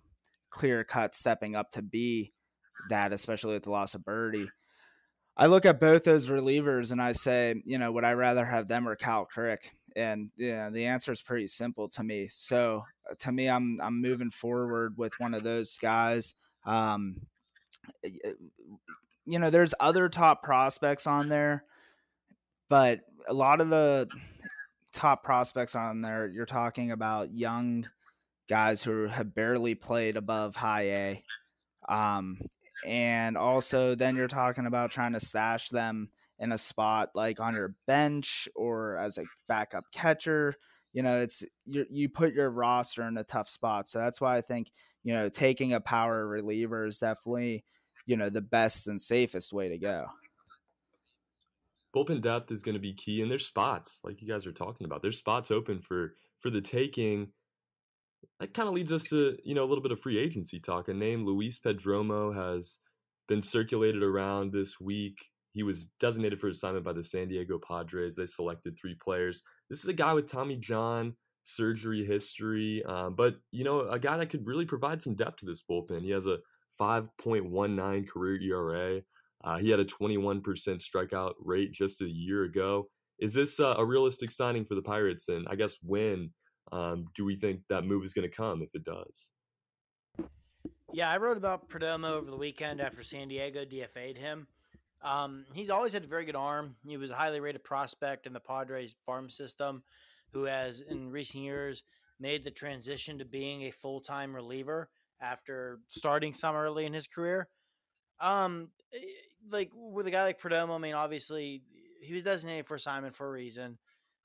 clear 0.50 0.84
cut 0.84 1.14
stepping 1.14 1.56
up 1.56 1.70
to 1.72 1.82
be 1.82 2.32
that, 2.88 3.12
especially 3.12 3.54
with 3.54 3.64
the 3.64 3.70
loss 3.70 3.94
of 3.94 4.02
Burdi. 4.02 4.46
I 5.36 5.46
look 5.46 5.64
at 5.64 5.80
both 5.80 6.04
those 6.04 6.28
relievers 6.28 6.90
and 6.90 7.00
I 7.00 7.12
say, 7.12 7.54
you 7.64 7.78
know, 7.78 7.92
would 7.92 8.04
I 8.04 8.14
rather 8.14 8.44
have 8.44 8.66
them 8.66 8.88
or 8.88 8.96
Kyle 8.96 9.24
Crick? 9.24 9.70
And 9.94 10.30
yeah, 10.36 10.68
the 10.70 10.86
answer 10.86 11.12
is 11.12 11.22
pretty 11.22 11.46
simple 11.46 11.88
to 11.90 12.02
me. 12.02 12.28
So 12.28 12.82
uh, 13.08 13.14
to 13.20 13.32
me, 13.32 13.48
I'm 13.48 13.78
I'm 13.80 14.00
moving 14.02 14.30
forward 14.30 14.94
with 14.96 15.18
one 15.18 15.34
of 15.34 15.44
those 15.44 15.78
guys. 15.78 16.34
Um, 16.66 17.22
you 19.24 19.38
know, 19.38 19.50
there's 19.50 19.74
other 19.78 20.08
top 20.08 20.42
prospects 20.42 21.06
on 21.06 21.28
there, 21.28 21.64
but 22.68 23.00
a 23.28 23.34
lot 23.34 23.60
of 23.60 23.70
the 23.70 24.08
top 24.92 25.22
prospects 25.22 25.74
on 25.74 26.00
there, 26.02 26.26
you're 26.26 26.46
talking 26.46 26.90
about 26.90 27.32
young 27.32 27.88
guys 28.48 28.82
who 28.82 29.06
have 29.06 29.34
barely 29.34 29.74
played 29.74 30.16
above 30.16 30.56
high 30.56 30.82
A. 30.82 31.24
Um, 31.88 32.38
and 32.86 33.36
also 33.36 33.94
then 33.94 34.16
you're 34.16 34.28
talking 34.28 34.66
about 34.66 34.90
trying 34.90 35.12
to 35.12 35.20
stash 35.20 35.68
them 35.68 36.10
in 36.38 36.52
a 36.52 36.58
spot 36.58 37.10
like 37.14 37.40
on 37.40 37.54
your 37.54 37.74
bench 37.86 38.48
or 38.54 38.96
as 38.96 39.18
a 39.18 39.24
backup 39.48 39.84
catcher. 39.92 40.54
You 40.92 41.02
know, 41.02 41.20
it's 41.20 41.44
you 41.66 41.86
you 41.90 42.08
put 42.08 42.34
your 42.34 42.50
roster 42.50 43.06
in 43.06 43.18
a 43.18 43.24
tough 43.24 43.48
spot. 43.48 43.88
So 43.88 43.98
that's 43.98 44.20
why 44.20 44.36
I 44.36 44.40
think, 44.40 44.70
you 45.04 45.12
know, 45.12 45.28
taking 45.28 45.72
a 45.72 45.80
power 45.80 46.26
reliever 46.26 46.86
is 46.86 46.98
definitely, 46.98 47.64
you 48.06 48.16
know, 48.16 48.30
the 48.30 48.40
best 48.40 48.88
and 48.88 49.00
safest 49.00 49.52
way 49.52 49.68
to 49.68 49.78
go 49.78 50.06
bullpen 51.98 52.20
depth 52.20 52.50
is 52.50 52.62
going 52.62 52.74
to 52.74 52.80
be 52.80 52.94
key, 52.94 53.22
and 53.22 53.30
there's 53.30 53.46
spots 53.46 54.00
like 54.04 54.20
you 54.22 54.28
guys 54.28 54.46
are 54.46 54.52
talking 54.52 54.84
about. 54.84 55.02
There's 55.02 55.18
spots 55.18 55.50
open 55.50 55.80
for 55.80 56.14
for 56.40 56.50
the 56.50 56.60
taking. 56.60 57.28
That 58.40 58.54
kind 58.54 58.68
of 58.68 58.74
leads 58.74 58.92
us 58.92 59.02
to 59.04 59.36
you 59.44 59.54
know 59.54 59.64
a 59.64 59.66
little 59.66 59.82
bit 59.82 59.92
of 59.92 60.00
free 60.00 60.18
agency 60.18 60.60
talk. 60.60 60.88
A 60.88 60.94
name 60.94 61.24
Luis 61.24 61.58
Perdomo 61.58 62.34
has 62.34 62.78
been 63.26 63.42
circulated 63.42 64.02
around 64.02 64.52
this 64.52 64.80
week. 64.80 65.18
He 65.52 65.62
was 65.62 65.88
designated 65.98 66.40
for 66.40 66.48
assignment 66.48 66.84
by 66.84 66.92
the 66.92 67.02
San 67.02 67.28
Diego 67.28 67.58
Padres. 67.58 68.16
They 68.16 68.26
selected 68.26 68.76
three 68.80 68.94
players. 68.94 69.42
This 69.68 69.80
is 69.80 69.88
a 69.88 69.94
guy 69.94 70.12
with 70.12 70.30
Tommy 70.30 70.56
John 70.56 71.16
surgery 71.44 72.04
history, 72.04 72.84
um, 72.84 73.14
but 73.14 73.36
you 73.50 73.64
know 73.64 73.88
a 73.88 73.98
guy 73.98 74.16
that 74.18 74.30
could 74.30 74.46
really 74.46 74.66
provide 74.66 75.02
some 75.02 75.14
depth 75.14 75.38
to 75.38 75.46
this 75.46 75.62
bullpen. 75.68 76.02
He 76.02 76.10
has 76.10 76.26
a 76.26 76.38
5.19 76.80 78.08
career 78.08 78.40
ERA. 78.40 79.02
Uh, 79.44 79.58
he 79.58 79.70
had 79.70 79.80
a 79.80 79.84
21% 79.84 80.42
strikeout 80.42 81.34
rate 81.40 81.72
just 81.72 82.00
a 82.00 82.08
year 82.08 82.44
ago. 82.44 82.88
Is 83.18 83.34
this 83.34 83.60
uh, 83.60 83.74
a 83.76 83.84
realistic 83.84 84.30
signing 84.30 84.64
for 84.64 84.74
the 84.74 84.82
Pirates? 84.82 85.28
And 85.28 85.46
I 85.48 85.54
guess 85.54 85.78
when 85.82 86.30
um, 86.72 87.04
do 87.14 87.24
we 87.24 87.36
think 87.36 87.60
that 87.68 87.84
move 87.84 88.04
is 88.04 88.14
going 88.14 88.28
to 88.28 88.36
come 88.36 88.62
if 88.62 88.70
it 88.74 88.84
does? 88.84 89.32
Yeah, 90.92 91.10
I 91.10 91.18
wrote 91.18 91.36
about 91.36 91.68
Perdomo 91.68 92.10
over 92.12 92.30
the 92.30 92.36
weekend 92.36 92.80
after 92.80 93.02
San 93.02 93.28
Diego 93.28 93.64
DFA'd 93.64 94.16
him. 94.16 94.46
Um, 95.02 95.44
he's 95.52 95.70
always 95.70 95.92
had 95.92 96.04
a 96.04 96.08
very 96.08 96.24
good 96.24 96.36
arm. 96.36 96.76
He 96.86 96.96
was 96.96 97.10
a 97.10 97.14
highly 97.14 97.40
rated 97.40 97.62
prospect 97.62 98.26
in 98.26 98.32
the 98.32 98.40
Padres 98.40 98.96
farm 99.06 99.30
system, 99.30 99.82
who 100.32 100.44
has 100.44 100.80
in 100.80 101.10
recent 101.10 101.44
years 101.44 101.82
made 102.18 102.42
the 102.42 102.50
transition 102.50 103.18
to 103.18 103.24
being 103.24 103.62
a 103.62 103.70
full 103.70 104.00
time 104.00 104.34
reliever 104.34 104.88
after 105.20 105.80
starting 105.88 106.32
some 106.32 106.56
early 106.56 106.84
in 106.84 106.92
his 106.92 107.06
career. 107.06 107.48
Um, 108.20 108.68
eh, 108.92 108.98
like 109.50 109.70
with 109.74 110.06
a 110.06 110.10
guy 110.10 110.24
like 110.24 110.40
Perdomo, 110.40 110.74
I 110.74 110.78
mean, 110.78 110.94
obviously 110.94 111.62
he 112.00 112.14
was 112.14 112.22
designated 112.22 112.66
for 112.66 112.74
assignment 112.74 113.16
for 113.16 113.26
a 113.26 113.30
reason. 113.30 113.78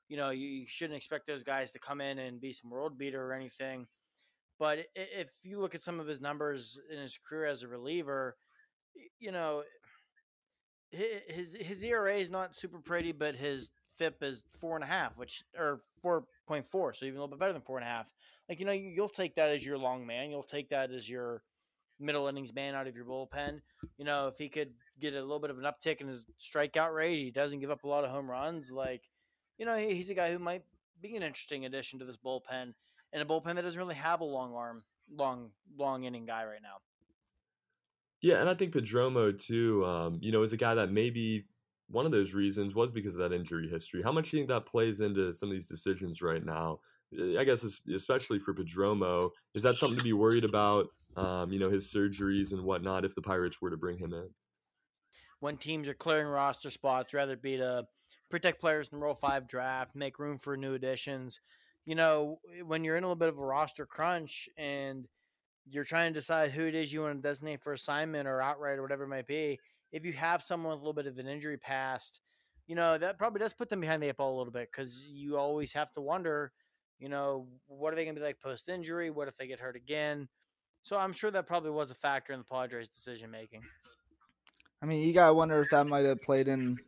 You 0.08 0.16
know, 0.16 0.30
you, 0.30 0.46
you 0.46 0.66
shouldn't 0.66 0.96
expect 0.96 1.26
those 1.26 1.42
guys 1.42 1.72
to 1.72 1.78
come 1.78 2.00
in 2.00 2.18
and 2.18 2.40
be 2.40 2.52
some 2.52 2.70
world 2.70 2.98
beater 2.98 3.24
or 3.24 3.32
anything. 3.32 3.86
But 4.58 4.86
if 4.94 5.28
you 5.42 5.60
look 5.60 5.74
at 5.74 5.82
some 5.82 5.98
of 5.98 6.06
his 6.06 6.20
numbers 6.20 6.78
in 6.90 6.98
his 6.98 7.18
career 7.18 7.46
as 7.46 7.62
a 7.62 7.68
reliever, 7.68 8.36
you 9.18 9.32
know, 9.32 9.64
his 10.90 11.56
his 11.58 11.82
ERA 11.82 12.14
is 12.16 12.30
not 12.30 12.54
super 12.54 12.78
pretty, 12.78 13.10
but 13.10 13.34
his 13.34 13.70
FIP 13.98 14.22
is 14.22 14.44
four 14.60 14.76
and 14.76 14.84
a 14.84 14.86
half, 14.86 15.16
which 15.16 15.42
or 15.58 15.80
four 16.00 16.24
point 16.46 16.66
four, 16.70 16.92
so 16.92 17.04
even 17.04 17.18
a 17.18 17.20
little 17.20 17.36
bit 17.36 17.40
better 17.40 17.52
than 17.52 17.62
four 17.62 17.78
and 17.78 17.84
a 17.84 17.88
half. 17.88 18.12
Like 18.48 18.60
you 18.60 18.66
know, 18.66 18.72
you'll 18.72 19.08
take 19.08 19.34
that 19.36 19.50
as 19.50 19.66
your 19.66 19.78
long 19.78 20.06
man. 20.06 20.30
You'll 20.30 20.42
take 20.42 20.68
that 20.70 20.92
as 20.92 21.08
your 21.08 21.42
middle 22.00 22.28
innings 22.28 22.54
man 22.54 22.74
out 22.74 22.86
of 22.86 22.96
your 22.96 23.04
bullpen. 23.04 23.60
You 23.98 24.04
know, 24.04 24.28
if 24.28 24.34
he 24.38 24.48
could 24.48 24.72
get 25.00 25.14
a 25.14 25.20
little 25.20 25.40
bit 25.40 25.50
of 25.50 25.58
an 25.58 25.64
uptick 25.64 26.00
in 26.00 26.08
his 26.08 26.24
strikeout 26.40 26.94
rate, 26.94 27.18
he 27.18 27.30
doesn't 27.30 27.60
give 27.60 27.70
up 27.70 27.84
a 27.84 27.88
lot 27.88 28.04
of 28.04 28.10
home 28.10 28.30
runs. 28.30 28.72
Like, 28.72 29.02
you 29.58 29.66
know, 29.66 29.76
he's 29.76 30.10
a 30.10 30.14
guy 30.14 30.32
who 30.32 30.38
might 30.38 30.62
be 31.00 31.16
an 31.16 31.22
interesting 31.22 31.64
addition 31.64 31.98
to 31.98 32.04
this 32.04 32.16
bullpen 32.16 32.72
and 33.12 33.22
a 33.22 33.24
bullpen 33.24 33.54
that 33.54 33.62
doesn't 33.62 33.78
really 33.78 33.94
have 33.94 34.20
a 34.20 34.24
long 34.24 34.54
arm, 34.54 34.82
long, 35.10 35.50
long 35.78 36.04
inning 36.04 36.26
guy 36.26 36.44
right 36.44 36.62
now. 36.62 36.76
Yeah, 38.20 38.40
and 38.40 38.48
I 38.48 38.54
think 38.54 38.72
Perdomo 38.72 39.38
too. 39.38 39.84
Um, 39.84 40.18
you 40.22 40.32
know, 40.32 40.42
is 40.42 40.52
a 40.52 40.56
guy 40.56 40.74
that 40.74 40.90
maybe 40.90 41.44
one 41.88 42.06
of 42.06 42.12
those 42.12 42.32
reasons 42.32 42.74
was 42.74 42.90
because 42.90 43.14
of 43.14 43.20
that 43.20 43.36
injury 43.36 43.68
history. 43.68 44.02
How 44.02 44.12
much 44.12 44.30
do 44.30 44.36
you 44.36 44.40
think 44.40 44.48
that 44.48 44.66
plays 44.66 45.00
into 45.00 45.34
some 45.34 45.50
of 45.50 45.54
these 45.54 45.66
decisions 45.66 46.22
right 46.22 46.44
now? 46.44 46.80
I 47.38 47.44
guess 47.44 47.62
especially 47.94 48.38
for 48.38 48.54
Perdomo, 48.54 49.30
is 49.54 49.62
that 49.62 49.76
something 49.76 49.98
to 49.98 50.04
be 50.04 50.14
worried 50.14 50.44
about? 50.44 50.86
Um, 51.16 51.52
you 51.52 51.58
know, 51.58 51.70
his 51.70 51.92
surgeries 51.92 52.52
and 52.52 52.64
whatnot 52.64 53.04
if 53.04 53.14
the 53.14 53.22
Pirates 53.22 53.60
were 53.60 53.70
to 53.70 53.76
bring 53.76 53.98
him 53.98 54.12
in. 54.12 54.30
When 55.40 55.56
teams 55.56 55.88
are 55.88 55.94
clearing 55.94 56.26
roster 56.26 56.70
spots, 56.70 57.14
rather 57.14 57.36
be 57.36 57.56
to 57.58 57.84
protect 58.30 58.60
players 58.60 58.88
in 58.90 58.98
the 58.98 59.04
Rule 59.04 59.14
Five 59.14 59.46
draft, 59.46 59.94
make 59.94 60.18
room 60.18 60.38
for 60.38 60.56
new 60.56 60.74
additions. 60.74 61.40
You 61.84 61.94
know, 61.94 62.40
when 62.64 62.82
you're 62.82 62.96
in 62.96 63.04
a 63.04 63.06
little 63.06 63.16
bit 63.16 63.28
of 63.28 63.38
a 63.38 63.44
roster 63.44 63.84
crunch 63.84 64.48
and 64.56 65.06
you're 65.66 65.84
trying 65.84 66.12
to 66.12 66.18
decide 66.18 66.50
who 66.50 66.66
it 66.66 66.74
is 66.74 66.92
you 66.92 67.02
want 67.02 67.22
to 67.22 67.28
designate 67.28 67.62
for 67.62 67.72
assignment 67.72 68.26
or 68.26 68.40
outright 68.40 68.78
or 68.78 68.82
whatever 68.82 69.04
it 69.04 69.08
might 69.08 69.26
be, 69.26 69.58
if 69.92 70.04
you 70.04 70.12
have 70.12 70.42
someone 70.42 70.72
with 70.72 70.80
a 70.80 70.82
little 70.82 70.94
bit 70.94 71.06
of 71.06 71.18
an 71.18 71.28
injury 71.28 71.56
past, 71.56 72.20
you 72.66 72.74
know, 72.74 72.98
that 72.98 73.18
probably 73.18 73.38
does 73.38 73.52
put 73.52 73.68
them 73.68 73.80
behind 73.80 74.02
the 74.02 74.08
eight 74.08 74.16
ball 74.16 74.36
a 74.36 74.38
little 74.38 74.52
bit 74.52 74.68
because 74.72 75.06
you 75.06 75.36
always 75.36 75.72
have 75.72 75.92
to 75.92 76.00
wonder, 76.00 76.52
you 76.98 77.08
know, 77.08 77.46
what 77.66 77.92
are 77.92 77.96
they 77.96 78.04
going 78.04 78.14
to 78.14 78.20
be 78.20 78.26
like 78.26 78.40
post 78.40 78.68
injury? 78.68 79.10
What 79.10 79.28
if 79.28 79.36
they 79.36 79.46
get 79.46 79.60
hurt 79.60 79.76
again? 79.76 80.28
So 80.84 80.96
I'm 80.96 81.12
sure 81.12 81.32
that 81.32 81.48
probably 81.48 81.70
was 81.70 81.90
a 81.90 81.96
factor 81.96 82.32
in 82.32 82.38
the 82.38 82.44
Padres' 82.44 82.88
decision 82.88 83.32
making. 83.32 83.62
I 84.80 84.86
mean, 84.86 85.04
you 85.04 85.12
got 85.12 85.28
to 85.28 85.34
wonder 85.34 85.60
if 85.60 85.70
that 85.70 85.88
might 85.88 86.04
have 86.04 86.22
played 86.22 86.46
in 86.46 86.78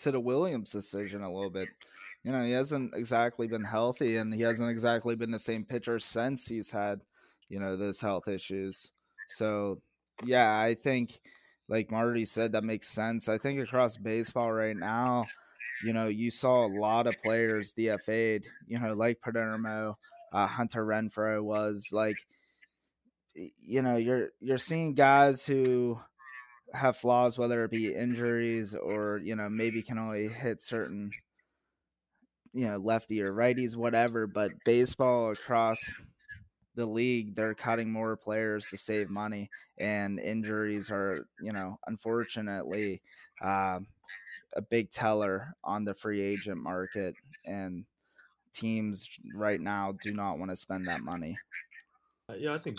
to 0.00 0.10
the 0.10 0.20
Williams 0.20 0.72
decision 0.72 1.22
a 1.22 1.32
little 1.32 1.50
bit. 1.50 1.68
You 2.24 2.32
know, 2.32 2.44
he 2.44 2.50
hasn't 2.50 2.92
exactly 2.94 3.46
been 3.46 3.64
healthy 3.64 4.16
and 4.16 4.34
he 4.34 4.42
hasn't 4.42 4.68
exactly 4.68 5.14
been 5.16 5.30
the 5.30 5.38
same 5.38 5.64
pitcher 5.64 5.98
since 5.98 6.46
he's 6.46 6.70
had 6.70 7.00
you 7.50 7.58
know, 7.58 7.76
those 7.76 8.00
health 8.00 8.28
issues. 8.28 8.92
So, 9.28 9.82
yeah, 10.24 10.58
I 10.58 10.74
think, 10.74 11.20
like 11.68 11.90
Marty 11.90 12.24
said, 12.24 12.52
that 12.52 12.64
makes 12.64 12.88
sense. 12.88 13.28
I 13.28 13.36
think 13.36 13.60
across 13.60 13.98
baseball 13.98 14.52
right 14.52 14.76
now, 14.76 15.26
you 15.84 15.92
know, 15.92 16.06
you 16.06 16.30
saw 16.30 16.64
a 16.64 16.74
lot 16.80 17.06
of 17.06 17.20
players 17.22 17.74
DFA'd, 17.74 18.46
you 18.66 18.78
know, 18.78 18.94
like 18.94 19.20
Palermo, 19.20 19.98
uh, 20.32 20.46
Hunter 20.46 20.86
Renfroe 20.86 21.42
was 21.42 21.90
like, 21.92 22.16
you 23.34 23.82
know, 23.82 23.96
you're 23.96 24.30
you're 24.40 24.58
seeing 24.58 24.94
guys 24.94 25.46
who 25.46 26.00
have 26.72 26.96
flaws, 26.96 27.38
whether 27.38 27.64
it 27.64 27.70
be 27.70 27.94
injuries 27.94 28.74
or 28.74 29.20
you 29.22 29.36
know 29.36 29.48
maybe 29.48 29.82
can 29.82 29.98
only 29.98 30.28
hit 30.28 30.62
certain, 30.62 31.10
you 32.52 32.66
know, 32.66 32.76
lefty 32.76 33.22
or 33.22 33.32
righties, 33.32 33.76
whatever. 33.76 34.26
But 34.26 34.52
baseball 34.64 35.30
across 35.30 35.78
the 36.74 36.86
league 36.86 37.34
they're 37.34 37.54
cutting 37.54 37.92
more 37.92 38.16
players 38.16 38.66
to 38.68 38.76
save 38.76 39.10
money 39.10 39.50
and 39.78 40.18
injuries 40.20 40.90
are 40.90 41.26
you 41.42 41.52
know 41.52 41.78
unfortunately 41.86 43.02
uh, 43.42 43.78
a 44.54 44.62
big 44.62 44.90
teller 44.90 45.54
on 45.64 45.84
the 45.84 45.94
free 45.94 46.20
agent 46.22 46.56
market 46.56 47.14
and 47.44 47.84
teams 48.52 49.08
right 49.34 49.60
now 49.60 49.92
do 50.02 50.12
not 50.12 50.38
want 50.38 50.50
to 50.50 50.56
spend 50.56 50.86
that 50.86 51.02
money 51.02 51.36
yeah 52.38 52.54
i 52.54 52.58
think 52.58 52.76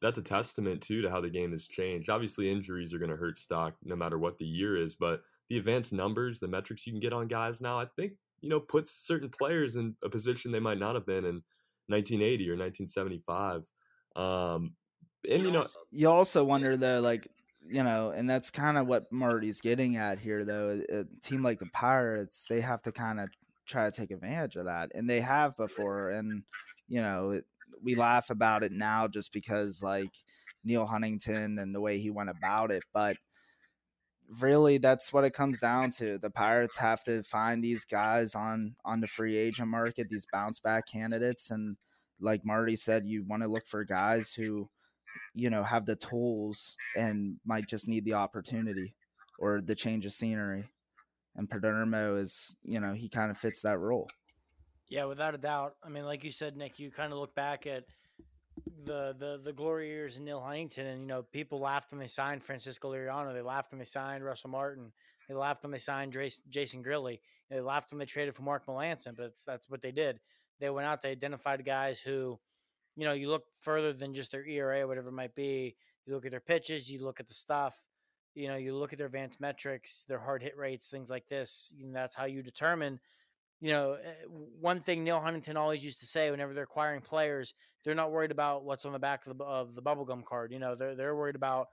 that's 0.00 0.18
a 0.18 0.22
testament 0.22 0.80
too 0.80 1.02
to 1.02 1.10
how 1.10 1.20
the 1.20 1.30
game 1.30 1.52
has 1.52 1.66
changed 1.66 2.10
obviously 2.10 2.50
injuries 2.50 2.92
are 2.92 2.98
going 2.98 3.10
to 3.10 3.16
hurt 3.16 3.38
stock 3.38 3.74
no 3.84 3.96
matter 3.96 4.18
what 4.18 4.38
the 4.38 4.44
year 4.44 4.76
is 4.76 4.94
but 4.94 5.22
the 5.48 5.58
advanced 5.58 5.92
numbers 5.92 6.40
the 6.40 6.48
metrics 6.48 6.86
you 6.86 6.92
can 6.92 7.00
get 7.00 7.12
on 7.12 7.28
guys 7.28 7.60
now 7.60 7.78
i 7.78 7.86
think 7.96 8.12
you 8.40 8.48
know 8.48 8.60
puts 8.60 8.90
certain 8.90 9.28
players 9.28 9.76
in 9.76 9.94
a 10.04 10.08
position 10.08 10.52
they 10.52 10.60
might 10.60 10.78
not 10.78 10.94
have 10.94 11.06
been 11.06 11.24
in 11.24 11.42
1980 11.88 12.50
or 12.50 12.56
1975. 12.56 13.62
Um, 14.16 14.74
and 15.28 15.42
you 15.42 15.50
know, 15.50 15.66
you 15.90 16.08
also 16.08 16.44
wonder 16.44 16.76
though, 16.76 17.00
like 17.00 17.28
you 17.64 17.82
know, 17.84 18.10
and 18.10 18.28
that's 18.28 18.50
kind 18.50 18.76
of 18.76 18.88
what 18.88 19.12
Marty's 19.12 19.60
getting 19.60 19.96
at 19.96 20.18
here, 20.18 20.44
though. 20.44 20.80
A 20.90 21.04
team 21.22 21.42
like 21.42 21.60
the 21.60 21.66
Pirates, 21.66 22.46
they 22.48 22.60
have 22.60 22.82
to 22.82 22.92
kind 22.92 23.20
of 23.20 23.28
try 23.66 23.88
to 23.88 23.92
take 23.92 24.10
advantage 24.10 24.56
of 24.56 24.64
that, 24.64 24.90
and 24.94 25.08
they 25.08 25.20
have 25.20 25.56
before. 25.56 26.10
And 26.10 26.42
you 26.88 27.00
know, 27.00 27.40
we 27.82 27.94
laugh 27.94 28.30
about 28.30 28.62
it 28.62 28.72
now 28.72 29.08
just 29.08 29.32
because 29.32 29.82
like 29.82 30.10
Neil 30.64 30.86
Huntington 30.86 31.58
and 31.58 31.74
the 31.74 31.80
way 31.80 31.98
he 31.98 32.10
went 32.10 32.30
about 32.30 32.70
it, 32.70 32.82
but 32.92 33.16
really 34.40 34.78
that's 34.78 35.12
what 35.12 35.24
it 35.24 35.32
comes 35.32 35.58
down 35.58 35.90
to. 35.92 36.18
The 36.18 36.30
Pirates 36.30 36.78
have 36.78 37.04
to 37.04 37.22
find 37.22 37.62
these 37.62 37.84
guys 37.84 38.34
on 38.34 38.74
on 38.84 39.00
the 39.00 39.06
free 39.06 39.36
agent 39.36 39.68
market, 39.68 40.08
these 40.08 40.26
bounce 40.32 40.60
back 40.60 40.84
candidates 40.92 41.50
and 41.50 41.76
like 42.20 42.44
Marty 42.44 42.76
said, 42.76 43.06
you 43.06 43.24
want 43.26 43.42
to 43.42 43.48
look 43.48 43.66
for 43.66 43.84
guys 43.84 44.34
who 44.34 44.70
you 45.34 45.50
know 45.50 45.62
have 45.62 45.86
the 45.86 45.96
tools 45.96 46.76
and 46.96 47.38
might 47.44 47.68
just 47.68 47.88
need 47.88 48.04
the 48.04 48.14
opportunity 48.14 48.94
or 49.38 49.60
the 49.60 49.74
change 49.74 50.06
of 50.06 50.12
scenery. 50.12 50.68
And 51.34 51.48
Perdomo 51.48 52.20
is, 52.20 52.56
you 52.62 52.78
know, 52.78 52.92
he 52.92 53.08
kind 53.08 53.30
of 53.30 53.38
fits 53.38 53.62
that 53.62 53.78
role. 53.78 54.08
Yeah, 54.92 55.06
without 55.06 55.34
a 55.34 55.38
doubt. 55.38 55.76
I 55.82 55.88
mean, 55.88 56.04
like 56.04 56.22
you 56.22 56.30
said, 56.30 56.54
Nick, 56.54 56.78
you 56.78 56.90
kind 56.90 57.14
of 57.14 57.18
look 57.18 57.34
back 57.34 57.66
at 57.66 57.84
the 58.84 59.16
the 59.18 59.40
the 59.42 59.52
glory 59.54 59.88
years 59.88 60.18
in 60.18 60.24
Neil 60.26 60.42
Huntington, 60.42 60.84
and 60.84 61.00
you 61.00 61.06
know 61.06 61.22
people 61.22 61.60
laughed 61.60 61.92
when 61.92 61.98
they 61.98 62.06
signed 62.06 62.44
Francisco 62.44 62.92
Liriano. 62.92 63.32
They 63.32 63.40
laughed 63.40 63.72
when 63.72 63.78
they 63.78 63.86
signed 63.86 64.22
Russell 64.22 64.50
Martin. 64.50 64.92
They 65.30 65.34
laughed 65.34 65.62
when 65.62 65.72
they 65.72 65.78
signed 65.78 66.14
Jason 66.50 66.84
Grilli. 66.84 67.20
They 67.48 67.62
laughed 67.62 67.90
when 67.90 68.00
they 68.00 68.04
traded 68.04 68.34
for 68.34 68.42
Mark 68.42 68.66
Melancon. 68.66 69.16
But 69.16 69.32
that's 69.46 69.70
what 69.70 69.80
they 69.80 69.92
did. 69.92 70.20
They 70.60 70.68
went 70.68 70.86
out. 70.86 71.00
They 71.00 71.12
identified 71.12 71.64
guys 71.64 71.98
who, 71.98 72.38
you 72.94 73.06
know, 73.06 73.14
you 73.14 73.30
look 73.30 73.44
further 73.60 73.94
than 73.94 74.12
just 74.12 74.30
their 74.30 74.44
ERA, 74.44 74.86
whatever 74.86 75.08
it 75.08 75.12
might 75.12 75.34
be. 75.34 75.74
You 76.04 76.12
look 76.12 76.26
at 76.26 76.32
their 76.32 76.40
pitches. 76.40 76.90
You 76.90 77.02
look 77.02 77.18
at 77.18 77.28
the 77.28 77.34
stuff. 77.34 77.82
You 78.34 78.48
know, 78.48 78.56
you 78.56 78.74
look 78.74 78.92
at 78.92 78.98
their 78.98 79.06
advanced 79.06 79.40
metrics, 79.40 80.04
their 80.06 80.18
hard 80.18 80.42
hit 80.42 80.54
rates, 80.54 80.88
things 80.88 81.08
like 81.08 81.28
this. 81.28 81.72
And 81.80 81.96
that's 81.96 82.14
how 82.14 82.26
you 82.26 82.42
determine 82.42 83.00
you 83.62 83.70
know, 83.70 83.92
eh, 83.92 84.26
one 84.60 84.80
thing 84.80 85.04
Neil 85.04 85.20
Huntington 85.20 85.56
always 85.56 85.84
used 85.84 86.00
to 86.00 86.06
say 86.06 86.32
whenever 86.32 86.52
they're 86.52 86.64
acquiring 86.64 87.00
players, 87.00 87.54
they're 87.84 87.94
not 87.94 88.10
worried 88.10 88.32
about 88.32 88.64
what's 88.64 88.84
on 88.84 88.92
the 88.92 88.98
back 88.98 89.24
of 89.24 89.38
the, 89.38 89.44
of 89.44 89.76
the 89.76 89.80
bubblegum 89.80 90.24
card. 90.24 90.52
You 90.52 90.58
know, 90.58 90.74
they're, 90.74 90.96
they're 90.96 91.14
worried 91.14 91.36
about 91.36 91.68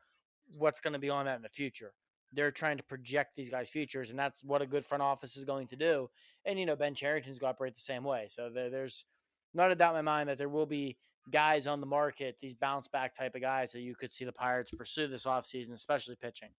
what's 0.56 0.80
going 0.80 0.93
to 0.93 0.99
be 0.99 1.10
on 1.10 1.25
that 1.25 1.38
in 1.38 1.41
the 1.41 1.49
future. 1.49 1.93
They're 2.32 2.52
trying 2.52 2.78
to 2.78 2.84
project 2.84 3.32
these 3.36 3.49
guys' 3.49 3.69
futures, 3.69 4.12
and 4.12 4.19
that's 4.19 4.43
what 4.43 4.62
a 4.62 4.67
good 4.67 4.86
front 4.86 5.02
office 5.02 5.36
is 5.36 5.45
going 5.45 5.67
to 5.69 5.75
do. 5.75 6.12
And, 6.45 6.60
you 6.60 6.67
know, 6.67 6.75
Ben 6.75 6.93
Cherington's 6.93 7.39
going 7.39 7.52
to 7.52 7.56
operate 7.56 7.73
the 7.73 7.82
same 7.82 8.04
way. 8.04 8.28
So 8.30 8.52
there, 8.54 8.69
there's 8.69 9.06
not 9.56 9.71
a 9.71 9.75
doubt 9.75 9.95
in 9.95 10.06
my 10.06 10.12
mind 10.12 10.30
that 10.30 10.38
there 10.38 10.47
will 10.47 10.67
be 10.67 10.95
guys 11.32 11.65
on 11.65 11.80
the 11.80 11.88
market, 11.88 12.38
these 12.39 12.54
bounce 12.54 12.88
back 12.88 13.15
type 13.15 13.34
of 13.34 13.41
guys 13.41 13.71
that 13.71 13.82
you 13.82 13.95
could 13.95 14.13
see 14.13 14.25
the 14.25 14.32
Pirates 14.32 14.69
pursue 14.69 15.08
this 15.08 15.25
offseason, 15.25 15.73
especially 15.73 16.15
pitching. 16.21 16.49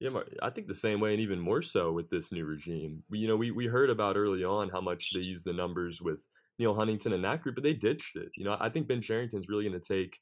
Yeah, 0.00 0.10
I 0.42 0.50
think 0.50 0.68
the 0.68 0.74
same 0.74 1.00
way, 1.00 1.12
and 1.12 1.20
even 1.20 1.40
more 1.40 1.62
so 1.62 1.92
with 1.92 2.08
this 2.08 2.30
new 2.30 2.44
regime. 2.44 3.02
You 3.10 3.26
know, 3.26 3.36
we 3.36 3.50
we 3.50 3.66
heard 3.66 3.90
about 3.90 4.16
early 4.16 4.44
on 4.44 4.68
how 4.68 4.80
much 4.80 5.10
they 5.12 5.20
used 5.20 5.44
the 5.44 5.52
numbers 5.52 6.00
with 6.00 6.20
Neil 6.58 6.74
Huntington 6.74 7.12
and 7.12 7.24
that 7.24 7.42
group, 7.42 7.56
but 7.56 7.64
they 7.64 7.72
ditched 7.72 8.16
it. 8.16 8.30
You 8.36 8.44
know, 8.44 8.56
I 8.60 8.68
think 8.68 8.86
Ben 8.86 9.02
Cherington's 9.02 9.48
really 9.48 9.68
going 9.68 9.80
to 9.80 9.86
take 9.86 10.20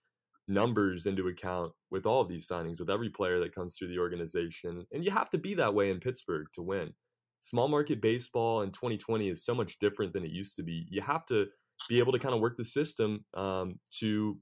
numbers 0.49 1.07
into 1.07 1.29
account 1.29 1.73
with 1.91 2.07
all 2.07 2.23
of 2.23 2.29
these 2.29 2.49
signings, 2.49 2.79
with 2.79 2.89
every 2.89 3.11
player 3.11 3.39
that 3.41 3.55
comes 3.55 3.77
through 3.77 3.89
the 3.89 3.99
organization, 3.99 4.87
and 4.93 5.05
you 5.05 5.11
have 5.11 5.29
to 5.31 5.39
be 5.39 5.55
that 5.55 5.75
way 5.75 5.91
in 5.91 6.01
Pittsburgh 6.01 6.47
to 6.55 6.62
win. 6.62 6.95
Small 7.43 7.69
market 7.69 8.01
baseball 8.01 8.62
in 8.62 8.71
2020 8.71 9.29
is 9.29 9.45
so 9.45 9.55
much 9.55 9.79
different 9.79 10.12
than 10.12 10.25
it 10.25 10.31
used 10.31 10.57
to 10.57 10.62
be. 10.62 10.87
You 10.89 11.03
have 11.03 11.27
to 11.27 11.47
be 11.89 11.99
able 11.99 12.12
to 12.12 12.19
kind 12.19 12.35
of 12.35 12.41
work 12.41 12.57
the 12.57 12.65
system 12.65 13.25
um, 13.35 13.79
to 13.99 14.39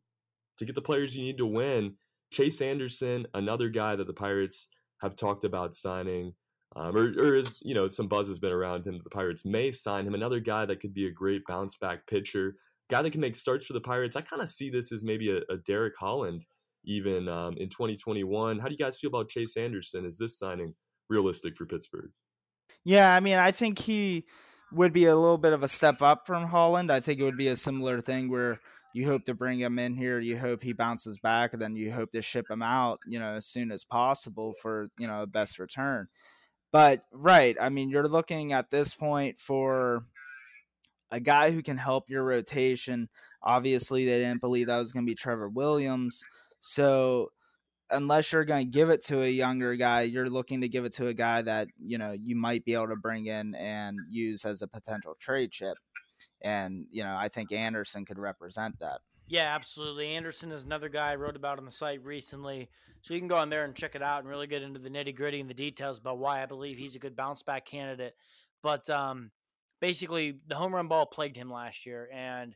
to 0.59 0.64
get 0.64 0.77
the 0.77 0.81
players 0.81 1.16
you 1.16 1.25
need 1.25 1.38
to 1.38 1.47
win. 1.47 1.97
Chase 2.33 2.61
Anderson, 2.61 3.27
another 3.35 3.68
guy 3.68 3.97
that 3.97 4.07
the 4.07 4.12
Pirates 4.12 4.68
have 5.05 5.17
talked 5.17 5.45
about 5.45 5.77
signing, 5.77 6.35
um, 6.77 6.97
or, 6.97 7.12
or 7.19 7.35
is 7.37 7.55
you 7.62 7.75
know 7.75 7.88
some 7.88 8.09
buzz 8.09 8.29
has 8.29 8.40
been 8.40 8.53
around 8.53 8.87
him. 8.87 9.01
The 9.03 9.11
Pirates 9.11 9.45
may 9.45 9.71
sign 9.71 10.07
him. 10.07 10.14
Another 10.14 10.40
guy 10.40 10.67
that 10.67 10.81
could 10.81 10.95
be 10.95 11.07
a 11.07 11.12
great 11.12 11.43
bounce 11.47 11.77
back 11.77 12.07
pitcher, 12.07 12.57
guy 12.90 13.03
that 13.03 13.11
can 13.11 13.21
make 13.21 13.37
starts 13.37 13.67
for 13.67 13.75
the 13.75 13.81
Pirates. 13.81 14.17
I 14.17 14.23
kind 14.23 14.43
of 14.43 14.49
see 14.49 14.71
this 14.71 14.90
as 14.90 15.05
maybe 15.05 15.31
a, 15.31 15.38
a 15.53 15.59
Derek 15.67 15.95
Holland 15.99 16.47
even 16.85 17.29
um, 17.29 17.55
in 17.57 17.69
2021. 17.69 18.59
How 18.59 18.67
do 18.67 18.73
you 18.73 18.79
guys 18.79 18.99
feel 18.99 19.09
about 19.09 19.29
Chase 19.29 19.57
Anderson? 19.57 20.05
Is 20.05 20.19
this 20.19 20.38
signing 20.38 20.75
realistic 21.09 21.57
for 21.57 21.67
Pittsburgh? 21.67 22.11
Yeah, 22.85 23.14
I 23.14 23.21
mean, 23.21 23.37
I 23.37 23.51
think 23.51 23.79
he 23.79 24.27
would 24.73 24.93
be 24.93 25.07
a 25.07 25.17
little 25.17 25.38
bit 25.38 25.53
of 25.53 25.62
a 25.62 25.69
step 25.69 26.03
up 26.03 26.27
from 26.27 26.45
Holland. 26.45 26.90
I 26.90 27.01
think 27.01 27.21
it 27.21 27.25
would 27.25 27.38
be 27.38 27.49
a 27.49 27.57
similar 27.57 28.01
thing 28.01 28.31
where 28.31 28.61
you 28.94 29.07
hope 29.07 29.24
to 29.24 29.35
bring 29.35 29.59
him 29.59 29.78
in 29.78 29.94
here, 29.94 30.20
you 30.20 30.38
hope 30.38 30.62
he 30.62 30.72
bounces 30.72 31.18
back, 31.18 31.52
and 31.52 31.61
then 31.61 31.74
you 31.74 31.92
hope 31.92 32.12
to 32.12 32.22
ship 32.22 32.48
him 32.48 32.62
out, 32.62 33.00
you 33.07 33.18
know, 33.18 33.35
as 33.35 33.44
soon 33.44 33.72
as 33.72 33.85
possible 33.85 34.54
for, 34.62 34.87
you 34.98 35.09
know, 35.09 35.22
a 35.22 35.26
best 35.26 35.59
return. 35.59 36.07
But 36.70 37.00
right, 37.12 37.57
I 37.61 37.70
mean, 37.70 37.90
you're 37.90 38.09
looking 38.09 38.52
at 38.52 38.70
this 38.70 38.94
point 38.94 39.40
for 39.40 40.02
a 41.11 41.18
guy 41.18 41.50
who 41.50 41.61
can 41.61 41.76
help 41.76 42.09
your 42.09 42.22
rotation. 42.22 43.09
Obviously, 43.42 44.04
they 44.04 44.18
didn't 44.18 44.40
believe 44.40 44.68
that 44.68 44.78
was 44.78 44.92
going 44.92 45.04
to 45.04 45.11
be 45.11 45.16
Trevor 45.16 45.48
Williams. 45.48 46.22
So 46.61 47.33
unless 47.90 48.33
you're 48.33 48.44
going 48.44 48.66
to 48.66 48.70
give 48.70 48.90
it 48.90 49.04
to 49.07 49.22
a 49.22 49.28
younger 49.28 49.74
guy, 49.74 50.02
you're 50.02 50.30
looking 50.30 50.61
to 50.61 50.68
give 50.68 50.85
it 50.85 50.92
to 50.94 51.09
a 51.09 51.14
guy 51.14 51.42
that 51.42 51.66
you 51.85 51.98
know 51.98 52.12
you 52.12 52.37
might 52.37 52.64
be 52.64 52.74
able 52.74 52.88
to 52.88 52.96
bring 52.96 53.26
in 53.26 53.57
and 53.57 53.98
use 54.09 54.44
as 54.44 54.62
a 54.62 54.68
potential 54.68 55.16
trade 55.18 55.50
chip. 55.50 55.76
And 56.44 56.87
you 56.90 57.02
know, 57.02 57.16
I 57.16 57.28
think 57.28 57.50
Anderson 57.50 58.04
could 58.04 58.18
represent 58.18 58.78
that. 58.78 59.00
Yeah, 59.26 59.54
absolutely. 59.54 60.14
Anderson 60.14 60.52
is 60.52 60.62
another 60.62 60.88
guy 60.88 61.12
I 61.12 61.16
wrote 61.16 61.35
about 61.35 61.59
on 61.59 61.64
the 61.64 61.70
site 61.70 62.04
recently. 62.04 62.68
So 63.02 63.14
you 63.14 63.20
can 63.20 63.28
go 63.28 63.37
on 63.37 63.50
there 63.50 63.64
and 63.64 63.74
check 63.74 63.94
it 63.94 64.02
out 64.02 64.20
and 64.20 64.28
really 64.28 64.46
get 64.46 64.62
into 64.62 64.78
the 64.78 64.88
nitty 64.88 65.16
gritty 65.16 65.40
and 65.40 65.50
the 65.50 65.54
details 65.54 65.98
about 65.98 66.18
why 66.18 66.42
I 66.42 66.46
believe 66.46 66.78
he's 66.78 66.94
a 66.94 66.98
good 67.00 67.16
bounce 67.16 67.42
back 67.42 67.66
candidate. 67.66 68.14
But 68.62 68.88
um, 68.88 69.30
basically, 69.80 70.38
the 70.46 70.54
home 70.54 70.74
run 70.74 70.88
ball 70.88 71.07
plagued 71.07 71.37
him 71.37 71.50
last 71.50 71.85
year, 71.85 72.09
and 72.12 72.54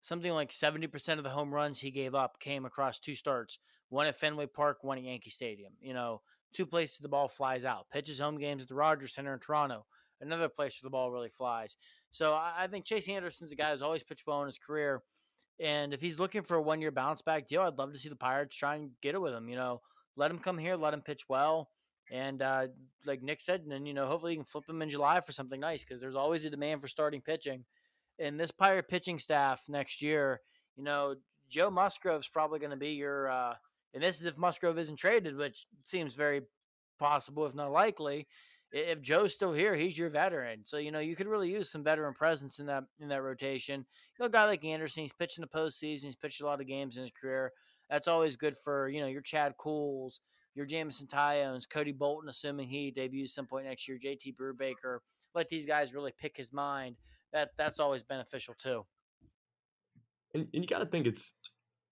something 0.00 0.32
like 0.32 0.50
70% 0.50 1.18
of 1.18 1.24
the 1.24 1.30
home 1.30 1.52
runs 1.52 1.80
he 1.80 1.90
gave 1.90 2.14
up 2.14 2.40
came 2.40 2.64
across 2.64 2.98
two 2.98 3.14
starts 3.14 3.58
one 3.88 4.06
at 4.06 4.18
Fenway 4.18 4.46
Park, 4.46 4.78
one 4.82 4.98
at 4.98 5.04
Yankee 5.04 5.30
Stadium. 5.30 5.72
You 5.80 5.94
know, 5.94 6.22
two 6.52 6.66
places 6.66 6.98
the 6.98 7.08
ball 7.08 7.28
flies 7.28 7.64
out. 7.64 7.86
Pitches 7.92 8.18
home 8.18 8.38
games 8.38 8.62
at 8.62 8.68
the 8.68 8.74
Rogers 8.74 9.14
Center 9.14 9.34
in 9.34 9.40
Toronto, 9.40 9.86
another 10.20 10.48
place 10.48 10.78
where 10.80 10.86
the 10.86 10.92
ball 10.92 11.10
really 11.10 11.30
flies. 11.30 11.76
So 12.10 12.32
I 12.32 12.66
think 12.70 12.84
Chase 12.84 13.08
Anderson's 13.08 13.52
a 13.52 13.56
guy 13.56 13.72
who's 13.72 13.82
always 13.82 14.02
pitched 14.02 14.26
well 14.26 14.40
in 14.40 14.46
his 14.46 14.58
career. 14.58 15.02
And 15.58 15.94
if 15.94 16.00
he's 16.00 16.18
looking 16.18 16.42
for 16.42 16.56
a 16.56 16.62
one 16.62 16.80
year 16.80 16.90
bounce 16.90 17.22
back 17.22 17.46
deal, 17.46 17.62
I'd 17.62 17.78
love 17.78 17.92
to 17.92 17.98
see 17.98 18.08
the 18.08 18.16
Pirates 18.16 18.56
try 18.56 18.76
and 18.76 18.90
get 19.02 19.14
it 19.14 19.20
with 19.20 19.34
him. 19.34 19.48
You 19.48 19.56
know, 19.56 19.80
let 20.16 20.30
him 20.30 20.38
come 20.38 20.58
here, 20.58 20.76
let 20.76 20.94
him 20.94 21.00
pitch 21.00 21.24
well. 21.28 21.70
And 22.10 22.40
uh, 22.40 22.68
like 23.04 23.22
Nick 23.22 23.40
said, 23.40 23.62
and 23.62 23.72
then, 23.72 23.84
you 23.84 23.94
know, 23.94 24.06
hopefully 24.06 24.32
you 24.32 24.38
can 24.38 24.44
flip 24.44 24.68
him 24.68 24.82
in 24.82 24.90
July 24.90 25.20
for 25.20 25.32
something 25.32 25.58
nice 25.58 25.84
because 25.84 26.00
there's 26.00 26.14
always 26.14 26.44
a 26.44 26.50
demand 26.50 26.80
for 26.80 26.88
starting 26.88 27.20
pitching. 27.20 27.64
And 28.18 28.38
this 28.38 28.50
Pirate 28.50 28.88
pitching 28.88 29.18
staff 29.18 29.62
next 29.68 30.00
year, 30.00 30.40
you 30.76 30.84
know, 30.84 31.16
Joe 31.48 31.70
Musgrove's 31.70 32.28
probably 32.28 32.58
going 32.58 32.70
to 32.70 32.76
be 32.76 32.90
your, 32.90 33.28
uh, 33.28 33.54
and 33.92 34.02
this 34.02 34.20
is 34.20 34.26
if 34.26 34.38
Musgrove 34.38 34.78
isn't 34.78 34.96
traded, 34.96 35.36
which 35.36 35.66
seems 35.84 36.14
very 36.14 36.42
possible, 36.98 37.46
if 37.46 37.54
not 37.54 37.72
likely. 37.72 38.26
If 38.72 39.00
Joe's 39.00 39.32
still 39.32 39.52
here, 39.52 39.74
he's 39.74 39.98
your 39.98 40.10
veteran. 40.10 40.60
So 40.64 40.76
you 40.76 40.90
know 40.90 40.98
you 40.98 41.16
could 41.16 41.28
really 41.28 41.50
use 41.50 41.70
some 41.70 41.84
veteran 41.84 42.14
presence 42.14 42.58
in 42.58 42.66
that 42.66 42.84
in 43.00 43.08
that 43.08 43.22
rotation. 43.22 43.80
You 43.80 44.22
know, 44.22 44.26
a 44.26 44.30
guy 44.30 44.44
like 44.44 44.64
Anderson, 44.64 45.02
he's 45.02 45.12
pitching 45.12 45.42
the 45.42 45.58
postseason. 45.58 46.04
He's 46.04 46.16
pitched 46.16 46.40
a 46.40 46.46
lot 46.46 46.60
of 46.60 46.66
games 46.66 46.96
in 46.96 47.02
his 47.02 47.12
career. 47.12 47.52
That's 47.88 48.08
always 48.08 48.36
good 48.36 48.56
for 48.56 48.88
you 48.88 49.00
know 49.00 49.06
your 49.06 49.22
Chad 49.22 49.54
Kuhls, 49.58 50.20
your 50.54 50.66
Jameson 50.66 51.06
Taillons, 51.06 51.68
Cody 51.68 51.92
Bolton, 51.92 52.28
assuming 52.28 52.68
he 52.68 52.90
debuts 52.90 53.34
some 53.34 53.46
point 53.46 53.66
next 53.66 53.86
year. 53.86 53.98
JT 53.98 54.34
Brubaker. 54.36 54.98
Let 55.34 55.48
these 55.48 55.66
guys 55.66 55.94
really 55.94 56.12
pick 56.18 56.36
his 56.36 56.52
mind. 56.52 56.96
That 57.32 57.50
that's 57.56 57.78
always 57.78 58.02
beneficial 58.02 58.54
too. 58.54 58.84
And, 60.34 60.48
and 60.52 60.62
you 60.62 60.66
got 60.66 60.78
to 60.80 60.86
think 60.86 61.06
it's 61.06 61.34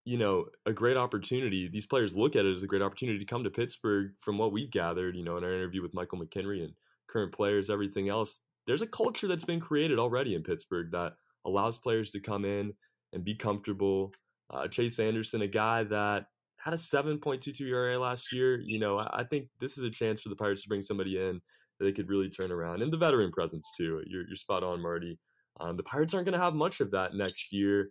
you 0.04 0.18
know, 0.18 0.46
a 0.66 0.72
great 0.72 0.96
opportunity. 0.96 1.68
These 1.68 1.86
players 1.86 2.14
look 2.14 2.36
at 2.36 2.44
it 2.44 2.54
as 2.54 2.62
a 2.62 2.66
great 2.66 2.82
opportunity 2.82 3.18
to 3.18 3.24
come 3.24 3.44
to 3.44 3.50
Pittsburgh 3.50 4.12
from 4.20 4.36
what 4.36 4.52
we've 4.52 4.70
gathered, 4.70 5.16
you 5.16 5.24
know, 5.24 5.38
in 5.38 5.44
our 5.44 5.54
interview 5.54 5.82
with 5.82 5.94
Michael 5.94 6.18
McKenry 6.18 6.62
and 6.62 6.74
current 7.08 7.32
players, 7.32 7.70
everything 7.70 8.08
else. 8.08 8.40
There's 8.66 8.82
a 8.82 8.86
culture 8.86 9.26
that's 9.26 9.44
been 9.44 9.60
created 9.60 9.98
already 9.98 10.34
in 10.34 10.42
Pittsburgh 10.42 10.90
that 10.92 11.14
allows 11.46 11.78
players 11.78 12.10
to 12.12 12.20
come 12.20 12.44
in 12.44 12.74
and 13.12 13.24
be 13.24 13.34
comfortable. 13.34 14.12
Uh, 14.52 14.68
Chase 14.68 14.98
Anderson, 14.98 15.42
a 15.42 15.46
guy 15.46 15.84
that 15.84 16.26
had 16.58 16.74
a 16.74 16.78
7.22 16.78 17.60
ERA 17.62 17.98
last 17.98 18.32
year, 18.32 18.60
you 18.60 18.78
know, 18.78 18.98
I 18.98 19.24
think 19.30 19.48
this 19.60 19.78
is 19.78 19.84
a 19.84 19.90
chance 19.90 20.20
for 20.20 20.28
the 20.28 20.36
Pirates 20.36 20.62
to 20.62 20.68
bring 20.68 20.82
somebody 20.82 21.18
in 21.18 21.40
that 21.78 21.84
they 21.84 21.92
could 21.92 22.08
really 22.08 22.28
turn 22.28 22.52
around. 22.52 22.82
And 22.82 22.92
the 22.92 22.98
veteran 22.98 23.32
presence, 23.32 23.70
too. 23.76 24.02
You're, 24.06 24.26
you're 24.26 24.36
spot 24.36 24.62
on, 24.62 24.82
Marty. 24.82 25.18
Um, 25.60 25.76
the 25.76 25.82
Pirates 25.82 26.14
aren't 26.14 26.26
going 26.26 26.38
to 26.38 26.44
have 26.44 26.54
much 26.54 26.80
of 26.80 26.90
that 26.90 27.14
next 27.14 27.52
year 27.52 27.90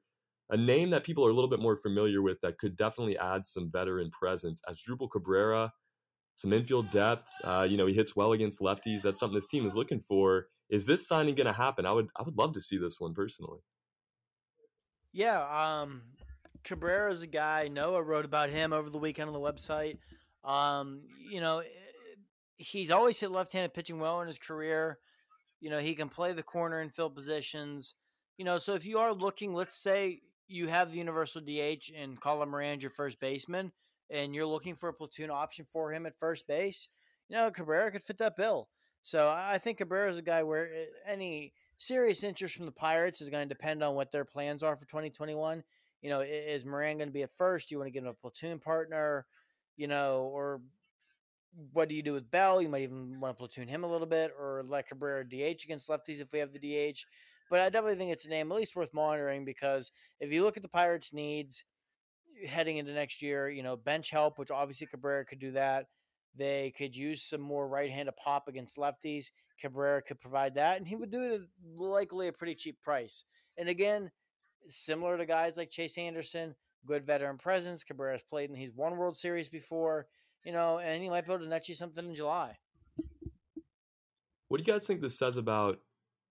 a 0.49 0.57
name 0.57 0.89
that 0.91 1.03
people 1.03 1.25
are 1.25 1.29
a 1.29 1.33
little 1.33 1.49
bit 1.49 1.59
more 1.59 1.75
familiar 1.75 2.21
with 2.21 2.39
that 2.41 2.57
could 2.57 2.77
definitely 2.77 3.17
add 3.17 3.47
some 3.47 3.71
veteran 3.71 4.11
presence 4.11 4.61
Asdrubal 4.69 5.09
Cabrera, 5.11 5.71
some 6.35 6.53
infield 6.53 6.91
depth. 6.91 7.27
Uh, 7.43 7.65
you 7.67 7.77
know, 7.77 7.85
he 7.85 7.93
hits 7.93 8.15
well 8.15 8.33
against 8.33 8.59
lefties. 8.59 9.01
That's 9.01 9.19
something 9.19 9.35
this 9.35 9.47
team 9.47 9.65
is 9.65 9.75
looking 9.75 9.99
for. 9.99 10.47
Is 10.69 10.85
this 10.85 11.07
signing 11.07 11.35
going 11.35 11.47
to 11.47 11.53
happen? 11.53 11.85
I 11.85 11.91
would 11.91 12.09
I 12.15 12.23
would 12.23 12.37
love 12.37 12.53
to 12.53 12.61
see 12.61 12.77
this 12.77 12.99
one 12.99 13.13
personally. 13.13 13.59
Yeah, 15.11 15.41
um, 15.41 16.01
Cabrera 16.63 17.11
is 17.11 17.21
a 17.21 17.27
guy. 17.27 17.67
Noah 17.67 18.01
wrote 18.01 18.25
about 18.25 18.49
him 18.49 18.73
over 18.73 18.89
the 18.89 18.97
weekend 18.97 19.27
on 19.27 19.33
the 19.33 19.39
website. 19.39 19.97
Um, 20.43 21.01
you 21.31 21.39
know, 21.39 21.59
eh, 21.59 21.65
he's 22.57 22.89
always 22.89 23.19
hit 23.19 23.31
left-handed 23.31 23.73
pitching 23.73 23.99
well 23.99 24.21
in 24.21 24.27
his 24.27 24.39
career. 24.39 24.97
You 25.61 25.69
know, 25.69 25.79
he 25.79 25.93
can 25.93 26.09
play 26.09 26.33
the 26.33 26.43
corner 26.43 26.79
and 26.79 26.93
field 26.93 27.15
positions. 27.15 27.95
You 28.37 28.45
know, 28.45 28.57
so 28.57 28.73
if 28.73 28.85
you 28.85 28.97
are 28.97 29.13
looking, 29.13 29.53
let's 29.53 29.77
say 29.77 30.21
you 30.47 30.67
have 30.67 30.91
the 30.91 30.97
universal 30.97 31.41
DH 31.41 31.91
and 31.95 32.19
Colin 32.19 32.49
Moran 32.49 32.79
your 32.79 32.91
first 32.91 33.19
baseman, 33.19 33.71
and 34.09 34.35
you're 34.35 34.45
looking 34.45 34.75
for 34.75 34.89
a 34.89 34.93
platoon 34.93 35.29
option 35.29 35.65
for 35.65 35.91
him 35.91 36.05
at 36.05 36.19
first 36.19 36.47
base, 36.47 36.89
you 37.29 37.35
know, 37.35 37.49
Cabrera 37.51 37.91
could 37.91 38.03
fit 38.03 38.17
that 38.19 38.35
bill. 38.35 38.69
So 39.01 39.29
I 39.29 39.57
think 39.57 39.79
Cabrera 39.79 40.09
is 40.09 40.17
a 40.17 40.23
guy 40.23 40.43
where 40.43 40.65
eh, 40.65 40.85
any 41.05 41.53
serious 41.77 42.23
interest 42.23 42.55
from 42.55 42.65
the 42.65 42.71
Pirates 42.71 43.21
is 43.21 43.29
going 43.29 43.47
to 43.47 43.53
depend 43.53 43.83
on 43.83 43.95
what 43.95 44.11
their 44.11 44.25
plans 44.25 44.63
are 44.63 44.75
for 44.75 44.85
2021. 44.85 45.63
You 46.01 46.09
know, 46.09 46.21
is 46.21 46.65
Moran 46.65 46.97
going 46.97 47.09
to 47.09 47.13
be 47.13 47.23
at 47.23 47.35
first? 47.35 47.69
Do 47.69 47.75
you 47.75 47.79
want 47.79 47.87
to 47.87 47.91
get 47.91 48.03
him 48.03 48.09
a 48.09 48.13
platoon 48.13 48.59
partner? 48.59 49.25
You 49.77 49.87
know, 49.87 50.29
or 50.33 50.61
what 51.71 51.89
do 51.89 51.95
you 51.95 52.03
do 52.03 52.13
with 52.13 52.29
Bell? 52.29 52.61
You 52.61 52.69
might 52.69 52.83
even 52.83 53.19
want 53.19 53.35
to 53.35 53.37
platoon 53.37 53.67
him 53.67 53.83
a 53.83 53.91
little 53.91 54.07
bit, 54.07 54.31
or 54.37 54.63
let 54.67 54.87
Cabrera 54.87 55.27
DH 55.27 55.63
against 55.63 55.89
lefties 55.89 56.21
if 56.21 56.31
we 56.31 56.39
have 56.39 56.51
the 56.53 56.59
DH. 56.59 57.05
But 57.49 57.59
I 57.59 57.69
definitely 57.69 57.97
think 57.97 58.13
it's 58.13 58.25
a 58.25 58.29
name 58.29 58.51
at 58.51 58.57
least 58.57 58.75
worth 58.75 58.93
monitoring 58.93 59.45
because 59.45 59.91
if 60.19 60.31
you 60.31 60.43
look 60.43 60.57
at 60.57 60.63
the 60.63 60.69
Pirates' 60.69 61.13
needs 61.13 61.63
eh, 62.43 62.47
heading 62.47 62.77
into 62.77 62.93
next 62.93 63.21
year, 63.21 63.49
you 63.49 63.63
know, 63.63 63.75
bench 63.75 64.09
help, 64.09 64.37
which 64.39 64.51
obviously 64.51 64.87
Cabrera 64.87 65.25
could 65.25 65.39
do 65.39 65.51
that. 65.51 65.87
They 66.35 66.73
could 66.75 66.95
use 66.95 67.21
some 67.21 67.41
more 67.41 67.67
right-handed 67.67 68.15
pop 68.15 68.47
against 68.47 68.77
lefties. 68.77 69.31
Cabrera 69.61 70.01
could 70.01 70.19
provide 70.19 70.55
that, 70.55 70.77
and 70.77 70.87
he 70.87 70.95
would 70.95 71.11
do 71.11 71.21
it 71.21 71.33
at 71.33 71.41
likely 71.77 72.27
a 72.27 72.33
pretty 72.33 72.55
cheap 72.55 72.81
price. 72.81 73.23
And 73.57 73.69
again, 73.69 74.09
similar 74.67 75.17
to 75.17 75.25
guys 75.25 75.57
like 75.57 75.69
Chase 75.69 75.97
Anderson, 75.97 76.55
good 76.85 77.05
veteran 77.05 77.37
presence. 77.37 77.83
Cabrera's 77.83 78.23
played 78.23 78.49
and 78.49 78.57
he's 78.57 78.73
won 78.73 78.97
World 78.97 79.15
Series 79.15 79.49
before, 79.49 80.07
you 80.43 80.51
know, 80.51 80.79
and 80.79 81.01
he 81.01 81.09
might 81.09 81.25
be 81.25 81.33
able 81.33 81.43
to 81.43 81.49
net 81.49 81.69
you 81.69 81.75
something 81.75 82.05
in 82.05 82.15
July. 82.15 82.57
What 84.47 84.57
do 84.57 84.63
you 84.63 84.71
guys 84.71 84.85
think 84.85 85.01
this 85.01 85.17
says 85.17 85.37
about 85.37 85.79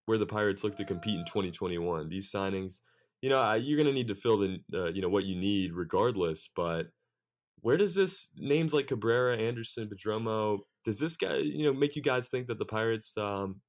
where 0.06 0.18
the 0.18 0.26
Pirates 0.26 0.64
look 0.64 0.76
to 0.76 0.84
compete 0.84 1.18
in 1.18 1.24
2021. 1.24 2.08
These 2.08 2.30
signings, 2.30 2.80
you 3.20 3.30
know, 3.30 3.54
you're 3.54 3.76
going 3.76 3.86
to 3.86 3.92
need 3.92 4.08
to 4.08 4.14
fill 4.14 4.38
the, 4.38 4.58
uh, 4.74 4.88
you 4.88 5.02
know, 5.02 5.08
what 5.08 5.24
you 5.24 5.36
need 5.36 5.72
regardless. 5.72 6.48
But 6.54 6.86
where 7.60 7.76
does 7.76 7.94
this 7.94 8.30
names 8.36 8.72
like 8.72 8.88
Cabrera, 8.88 9.36
Anderson, 9.36 9.88
Perdomo, 9.88 10.58
does 10.84 10.98
this 10.98 11.16
guy, 11.16 11.36
you 11.36 11.64
know, 11.64 11.72
make 11.72 11.94
you 11.94 12.02
guys 12.02 12.28
think 12.28 12.48
that 12.48 12.58
the 12.58 12.64
Pirates 12.64 13.16
um, 13.16 13.60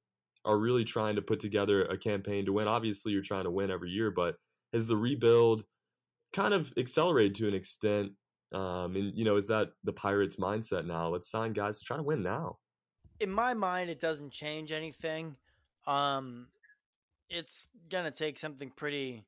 are 0.44 0.58
really 0.58 0.84
trying 0.84 1.16
to 1.16 1.22
put 1.22 1.38
together 1.40 1.84
a 1.84 1.96
campaign 1.96 2.44
to 2.46 2.52
win? 2.52 2.66
Obviously, 2.66 3.12
you're 3.12 3.22
trying 3.22 3.44
to 3.44 3.50
win 3.50 3.70
every 3.70 3.90
year, 3.90 4.10
but 4.10 4.34
has 4.72 4.88
the 4.88 4.96
rebuild 4.96 5.64
kind 6.32 6.52
of 6.52 6.72
accelerated 6.76 7.36
to 7.36 7.48
an 7.48 7.54
extent? 7.54 8.12
Um, 8.52 8.96
and 8.96 9.16
you 9.16 9.24
know, 9.24 9.36
is 9.36 9.46
that 9.48 9.68
the 9.84 9.92
Pirates' 9.92 10.36
mindset 10.36 10.86
now? 10.86 11.08
Let's 11.08 11.30
sign 11.30 11.52
guys 11.52 11.78
to 11.78 11.84
try 11.84 11.96
to 11.96 12.02
win 12.02 12.22
now. 12.22 12.58
In 13.20 13.30
my 13.30 13.54
mind, 13.54 13.90
it 13.90 14.00
doesn't 14.00 14.32
change 14.32 14.72
anything. 14.72 15.36
Um, 15.86 16.48
it's 17.28 17.68
gonna 17.90 18.10
take 18.10 18.38
something 18.38 18.70
pretty, 18.76 19.24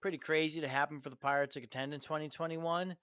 pretty 0.00 0.18
crazy 0.18 0.60
to 0.60 0.68
happen 0.68 1.00
for 1.00 1.10
the 1.10 1.16
Pirates 1.16 1.54
to 1.54 1.60
contend 1.60 1.94
in 1.94 2.00
2021. 2.00 2.96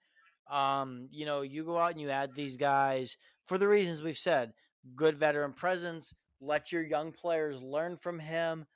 Um, 0.50 1.08
you 1.10 1.26
know, 1.26 1.42
you 1.42 1.64
go 1.64 1.78
out 1.78 1.92
and 1.92 2.00
you 2.00 2.10
add 2.10 2.34
these 2.34 2.56
guys 2.56 3.16
for 3.46 3.58
the 3.58 3.68
reasons 3.68 4.02
we've 4.02 4.18
said: 4.18 4.52
good 4.94 5.18
veteran 5.18 5.52
presence. 5.52 6.14
Let 6.40 6.72
your 6.72 6.82
young 6.82 7.12
players 7.12 7.62
learn 7.62 7.96
from 7.96 8.18
him. 8.18 8.66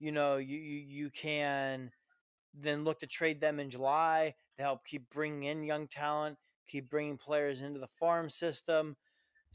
You 0.00 0.12
know, 0.12 0.36
you 0.36 0.58
you, 0.58 0.78
you 1.04 1.10
can 1.10 1.90
then 2.54 2.84
look 2.84 3.00
to 3.00 3.06
trade 3.06 3.40
them 3.40 3.60
in 3.60 3.70
July. 3.70 4.34
to 4.56 4.62
help 4.62 4.84
keep 4.86 5.10
bringing 5.10 5.44
in 5.44 5.64
young 5.64 5.88
talent, 5.88 6.38
keep 6.68 6.88
bringing 6.90 7.16
players 7.18 7.62
into 7.62 7.80
the 7.80 7.88
farm 7.88 8.30
system. 8.30 8.96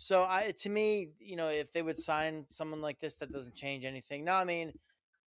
So 0.02 0.24
I, 0.24 0.54
to 0.60 0.70
me, 0.70 1.10
you 1.20 1.36
know, 1.36 1.50
if 1.50 1.74
they 1.74 1.82
would 1.82 2.00
sign 2.00 2.46
someone 2.48 2.82
like 2.82 3.02
this, 3.02 3.18
that 3.18 3.34
doesn't 3.34 3.54
change 3.54 3.84
anything. 3.84 4.24
Now, 4.24 4.38
I 4.38 4.46
mean, 4.46 4.72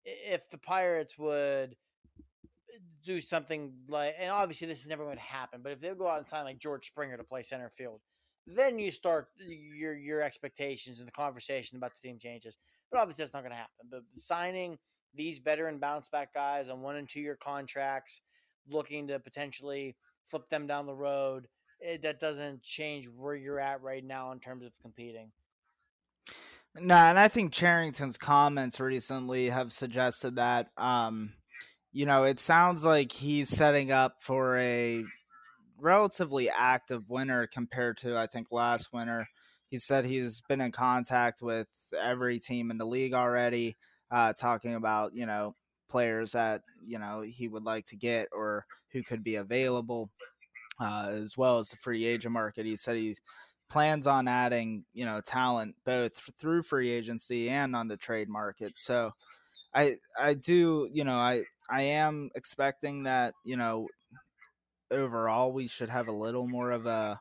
if 0.04 0.42
the 0.50 0.58
Pirates 0.58 1.18
would 1.18 1.72
uh, 1.72 2.78
do 3.02 3.18
something 3.22 3.72
like, 3.88 4.16
and 4.18 4.30
obviously 4.30 4.66
this 4.66 4.82
is 4.82 4.88
never 4.88 5.04
going 5.04 5.16
to 5.16 5.22
happen, 5.22 5.60
but 5.62 5.72
if 5.72 5.80
they 5.80 5.88
go 5.94 6.06
out 6.06 6.18
and 6.18 6.26
sign 6.26 6.44
like 6.44 6.58
George 6.58 6.86
Springer 6.86 7.16
to 7.16 7.24
play 7.24 7.42
center 7.42 7.72
field, 7.78 8.02
then 8.46 8.78
you 8.78 8.90
start 8.90 9.28
your 9.38 9.96
your 9.96 10.20
expectations 10.20 10.98
and 10.98 11.08
the 11.08 11.12
conversation 11.12 11.78
about 11.78 11.92
the 11.96 12.06
team 12.06 12.18
changes. 12.18 12.58
But 12.92 13.00
obviously 13.00 13.22
that's 13.22 13.32
not 13.32 13.44
going 13.44 13.52
to 13.52 13.56
happen. 13.56 13.86
But 13.90 14.02
signing 14.16 14.76
these 15.14 15.38
veteran 15.38 15.78
bounce 15.78 16.10
back 16.10 16.34
guys 16.34 16.68
on 16.68 16.82
one 16.82 16.96
and 16.96 17.08
two 17.08 17.20
year 17.20 17.38
contracts, 17.42 18.20
looking 18.68 19.08
to 19.08 19.18
potentially 19.18 19.96
flip 20.26 20.50
them 20.50 20.66
down 20.66 20.84
the 20.84 20.94
road, 20.94 21.48
it, 21.80 22.02
that 22.02 22.20
doesn't 22.20 22.62
change 22.62 23.06
where 23.06 23.34
you're 23.34 23.60
at 23.60 23.82
right 23.82 24.04
now 24.04 24.32
in 24.32 24.40
terms 24.40 24.64
of 24.64 24.72
competing. 24.82 25.30
No, 26.80 26.94
and 26.94 27.18
I 27.18 27.28
think 27.28 27.52
Cherington's 27.52 28.16
comments 28.16 28.78
recently 28.78 29.50
have 29.50 29.72
suggested 29.72 30.36
that. 30.36 30.68
Um, 30.76 31.32
you 31.92 32.06
know, 32.06 32.24
it 32.24 32.38
sounds 32.38 32.84
like 32.84 33.12
he's 33.12 33.48
setting 33.48 33.90
up 33.90 34.16
for 34.20 34.58
a 34.58 35.04
relatively 35.80 36.50
active 36.50 37.08
winter 37.08 37.48
compared 37.52 37.96
to 37.98 38.16
I 38.16 38.26
think 38.26 38.48
last 38.50 38.92
winter. 38.92 39.28
He 39.70 39.78
said 39.78 40.04
he's 40.04 40.40
been 40.48 40.60
in 40.60 40.72
contact 40.72 41.42
with 41.42 41.68
every 41.98 42.38
team 42.38 42.70
in 42.70 42.78
the 42.78 42.86
league 42.86 43.14
already, 43.14 43.76
uh, 44.10 44.32
talking 44.32 44.74
about 44.74 45.14
you 45.14 45.26
know 45.26 45.54
players 45.88 46.32
that 46.32 46.62
you 46.84 46.98
know 46.98 47.22
he 47.22 47.48
would 47.48 47.64
like 47.64 47.86
to 47.86 47.96
get 47.96 48.28
or 48.32 48.66
who 48.92 49.02
could 49.02 49.24
be 49.24 49.36
available, 49.36 50.10
uh, 50.80 51.10
as 51.12 51.36
well 51.36 51.58
as 51.58 51.70
the 51.70 51.76
free 51.76 52.04
agent 52.04 52.32
market. 52.32 52.66
He 52.66 52.76
said 52.76 52.96
he 52.96 53.16
plans 53.68 54.06
on 54.06 54.28
adding 54.28 54.84
you 54.94 55.04
know 55.04 55.20
talent 55.20 55.74
both 55.84 56.30
through 56.38 56.62
free 56.62 56.90
agency 56.90 57.50
and 57.50 57.76
on 57.76 57.88
the 57.88 57.96
trade 57.96 58.28
market. 58.28 58.76
So 58.76 59.12
I 59.74 59.96
I 60.18 60.34
do 60.34 60.88
you 60.92 61.04
know 61.04 61.16
I 61.16 61.42
I 61.70 61.82
am 61.82 62.30
expecting 62.34 63.04
that 63.04 63.34
you 63.44 63.56
know 63.56 63.88
overall 64.90 65.52
we 65.52 65.68
should 65.68 65.90
have 65.90 66.08
a 66.08 66.12
little 66.12 66.48
more 66.48 66.70
of 66.70 66.86
a 66.86 67.20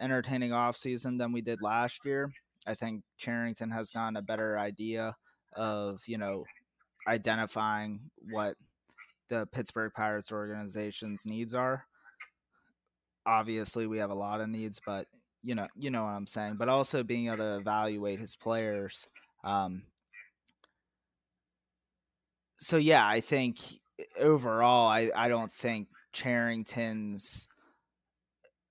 entertaining 0.00 0.52
off 0.52 0.76
season 0.76 1.18
than 1.18 1.32
we 1.32 1.40
did 1.40 1.62
last 1.62 2.00
year. 2.04 2.30
I 2.66 2.74
think 2.74 3.02
Cherington 3.18 3.70
has 3.70 3.90
gotten 3.90 4.16
a 4.16 4.22
better 4.22 4.58
idea 4.58 5.16
of 5.54 6.02
you 6.06 6.18
know 6.18 6.44
identifying 7.08 8.10
what 8.30 8.54
the 9.28 9.46
Pittsburgh 9.46 9.92
Pirates 9.94 10.30
organization's 10.30 11.26
needs 11.26 11.54
are. 11.54 11.86
Obviously, 13.26 13.86
we 13.86 13.98
have 13.98 14.10
a 14.10 14.14
lot 14.14 14.40
of 14.40 14.48
needs, 14.48 14.80
but 14.84 15.06
you 15.42 15.54
know, 15.54 15.68
you 15.76 15.90
know 15.90 16.04
what 16.04 16.10
I'm 16.10 16.26
saying. 16.26 16.56
But 16.56 16.68
also 16.68 17.02
being 17.02 17.26
able 17.26 17.38
to 17.38 17.56
evaluate 17.56 18.20
his 18.20 18.36
players. 18.36 19.06
Um, 19.44 19.82
so 22.56 22.76
yeah, 22.76 23.06
I 23.06 23.20
think 23.20 23.58
overall, 24.18 24.88
I 24.88 25.10
I 25.14 25.28
don't 25.28 25.52
think 25.52 25.88
Cherington's 26.12 27.48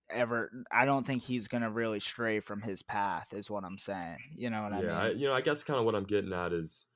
ever. 0.09 0.51
I 0.71 0.85
don't 0.85 1.05
think 1.05 1.23
he's 1.23 1.47
gonna 1.47 1.69
really 1.71 1.99
stray 1.99 2.39
from 2.39 2.61
his 2.61 2.83
path. 2.83 3.33
Is 3.33 3.49
what 3.49 3.63
I'm 3.63 3.77
saying. 3.77 4.17
You 4.35 4.49
know 4.49 4.63
what 4.63 4.83
yeah, 4.83 4.97
I 4.97 5.09
mean? 5.09 5.19
you 5.19 5.27
know, 5.27 5.33
I 5.33 5.41
guess 5.41 5.63
kind 5.63 5.79
of 5.79 5.85
what 5.85 5.95
I'm 5.95 6.05
getting 6.05 6.33
at 6.33 6.53
is 6.53 6.87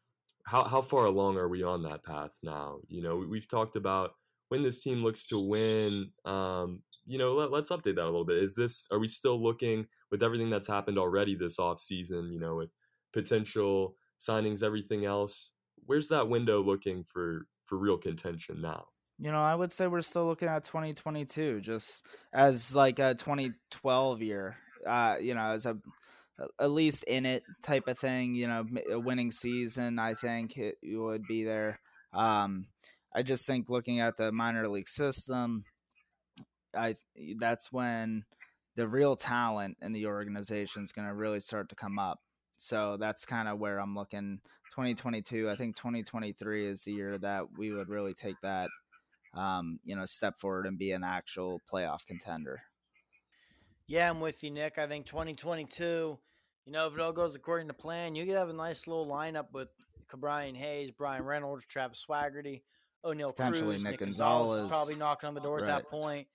how 0.46 0.64
how 0.64 0.82
far 0.82 1.06
along 1.06 1.38
are 1.38 1.50
we 1.50 1.64
on 1.64 1.84
that 1.84 2.04
path 2.04 2.32
now? 2.44 2.80
You 2.88 3.02
know, 3.02 3.18
we- 3.18 3.28
we've 3.28 3.48
talked 3.48 3.76
about 3.76 4.12
when 4.50 4.64
this 4.64 4.82
team 4.82 5.04
looks 5.04 5.26
to 5.28 5.40
win. 5.40 6.12
Um, 6.24 6.84
you 7.06 7.18
know, 7.18 7.34
let, 7.34 7.52
let's 7.52 7.70
update 7.70 7.96
that 7.96 8.04
a 8.04 8.06
little 8.06 8.26
bit. 8.26 8.44
Is 8.44 8.56
this 8.56 8.88
are 8.92 9.00
we 9.00 9.08
still 9.08 9.42
looking 9.42 9.88
with 10.12 10.24
everything 10.24 10.50
that's 10.50 10.68
happened 10.68 10.98
already 10.98 11.36
this 11.36 11.60
off 11.60 11.80
season? 11.80 12.32
You 12.32 12.40
know, 12.40 12.56
with 12.56 12.70
potential 13.14 13.96
signings, 14.20 14.64
everything 14.64 15.06
else. 15.06 15.52
Where's 15.86 16.10
that 16.10 16.30
window 16.30 16.62
looking 16.62 17.04
for 17.04 17.48
for 17.66 17.78
real 17.78 17.98
contention 17.98 18.62
now? 18.62 18.86
You 19.18 19.32
know, 19.32 19.42
I 19.42 19.56
would 19.56 19.72
say 19.72 19.88
we're 19.88 20.02
still 20.02 20.26
looking 20.26 20.50
at 20.50 20.66
2022 20.66 21.62
just 21.62 22.06
as 22.34 22.76
like 22.76 23.00
a 23.00 23.16
2012 23.16 24.22
year. 24.22 24.58
Uh, 24.86 25.18
you 25.20 25.34
know, 25.34 25.42
as 25.42 25.66
a 25.66 25.78
at 26.60 26.72
least 26.72 27.04
in 27.06 27.26
it 27.26 27.44
type 27.64 27.88
of 27.88 27.98
thing. 27.98 28.34
You 28.34 28.48
know, 28.48 28.66
a 28.92 29.00
winning 29.00 29.32
season. 29.32 30.00
I 30.00 30.16
think 30.16 30.58
it, 30.58 30.76
it 30.82 30.98
would 30.98 31.24
be 31.28 31.44
there. 31.44 31.80
Um, 32.14 32.68
I 33.14 33.24
just 33.24 33.48
think 33.48 33.70
looking 33.70 34.00
at 34.00 34.18
the 34.18 34.32
minor 34.32 34.68
league 34.68 34.90
system, 34.90 35.64
I 36.76 36.96
that's 37.38 37.72
when 37.72 38.26
the 38.76 38.88
real 38.88 39.16
talent 39.16 39.78
in 39.82 39.94
the 39.94 40.06
organization 40.06 40.84
is 40.84 40.92
going 40.92 41.08
to 41.08 41.14
really 41.14 41.40
start 41.40 41.70
to 41.70 41.76
come 41.76 41.98
up. 41.98 42.20
So 42.58 42.98
that's 42.98 43.26
kind 43.26 43.48
of 43.48 43.60
where 43.60 43.80
I'm 43.80 43.96
looking. 43.96 44.40
2022. 44.72 45.50
I 45.50 45.56
think 45.56 45.76
2023 45.76 46.68
is 46.68 46.84
the 46.84 46.92
year 46.92 47.18
that 47.20 47.46
we 47.58 47.72
would 47.72 47.90
really 47.90 48.14
take 48.14 48.36
that, 48.42 48.70
um, 49.34 49.80
you 49.84 49.96
know, 49.96 50.06
step 50.06 50.40
forward 50.40 50.66
and 50.66 50.78
be 50.78 50.92
an 50.92 51.04
actual 51.04 51.62
playoff 51.72 52.06
contender. 52.06 52.62
Yeah, 53.88 54.10
I'm 54.10 54.20
with 54.20 54.44
you, 54.44 54.52
Nick. 54.52 54.78
I 54.78 54.88
think 54.88 55.06
2022, 55.06 56.18
you 56.66 56.72
know, 56.72 56.88
if 56.88 56.94
it 56.94 57.00
all 57.00 57.14
goes 57.14 57.36
according 57.36 57.68
to 57.68 57.74
plan, 57.74 58.16
you 58.16 58.26
could 58.26 58.36
have 58.36 58.50
a 58.50 58.54
nice 58.54 58.88
little 58.88 59.08
lineup 59.08 59.52
with 59.54 59.70
Brian 60.18 60.56
Hayes, 60.56 60.92
Bryan 60.92 61.24
Reynolds, 61.24 61.66
Travis 61.66 62.04
Swaggerty, 62.08 62.64
Oneil 63.06 63.36
Cruz, 63.36 63.84
Nick 63.84 63.92
Nick 63.92 64.00
Gonzalez, 64.00 64.62
Gonzalez. 64.62 64.72
probably 64.72 64.96
knocking 64.96 65.28
on 65.28 65.34
the 65.36 65.42
door 65.42 65.60
at 65.60 65.66
that 65.68 65.90
point. 65.90 66.28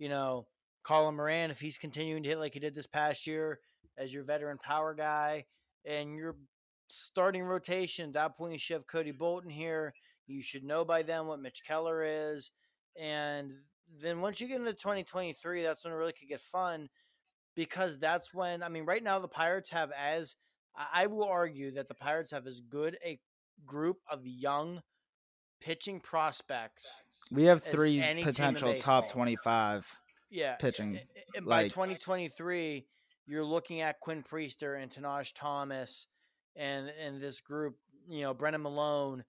You 0.00 0.08
know, 0.08 0.46
Colin 0.82 1.14
Moran, 1.14 1.50
if 1.50 1.60
he's 1.60 1.78
continuing 1.78 2.22
to 2.22 2.28
hit 2.30 2.38
like 2.38 2.54
he 2.54 2.60
did 2.60 2.74
this 2.74 2.86
past 2.86 3.26
year 3.26 3.60
as 3.98 4.12
your 4.12 4.24
veteran 4.24 4.58
power 4.58 4.94
guy, 4.94 5.44
and 5.84 6.16
your 6.16 6.36
starting 6.88 7.42
rotation, 7.42 8.08
at 8.08 8.14
that 8.14 8.36
point 8.36 8.52
you 8.52 8.58
should 8.58 8.74
have 8.74 8.86
Cody 8.86 9.12
Bolton 9.12 9.50
here. 9.50 9.92
You 10.26 10.42
should 10.42 10.64
know 10.64 10.84
by 10.84 11.02
then 11.02 11.26
what 11.26 11.40
Mitch 11.40 11.62
Keller 11.66 12.32
is. 12.32 12.50
And 12.98 13.52
then 14.00 14.20
once 14.20 14.40
you 14.40 14.48
get 14.48 14.60
into 14.60 14.72
2023, 14.72 15.62
that's 15.62 15.84
when 15.84 15.92
it 15.92 15.96
really 15.96 16.12
could 16.12 16.28
get 16.28 16.40
fun 16.40 16.88
because 17.54 17.98
that's 17.98 18.32
when 18.32 18.62
I 18.62 18.68
mean, 18.70 18.86
right 18.86 19.02
now 19.02 19.18
the 19.18 19.28
Pirates 19.28 19.70
have 19.70 19.90
as 19.92 20.36
I 20.74 21.02
I 21.02 21.06
will 21.06 21.24
argue 21.24 21.72
that 21.72 21.88
the 21.88 21.94
Pirates 21.94 22.30
have 22.30 22.46
as 22.46 22.60
good 22.60 22.96
a 23.04 23.18
group 23.66 23.98
of 24.10 24.26
young 24.26 24.80
pitching 25.60 26.00
prospects. 26.00 26.96
We 27.30 27.44
have 27.44 27.62
three 27.62 28.00
any 28.00 28.20
team 28.22 28.28
in 28.28 28.34
potential 28.34 28.74
top 28.78 29.08
25. 29.08 29.98
Yeah, 30.30 30.54
Pitching, 30.56 30.96
a- 30.96 30.98
a- 31.00 31.38
And 31.38 31.46
by 31.46 31.62
like- 31.64 31.72
2023, 31.72 32.86
you're 33.26 33.44
looking 33.44 33.80
at 33.80 34.00
Quinn 34.00 34.22
Priester 34.22 34.80
and 34.80 34.90
Tahnaj 34.90 35.32
Thomas 35.34 36.06
and 36.56 36.88
and 36.88 37.20
this 37.20 37.40
group, 37.40 37.76
you 38.08 38.22
know, 38.22 38.34
Brennan 38.34 38.62
Malone 38.62 39.24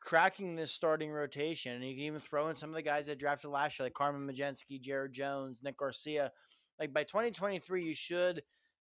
cracking 0.00 0.54
this 0.56 0.72
starting 0.72 1.10
rotation. 1.10 1.72
And 1.72 1.84
you 1.84 1.94
can 1.94 2.04
even 2.04 2.20
throw 2.20 2.48
in 2.48 2.54
some 2.54 2.70
of 2.70 2.74
the 2.74 2.82
guys 2.82 3.06
that 3.06 3.18
drafted 3.18 3.50
last 3.50 3.78
year, 3.78 3.86
like 3.86 3.94
Carmen 3.94 4.26
Mlodzinski, 4.28 4.80
Jared 4.80 5.12
Jones, 5.12 5.62
Nick 5.62 5.76
Garcia. 5.78 6.32
Like 6.78 6.92
by 6.92 7.04
2023, 7.04 7.84
you 7.84 7.94
should 7.94 8.42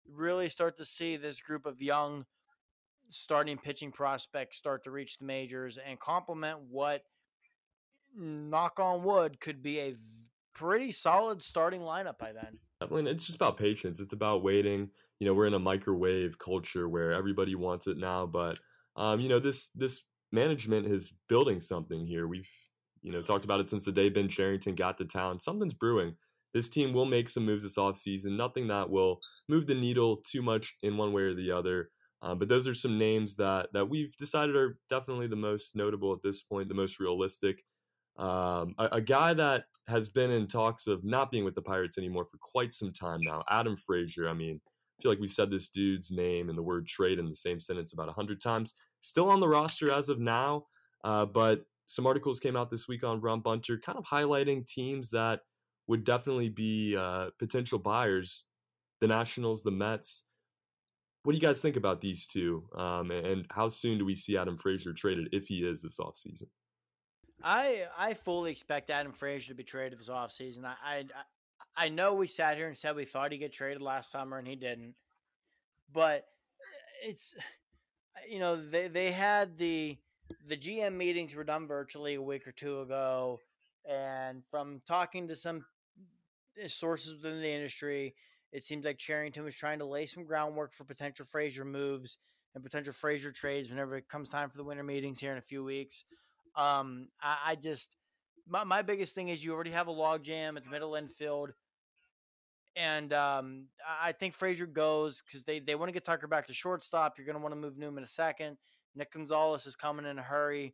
really 0.07 0.49
start 0.49 0.77
to 0.77 0.85
see 0.85 1.17
this 1.17 1.39
group 1.41 1.65
of 1.65 1.81
young 1.81 2.25
starting 3.11 3.57
pitching 3.57 3.91
prospects 3.91 4.57
start 4.57 4.83
to 4.83 4.91
reach 4.91 5.17
the 5.17 5.25
majors 5.25 5.77
and 5.77 5.99
complement 5.99 6.59
what 6.69 7.01
knock 8.15 8.79
on 8.79 9.03
wood 9.03 9.39
could 9.39 9.61
be 9.61 9.79
a 9.79 9.95
pretty 10.53 10.91
solid 10.91 11.41
starting 11.41 11.81
lineup 11.81 12.17
by 12.17 12.31
then. 12.31 12.59
Definitely, 12.79 13.11
it's 13.11 13.25
just 13.25 13.35
about 13.35 13.57
patience. 13.57 13.99
It's 13.99 14.13
about 14.13 14.43
waiting. 14.43 14.89
You 15.19 15.27
know, 15.27 15.33
we're 15.33 15.47
in 15.47 15.53
a 15.53 15.59
microwave 15.59 16.37
culture 16.39 16.89
where 16.89 17.13
everybody 17.13 17.55
wants 17.55 17.87
it 17.87 17.97
now, 17.97 18.25
but 18.25 18.59
um, 18.95 19.19
you 19.19 19.29
know, 19.29 19.39
this 19.39 19.69
this 19.75 20.01
management 20.31 20.87
is 20.87 21.13
building 21.29 21.61
something 21.61 22.05
here. 22.05 22.27
We've 22.27 22.49
you 23.01 23.11
know 23.11 23.21
talked 23.21 23.45
about 23.45 23.59
it 23.59 23.69
since 23.69 23.85
the 23.85 23.91
day 23.91 24.09
Ben 24.09 24.27
Cherington 24.27 24.75
got 24.75 24.97
to 24.97 25.05
town. 25.05 25.39
Something's 25.39 25.73
brewing. 25.73 26.15
This 26.53 26.69
team 26.69 26.93
will 26.93 27.05
make 27.05 27.29
some 27.29 27.45
moves 27.45 27.63
this 27.63 27.77
offseason. 27.77 28.35
Nothing 28.35 28.67
that 28.67 28.89
will 28.89 29.19
move 29.47 29.67
the 29.67 29.75
needle 29.75 30.21
too 30.29 30.41
much 30.41 30.73
in 30.83 30.97
one 30.97 31.13
way 31.13 31.21
or 31.21 31.33
the 31.33 31.51
other. 31.51 31.89
Um, 32.21 32.37
but 32.37 32.47
those 32.47 32.67
are 32.67 32.75
some 32.75 32.97
names 32.97 33.35
that 33.37 33.73
that 33.73 33.89
we've 33.89 34.15
decided 34.17 34.55
are 34.55 34.77
definitely 34.89 35.27
the 35.27 35.35
most 35.35 35.75
notable 35.75 36.13
at 36.13 36.21
this 36.21 36.41
point, 36.41 36.67
the 36.67 36.73
most 36.75 36.99
realistic. 36.99 37.63
Um, 38.17 38.75
a, 38.77 38.89
a 38.93 39.01
guy 39.01 39.33
that 39.33 39.65
has 39.87 40.09
been 40.09 40.31
in 40.31 40.47
talks 40.47 40.87
of 40.87 41.03
not 41.03 41.31
being 41.31 41.43
with 41.43 41.55
the 41.55 41.61
Pirates 41.61 41.97
anymore 41.97 42.25
for 42.25 42.37
quite 42.37 42.73
some 42.73 42.93
time 42.93 43.19
now, 43.21 43.41
Adam 43.49 43.75
Frazier. 43.75 44.29
I 44.29 44.33
mean, 44.33 44.61
I 44.65 45.01
feel 45.01 45.11
like 45.11 45.19
we've 45.19 45.31
said 45.31 45.49
this 45.49 45.69
dude's 45.69 46.11
name 46.11 46.49
and 46.49 46.57
the 46.57 46.63
word 46.63 46.85
trade 46.85 47.17
in 47.17 47.27
the 47.27 47.35
same 47.35 47.59
sentence 47.59 47.93
about 47.93 48.07
100 48.07 48.41
times. 48.41 48.75
Still 48.99 49.29
on 49.29 49.39
the 49.39 49.47
roster 49.47 49.91
as 49.91 50.09
of 50.09 50.19
now, 50.19 50.65
uh, 51.03 51.25
but 51.25 51.65
some 51.87 52.05
articles 52.05 52.39
came 52.39 52.55
out 52.55 52.69
this 52.69 52.87
week 52.87 53.03
on 53.03 53.19
Rum 53.19 53.41
Bunter 53.41 53.79
kind 53.79 53.97
of 53.97 54.05
highlighting 54.05 54.67
teams 54.67 55.09
that 55.09 55.41
would 55.87 56.03
definitely 56.03 56.49
be 56.49 56.95
uh, 56.95 57.31
potential 57.39 57.79
buyers 57.79 58.45
the 59.01 59.07
Nationals, 59.07 59.63
the 59.63 59.71
Mets. 59.71 60.23
What 61.23 61.33
do 61.33 61.37
you 61.37 61.41
guys 61.41 61.61
think 61.61 61.75
about 61.75 62.01
these 62.01 62.25
two? 62.25 62.63
Um, 62.75 63.11
and 63.11 63.45
how 63.51 63.69
soon 63.69 63.97
do 63.99 64.05
we 64.05 64.15
see 64.15 64.37
Adam 64.37 64.57
Frazier 64.57 64.93
traded 64.93 65.29
if 65.31 65.45
he 65.45 65.59
is 65.59 65.81
this 65.81 65.99
offseason? 65.99 66.47
I 67.43 67.85
I 67.97 68.13
fully 68.13 68.51
expect 68.51 68.89
Adam 68.89 69.13
Frazier 69.13 69.49
to 69.49 69.55
be 69.55 69.63
traded 69.63 69.99
this 69.99 70.09
offseason. 70.09 70.65
I, 70.65 70.75
I 70.83 71.05
I 71.75 71.89
know 71.89 72.13
we 72.13 72.27
sat 72.27 72.57
here 72.57 72.67
and 72.67 72.77
said 72.77 72.95
we 72.95 73.05
thought 73.05 73.31
he'd 73.31 73.39
get 73.39 73.53
traded 73.53 73.81
last 73.81 74.11
summer 74.11 74.37
and 74.37 74.47
he 74.47 74.55
didn't. 74.55 74.95
But 75.91 76.25
it's 77.03 77.35
you 78.27 78.39
know, 78.39 78.55
they 78.55 78.87
they 78.87 79.11
had 79.11 79.57
the 79.57 79.97
the 80.47 80.57
GM 80.57 80.93
meetings 80.93 81.35
were 81.35 81.43
done 81.43 81.67
virtually 81.67 82.15
a 82.15 82.21
week 82.21 82.47
or 82.47 82.51
two 82.51 82.81
ago 82.81 83.39
and 83.89 84.43
from 84.49 84.81
talking 84.87 85.27
to 85.27 85.35
some 85.35 85.65
eh, 86.61 86.67
sources 86.67 87.15
within 87.15 87.41
the 87.41 87.49
industry, 87.49 88.15
it 88.51 88.63
seems 88.63 88.85
like 88.85 88.97
Cherington 88.97 89.43
was 89.43 89.55
trying 89.55 89.79
to 89.79 89.85
lay 89.85 90.05
some 90.05 90.25
groundwork 90.25 90.73
for 90.73 90.83
potential 90.83 91.25
Frazier 91.25 91.65
moves 91.65 92.17
and 92.53 92.63
potential 92.63 92.93
Frazier 92.93 93.31
trades 93.31 93.69
whenever 93.69 93.95
it 93.95 94.09
comes 94.09 94.29
time 94.29 94.49
for 94.49 94.57
the 94.57 94.63
winter 94.63 94.83
meetings 94.83 95.19
here 95.19 95.31
in 95.31 95.37
a 95.37 95.41
few 95.41 95.63
weeks. 95.63 96.03
Um, 96.55 97.07
I, 97.21 97.37
I 97.47 97.55
just 97.55 97.95
my, 98.47 98.63
my 98.63 98.81
biggest 98.81 99.15
thing 99.15 99.29
is 99.29 99.43
you 99.43 99.53
already 99.53 99.71
have 99.71 99.87
a 99.87 99.91
log 99.91 100.23
jam 100.23 100.57
at 100.57 100.63
the 100.63 100.69
middle 100.69 100.95
infield. 100.95 101.53
And 102.75 103.11
um, 103.13 103.67
I 104.01 104.13
think 104.13 104.33
Frazier 104.33 104.65
goes 104.65 105.21
because 105.21 105.43
they, 105.43 105.59
they 105.59 105.75
want 105.75 105.89
to 105.89 105.93
get 105.93 106.05
Tucker 106.05 106.27
back 106.27 106.47
to 106.47 106.53
shortstop. 106.53 107.17
You're 107.17 107.25
going 107.25 107.35
to 107.35 107.41
want 107.41 107.53
to 107.53 107.59
move 107.59 107.77
Newman 107.77 108.03
a 108.03 108.07
second. 108.07 108.57
Nick 108.95 109.11
Gonzalez 109.11 109.65
is 109.65 109.75
coming 109.75 110.05
in 110.05 110.19
a 110.19 110.21
hurry. 110.21 110.73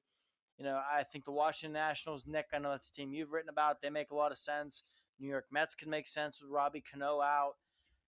You 0.58 0.66
know, 0.66 0.80
I 0.92 1.04
think 1.04 1.26
the 1.26 1.32
Washington 1.32 1.74
Nationals, 1.74 2.26
Nick, 2.26 2.48
I 2.54 2.60
know 2.60 2.72
that's 2.72 2.90
a 2.90 2.94
team 2.94 3.14
you've 3.14 3.32
written 3.32 3.50
about. 3.50 3.82
They 3.82 3.90
make 3.90 4.12
a 4.12 4.16
lot 4.16 4.32
of 4.32 4.38
sense. 4.38 4.84
New 5.20 5.28
York 5.28 5.46
Mets 5.52 5.76
can 5.76 5.90
make 5.90 6.08
sense 6.08 6.42
with 6.42 6.52
Robbie 6.52 6.84
Cano 6.92 7.22
out. 7.22 7.54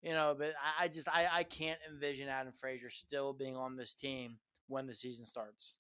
You 0.05 0.13
know, 0.13 0.35
but 0.39 0.53
I, 0.63 0.85
I 0.85 0.89
just 0.89 1.09
I, 1.09 1.27
I 1.33 1.43
can't 1.45 1.79
envision 1.91 2.29
Adam 2.29 2.53
Frazier 2.53 2.91
still 2.91 3.33
being 3.33 3.57
on 3.57 3.77
this 3.77 3.95
team 3.95 4.37
when 4.69 4.87
the 4.87 4.95
season 4.95 5.25
starts. 5.25 5.75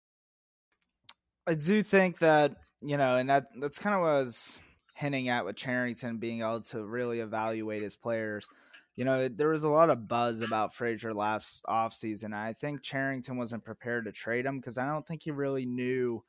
I 1.46 1.54
do 1.54 1.82
think 1.82 2.18
that 2.20 2.56
you 2.80 2.96
know, 2.96 3.16
and 3.16 3.28
that 3.28 3.48
that's 3.60 3.78
kind 3.78 3.94
of 3.94 4.00
what 4.00 4.08
I 4.08 4.18
was 4.20 4.58
hinting 4.94 5.28
at 5.28 5.44
with 5.44 5.56
Cherington 5.56 6.16
being 6.16 6.40
able 6.40 6.62
to 6.62 6.82
really 6.82 7.20
evaluate 7.20 7.82
his 7.82 7.96
players. 7.96 8.48
You 8.96 9.04
know, 9.04 9.28
there 9.28 9.48
was 9.48 9.64
a 9.64 9.68
lot 9.68 9.90
of 9.90 10.08
buzz 10.08 10.40
about 10.40 10.72
Frazier 10.72 11.12
last 11.12 11.62
offseason. 11.68 12.32
I 12.32 12.54
think 12.54 12.82
Cherington 12.82 13.36
wasn't 13.36 13.64
prepared 13.64 14.06
to 14.06 14.12
trade 14.12 14.46
him 14.46 14.58
because 14.58 14.78
I 14.78 14.86
don't 14.86 15.06
think 15.06 15.22
he 15.24 15.32
really 15.32 15.66
knew. 15.66 16.24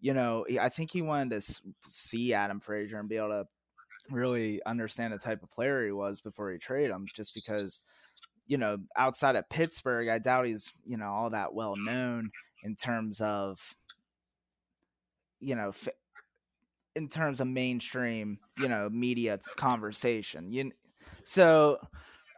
You 0.00 0.14
know, 0.14 0.46
I 0.58 0.70
think 0.70 0.90
he 0.92 1.02
wanted 1.02 1.40
to 1.40 1.60
see 1.86 2.32
Adam 2.32 2.60
Frazier 2.60 2.98
and 2.98 3.08
be 3.08 3.16
able 3.16 3.28
to 3.28 3.46
really 4.10 4.60
understand 4.64 5.12
the 5.12 5.18
type 5.18 5.42
of 5.42 5.50
player 5.50 5.84
he 5.84 5.92
was 5.92 6.20
before 6.20 6.50
he 6.50 6.58
traded 6.58 6.90
him. 6.90 7.06
Just 7.14 7.34
because, 7.34 7.82
you 8.46 8.58
know, 8.58 8.78
outside 8.96 9.36
of 9.36 9.48
Pittsburgh, 9.48 10.08
I 10.08 10.18
doubt 10.18 10.46
he's 10.46 10.72
you 10.84 10.96
know 10.96 11.08
all 11.08 11.30
that 11.30 11.54
well 11.54 11.76
known 11.76 12.30
in 12.62 12.76
terms 12.76 13.20
of 13.20 13.76
you 15.40 15.54
know, 15.54 15.72
in 16.94 17.08
terms 17.08 17.40
of 17.40 17.46
mainstream, 17.48 18.38
you 18.58 18.68
know, 18.68 18.88
media 18.88 19.38
conversation. 19.56 20.50
You, 20.50 20.72
so 21.24 21.78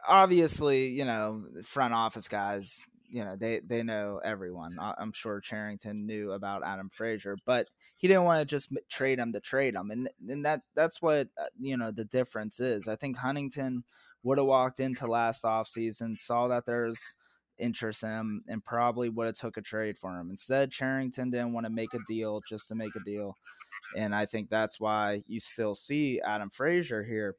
obviously, 0.07 0.87
you 0.87 1.05
know, 1.05 1.43
front 1.63 1.93
office 1.93 2.27
guys, 2.27 2.89
you 3.09 3.23
know, 3.23 3.35
they 3.35 3.59
they 3.59 3.83
know 3.83 4.21
everyone. 4.23 4.77
I'm 4.79 5.11
sure 5.11 5.41
Cherington 5.41 6.05
knew 6.05 6.31
about 6.31 6.63
Adam 6.63 6.89
Frazier, 6.89 7.37
but 7.45 7.69
he 7.95 8.07
didn't 8.07 8.23
want 8.23 8.41
to 8.41 8.45
just 8.45 8.71
trade 8.89 9.19
him 9.19 9.31
to 9.33 9.39
trade 9.39 9.75
him, 9.75 9.91
and 9.91 10.09
and 10.27 10.45
that 10.45 10.61
that's 10.75 11.01
what 11.01 11.29
uh, 11.39 11.45
you 11.59 11.77
know 11.77 11.91
the 11.91 12.05
difference 12.05 12.59
is. 12.59 12.87
I 12.87 12.95
think 12.95 13.17
Huntington 13.17 13.83
would 14.23 14.37
have 14.37 14.47
walked 14.47 14.79
into 14.79 15.07
last 15.07 15.43
offseason, 15.43 16.17
saw 16.17 16.47
that 16.47 16.65
there's 16.65 17.15
interest 17.57 18.03
in 18.03 18.09
him 18.09 18.43
and 18.47 18.63
probably 18.63 19.09
would 19.09 19.27
have 19.27 19.35
took 19.35 19.57
a 19.57 19.61
trade 19.61 19.97
for 19.97 20.17
him. 20.17 20.29
Instead, 20.29 20.71
Cherington 20.71 21.29
didn't 21.29 21.53
want 21.53 21.65
to 21.65 21.71
make 21.71 21.93
a 21.93 21.99
deal 22.07 22.41
just 22.47 22.67
to 22.69 22.75
make 22.75 22.95
a 22.95 23.03
deal. 23.03 23.35
And 23.95 24.15
I 24.15 24.25
think 24.25 24.49
that's 24.49 24.79
why 24.79 25.23
you 25.27 25.39
still 25.39 25.75
see 25.75 26.21
Adam 26.21 26.49
Frazier 26.49 27.03
here. 27.03 27.35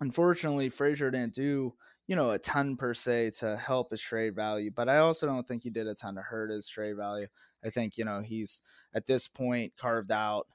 Unfortunately, 0.00 0.68
Frazier 0.68 1.10
didn't 1.10 1.34
do, 1.34 1.74
you 2.06 2.16
know, 2.16 2.30
a 2.30 2.38
ton 2.38 2.76
per 2.76 2.92
se 2.92 3.30
to 3.30 3.56
help 3.56 3.90
his 3.90 4.00
trade 4.00 4.34
value, 4.34 4.70
but 4.74 4.88
I 4.88 4.98
also 4.98 5.26
don't 5.26 5.46
think 5.46 5.62
he 5.62 5.70
did 5.70 5.86
a 5.86 5.94
ton 5.94 6.16
to 6.16 6.22
hurt 6.22 6.50
his 6.50 6.68
trade 6.68 6.96
value. 6.96 7.26
I 7.64 7.70
think, 7.70 7.96
you 7.96 8.04
know, 8.04 8.20
he's 8.20 8.62
at 8.94 9.06
this 9.06 9.26
point 9.26 9.72
carved 9.78 10.12
out, 10.12 10.46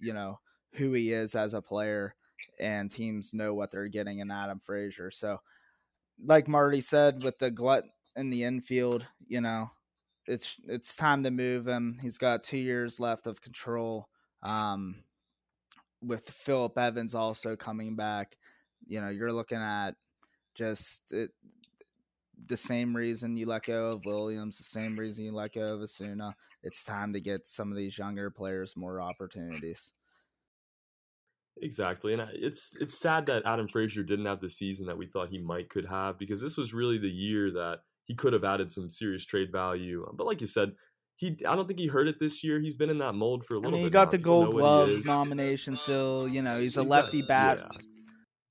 you 0.00 0.14
know, 0.14 0.40
who 0.72 0.92
he 0.92 1.12
is 1.12 1.34
as 1.34 1.54
a 1.54 1.62
player 1.62 2.14
and 2.58 2.90
teams 2.90 3.34
know 3.34 3.54
what 3.54 3.70
they're 3.70 3.88
getting 3.88 4.20
in 4.20 4.30
Adam 4.30 4.58
Frazier. 4.58 5.10
So 5.10 5.40
like 6.22 6.48
Marty 6.48 6.80
said, 6.80 7.22
with 7.22 7.38
the 7.38 7.50
glut 7.50 7.84
in 8.16 8.30
the 8.30 8.44
infield, 8.44 9.06
you 9.26 9.40
know, 9.40 9.70
it's 10.26 10.58
it's 10.66 10.96
time 10.96 11.24
to 11.24 11.30
move 11.30 11.66
him. 11.66 11.96
He's 12.00 12.18
got 12.18 12.42
two 12.42 12.58
years 12.58 12.98
left 12.98 13.26
of 13.26 13.42
control. 13.42 14.08
Um, 14.42 15.04
with 16.00 16.28
Philip 16.28 16.76
Evans 16.78 17.14
also 17.14 17.56
coming 17.56 17.96
back, 17.96 18.36
you 18.86 19.00
know, 19.00 19.08
you're 19.08 19.32
looking 19.32 19.58
at 19.58 19.92
just 20.54 21.12
it, 21.12 21.30
the 22.48 22.56
same 22.56 22.96
reason 22.96 23.36
you 23.36 23.46
let 23.46 23.64
go 23.64 23.92
of 23.92 24.04
Williams, 24.04 24.58
the 24.58 24.64
same 24.64 24.98
reason 24.98 25.24
you 25.24 25.32
let 25.32 25.54
go 25.54 25.74
of 25.74 25.80
Osuna. 25.80 26.34
It's 26.62 26.84
time 26.84 27.12
to 27.12 27.20
get 27.20 27.46
some 27.46 27.70
of 27.70 27.76
these 27.76 27.98
younger 27.98 28.30
players 28.30 28.76
more 28.76 29.00
opportunities. 29.00 29.92
Exactly, 31.62 32.12
and 32.12 32.22
uh, 32.22 32.26
it's 32.32 32.76
it's 32.80 32.98
sad 32.98 33.26
that 33.26 33.44
Adam 33.46 33.68
Frazier 33.68 34.02
didn't 34.02 34.26
have 34.26 34.40
the 34.40 34.48
season 34.48 34.86
that 34.86 34.98
we 34.98 35.06
thought 35.06 35.28
he 35.28 35.38
might 35.38 35.70
could 35.70 35.86
have 35.86 36.18
because 36.18 36.40
this 36.40 36.56
was 36.56 36.74
really 36.74 36.98
the 36.98 37.08
year 37.08 37.50
that 37.52 37.80
he 38.04 38.14
could 38.14 38.32
have 38.32 38.44
added 38.44 38.72
some 38.72 38.90
serious 38.90 39.24
trade 39.24 39.52
value. 39.52 40.04
Um, 40.08 40.16
but 40.16 40.26
like 40.26 40.40
you 40.40 40.48
said, 40.48 40.72
he 41.14 41.38
I 41.46 41.54
don't 41.54 41.68
think 41.68 41.78
he 41.78 41.86
hurt 41.86 42.08
it 42.08 42.18
this 42.18 42.42
year. 42.42 42.60
He's 42.60 42.74
been 42.74 42.90
in 42.90 42.98
that 42.98 43.12
mold 43.12 43.44
for 43.44 43.54
a 43.54 43.58
little 43.58 43.70
I 43.70 43.72
mean, 43.74 43.82
bit. 43.82 43.86
He 43.86 43.90
got 43.90 44.10
the 44.10 44.18
Gold 44.18 44.50
Glove 44.50 45.04
nomination 45.04 45.76
still. 45.76 46.26
You 46.26 46.42
know, 46.42 46.58
he's 46.58 46.76
a 46.76 46.82
lefty 46.82 47.22
bat. 47.22 47.60
Yeah. 47.60 47.78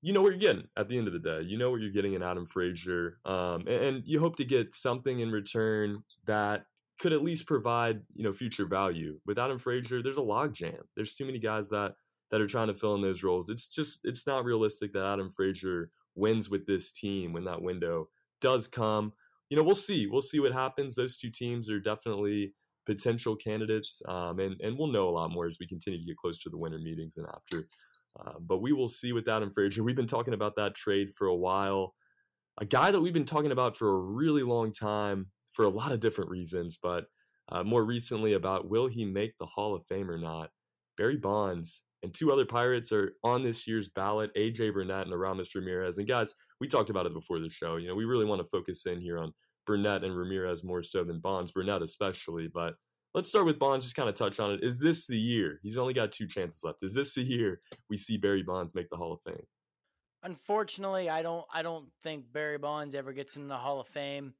You 0.04 0.12
know 0.12 0.22
what 0.22 0.30
you're 0.30 0.38
getting 0.38 0.68
at 0.76 0.88
the 0.88 0.98
end 0.98 1.06
of 1.06 1.12
the 1.12 1.18
day. 1.18 1.42
You 1.42 1.58
know 1.58 1.70
what 1.70 1.80
you're 1.80 1.90
getting 1.90 2.14
in 2.14 2.22
Adam 2.22 2.46
Frazier, 2.46 3.18
um, 3.24 3.60
and, 3.66 3.84
and 3.84 4.02
you 4.04 4.20
hope 4.20 4.36
to 4.36 4.44
get 4.44 4.74
something 4.74 5.20
in 5.20 5.30
return 5.30 6.02
that 6.26 6.66
could 7.00 7.12
at 7.12 7.24
least 7.24 7.46
provide 7.46 8.02
you 8.14 8.22
know 8.22 8.32
future 8.32 8.66
value. 8.66 9.18
With 9.26 9.38
Adam 9.38 9.58
Frazier, 9.58 10.02
there's 10.02 10.18
a 10.18 10.22
logjam. 10.22 10.82
There's 10.94 11.14
too 11.14 11.24
many 11.24 11.38
guys 11.38 11.68
that 11.70 11.94
that 12.30 12.40
are 12.40 12.46
trying 12.46 12.68
to 12.68 12.74
fill 12.74 12.94
in 12.94 13.02
those 13.02 13.22
roles. 13.22 13.48
It's 13.48 13.66
just 13.66 14.00
it's 14.04 14.26
not 14.26 14.44
realistic 14.44 14.92
that 14.92 15.04
Adam 15.04 15.30
Frazier 15.30 15.90
wins 16.14 16.50
with 16.50 16.66
this 16.66 16.92
team 16.92 17.32
when 17.32 17.44
that 17.44 17.62
window 17.62 18.08
does 18.40 18.68
come 18.68 19.12
you 19.50 19.56
know, 19.56 19.62
we'll 19.62 19.74
see. 19.74 20.06
We'll 20.06 20.22
see 20.22 20.40
what 20.40 20.52
happens. 20.52 20.94
Those 20.94 21.16
two 21.16 21.30
teams 21.30 21.70
are 21.70 21.80
definitely 21.80 22.54
potential 22.86 23.36
candidates, 23.36 24.02
um, 24.08 24.40
and 24.40 24.60
and 24.60 24.76
we'll 24.78 24.88
know 24.88 25.08
a 25.08 25.10
lot 25.10 25.30
more 25.30 25.46
as 25.46 25.58
we 25.60 25.66
continue 25.66 25.98
to 25.98 26.04
get 26.04 26.16
close 26.16 26.38
to 26.42 26.50
the 26.50 26.58
winter 26.58 26.78
meetings 26.78 27.16
and 27.16 27.26
after. 27.28 27.68
Uh, 28.18 28.38
but 28.40 28.62
we 28.62 28.72
will 28.72 28.88
see 28.88 29.12
with 29.12 29.28
Adam 29.28 29.50
Frazier. 29.52 29.82
We've 29.82 29.96
been 29.96 30.06
talking 30.06 30.34
about 30.34 30.56
that 30.56 30.74
trade 30.74 31.12
for 31.14 31.26
a 31.26 31.34
while. 31.34 31.94
A 32.60 32.64
guy 32.64 32.90
that 32.90 33.00
we've 33.00 33.12
been 33.12 33.24
talking 33.24 33.52
about 33.52 33.76
for 33.76 33.88
a 33.88 34.00
really 34.00 34.42
long 34.42 34.72
time 34.72 35.26
for 35.52 35.64
a 35.64 35.70
lot 35.70 35.92
of 35.92 36.00
different 36.00 36.30
reasons, 36.30 36.78
but 36.80 37.06
uh, 37.50 37.62
more 37.62 37.84
recently 37.84 38.34
about 38.34 38.70
will 38.70 38.86
he 38.86 39.04
make 39.04 39.36
the 39.38 39.46
Hall 39.46 39.74
of 39.74 39.86
Fame 39.88 40.10
or 40.10 40.18
not? 40.18 40.50
Barry 40.96 41.16
Bonds 41.16 41.82
and 42.02 42.14
two 42.14 42.30
other 42.30 42.44
Pirates 42.44 42.92
are 42.92 43.14
on 43.24 43.42
this 43.42 43.66
year's 43.66 43.88
ballot, 43.88 44.30
AJ 44.36 44.74
Burnett 44.74 45.06
and 45.06 45.12
Aramis 45.12 45.54
Ramirez. 45.54 45.98
And 45.98 46.06
guys, 46.06 46.34
we 46.60 46.68
talked 46.68 46.90
about 46.90 47.06
it 47.06 47.14
before 47.14 47.40
the 47.40 47.50
show. 47.50 47.76
You 47.76 47.88
know, 47.88 47.94
we 47.94 48.04
really 48.04 48.26
want 48.26 48.40
to 48.40 48.48
focus 48.48 48.86
in 48.86 49.00
here 49.00 49.18
on 49.18 49.32
Burnett 49.66 50.04
and 50.04 50.16
Ramirez 50.16 50.62
more 50.62 50.82
so 50.82 51.02
than 51.02 51.20
Bonds, 51.20 51.52
Burnett 51.52 51.82
especially. 51.82 52.48
But 52.52 52.74
let's 53.14 53.28
start 53.28 53.46
with 53.46 53.58
Bonds, 53.58 53.84
just 53.84 53.96
kind 53.96 54.08
of 54.08 54.16
touch 54.16 54.40
on 54.40 54.52
it. 54.52 54.60
Is 54.62 54.78
this 54.78 55.06
the 55.06 55.18
year? 55.18 55.60
He's 55.62 55.78
only 55.78 55.94
got 55.94 56.12
two 56.12 56.26
chances 56.26 56.64
left. 56.64 56.82
Is 56.82 56.94
this 56.94 57.14
the 57.14 57.22
year 57.22 57.60
we 57.88 57.96
see 57.96 58.16
Barry 58.16 58.42
Bonds 58.42 58.74
make 58.74 58.90
the 58.90 58.96
Hall 58.96 59.12
of 59.12 59.20
Fame? 59.22 59.46
Unfortunately, 60.24 61.08
I 61.08 61.22
don't 61.22 61.44
I 61.52 61.62
don't 61.62 61.88
think 62.02 62.32
Barry 62.32 62.58
Bonds 62.58 62.94
ever 62.94 63.12
gets 63.12 63.36
in 63.36 63.46
the 63.46 63.56
Hall 63.56 63.80
of 63.80 63.88
Fame, 63.88 64.34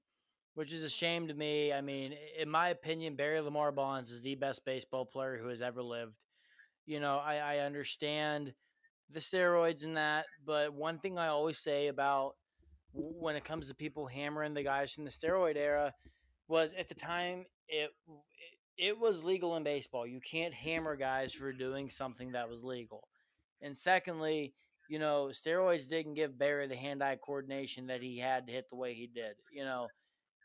which 0.54 0.72
is 0.72 0.82
a 0.82 0.88
shame 0.88 1.28
to 1.28 1.34
me. 1.34 1.72
I 1.72 1.80
mean, 1.80 2.14
in 2.38 2.50
my 2.50 2.70
opinion, 2.70 3.16
Barry 3.16 3.40
Lamar 3.40 3.70
Bonds 3.70 4.10
is 4.10 4.22
the 4.22 4.34
best 4.34 4.64
baseball 4.64 5.04
player 5.04 5.38
who 5.40 5.48
has 5.48 5.62
ever 5.62 5.82
lived. 5.82 6.24
You 6.86 7.00
know, 7.00 7.18
I, 7.18 7.36
I 7.36 7.58
understand 7.58 8.52
the 9.10 9.20
steroids 9.20 9.84
and 9.84 9.96
that, 9.96 10.24
but 10.44 10.72
one 10.72 10.98
thing 10.98 11.18
I 11.18 11.28
always 11.28 11.58
say 11.58 11.88
about 11.88 12.32
when 12.92 13.36
it 13.36 13.44
comes 13.44 13.68
to 13.68 13.74
people 13.74 14.06
hammering 14.06 14.54
the 14.54 14.62
guys 14.62 14.92
from 14.92 15.04
the 15.04 15.10
steroid 15.10 15.56
era 15.56 15.92
was 16.48 16.72
at 16.78 16.88
the 16.88 16.94
time 16.94 17.44
it 17.68 17.90
it 18.76 18.98
was 18.98 19.22
legal 19.22 19.56
in 19.56 19.64
baseball. 19.64 20.06
You 20.06 20.20
can't 20.20 20.54
hammer 20.54 20.96
guys 20.96 21.32
for 21.32 21.52
doing 21.52 21.90
something 21.90 22.32
that 22.32 22.48
was 22.48 22.64
legal. 22.64 23.08
And 23.62 23.76
secondly, 23.76 24.54
you 24.88 24.98
know, 24.98 25.30
steroids 25.32 25.88
didn't 25.88 26.14
give 26.14 26.38
Barry 26.38 26.66
the 26.66 26.76
hand-eye 26.76 27.18
coordination 27.24 27.86
that 27.86 28.02
he 28.02 28.18
had 28.18 28.46
to 28.46 28.52
hit 28.52 28.66
the 28.70 28.76
way 28.76 28.94
he 28.94 29.06
did. 29.06 29.36
You 29.52 29.64
know, 29.64 29.88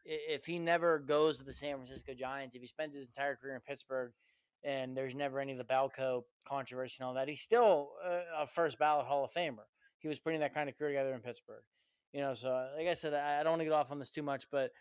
if 0.06 0.46
he 0.46 0.60
never 0.60 1.00
goes 1.00 1.38
to 1.38 1.44
the 1.44 1.54
San 1.54 1.76
Francisco 1.76 2.14
Giants, 2.14 2.56
if 2.56 2.62
he 2.62 2.68
spends 2.68 2.96
his 2.96 3.08
entire 3.08 3.36
career 3.36 3.56
in 3.56 3.62
Pittsburgh 3.62 4.12
and 4.64 4.96
there's 4.96 5.16
never 5.16 5.40
any 5.40 5.54
of 5.54 5.58
the 5.58 5.64
Balco 5.64 6.24
controversy 6.46 6.98
and 7.00 7.08
all 7.08 7.14
that. 7.14 7.28
He's 7.28 7.42
still 7.42 7.90
a, 8.38 8.46
first 8.46 8.78
ballot 8.78 9.06
Hall 9.06 9.24
of 9.24 9.32
Famer. 9.32 9.66
He 10.00 10.08
was 10.08 10.20
putting 10.20 10.42
that 10.42 10.54
kind 10.54 10.70
of 10.70 10.78
career 10.78 10.92
together 10.92 11.14
in 11.14 11.22
Pittsburgh. 11.22 11.64
You 12.14 12.22
know, 12.22 12.34
so 12.34 12.50
like 12.78 12.88
I 12.88 12.94
said, 12.94 13.14
I 13.14 13.44
don't 13.44 13.54
want 13.54 13.62
to 13.62 13.66
get 13.66 13.74
off 13.74 13.92
on 13.92 14.00
this 14.00 14.10
too 14.10 14.24
much, 14.24 14.46
but 14.52 14.72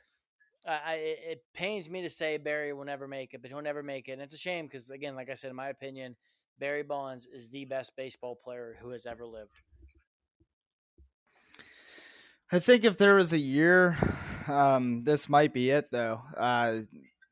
I, 0.66 0.94
it 0.94 1.44
pains 1.54 1.88
me 1.88 2.02
to 2.02 2.10
say 2.10 2.36
Barry 2.36 2.72
will 2.72 2.84
never 2.84 3.08
make 3.08 3.32
it, 3.32 3.42
but 3.42 3.50
he'll 3.50 3.62
never 3.62 3.82
make 3.82 4.08
it. 4.08 4.12
And 4.12 4.22
it's 4.22 4.34
a 4.34 4.38
shame 4.38 4.66
because, 4.66 4.90
again, 4.90 5.14
like 5.14 5.30
I 5.30 5.34
said, 5.34 5.50
in 5.50 5.56
my 5.56 5.68
opinion, 5.68 6.16
Barry 6.58 6.82
Bonds 6.82 7.26
is 7.26 7.48
the 7.48 7.64
best 7.64 7.96
baseball 7.96 8.36
player 8.36 8.76
who 8.80 8.90
has 8.90 9.06
ever 9.06 9.24
lived. 9.24 9.52
I 12.50 12.58
think 12.58 12.84
if 12.84 12.96
there 12.96 13.14
was 13.14 13.32
a 13.32 13.38
year, 13.38 13.96
um, 14.48 15.04
this 15.04 15.28
might 15.28 15.52
be 15.52 15.70
it, 15.70 15.90
though. 15.90 16.22
Uh, 16.36 16.80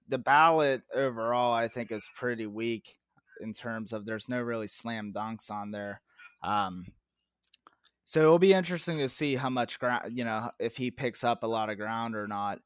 the 0.08 0.18
ballot 0.18 0.82
overall, 0.94 1.52
I 1.52 1.68
think, 1.68 1.90
is 1.90 2.08
pretty 2.14 2.46
weak 2.46 2.96
in 3.40 3.52
terms 3.52 3.92
of 3.92 4.06
there's 4.06 4.28
no 4.28 4.40
really 4.40 4.66
slam 4.66 5.12
dunks 5.12 5.50
on 5.50 5.70
there. 5.70 6.00
Um, 6.42 6.86
so 8.04 8.20
it'll 8.20 8.38
be 8.38 8.52
interesting 8.52 8.98
to 8.98 9.08
see 9.08 9.34
how 9.36 9.50
much 9.50 9.80
ground, 9.80 10.16
you 10.16 10.24
know, 10.24 10.50
if 10.60 10.76
he 10.76 10.90
picks 10.90 11.24
up 11.24 11.42
a 11.42 11.48
lot 11.48 11.70
of 11.70 11.76
ground 11.76 12.14
or 12.14 12.28
not. 12.28 12.60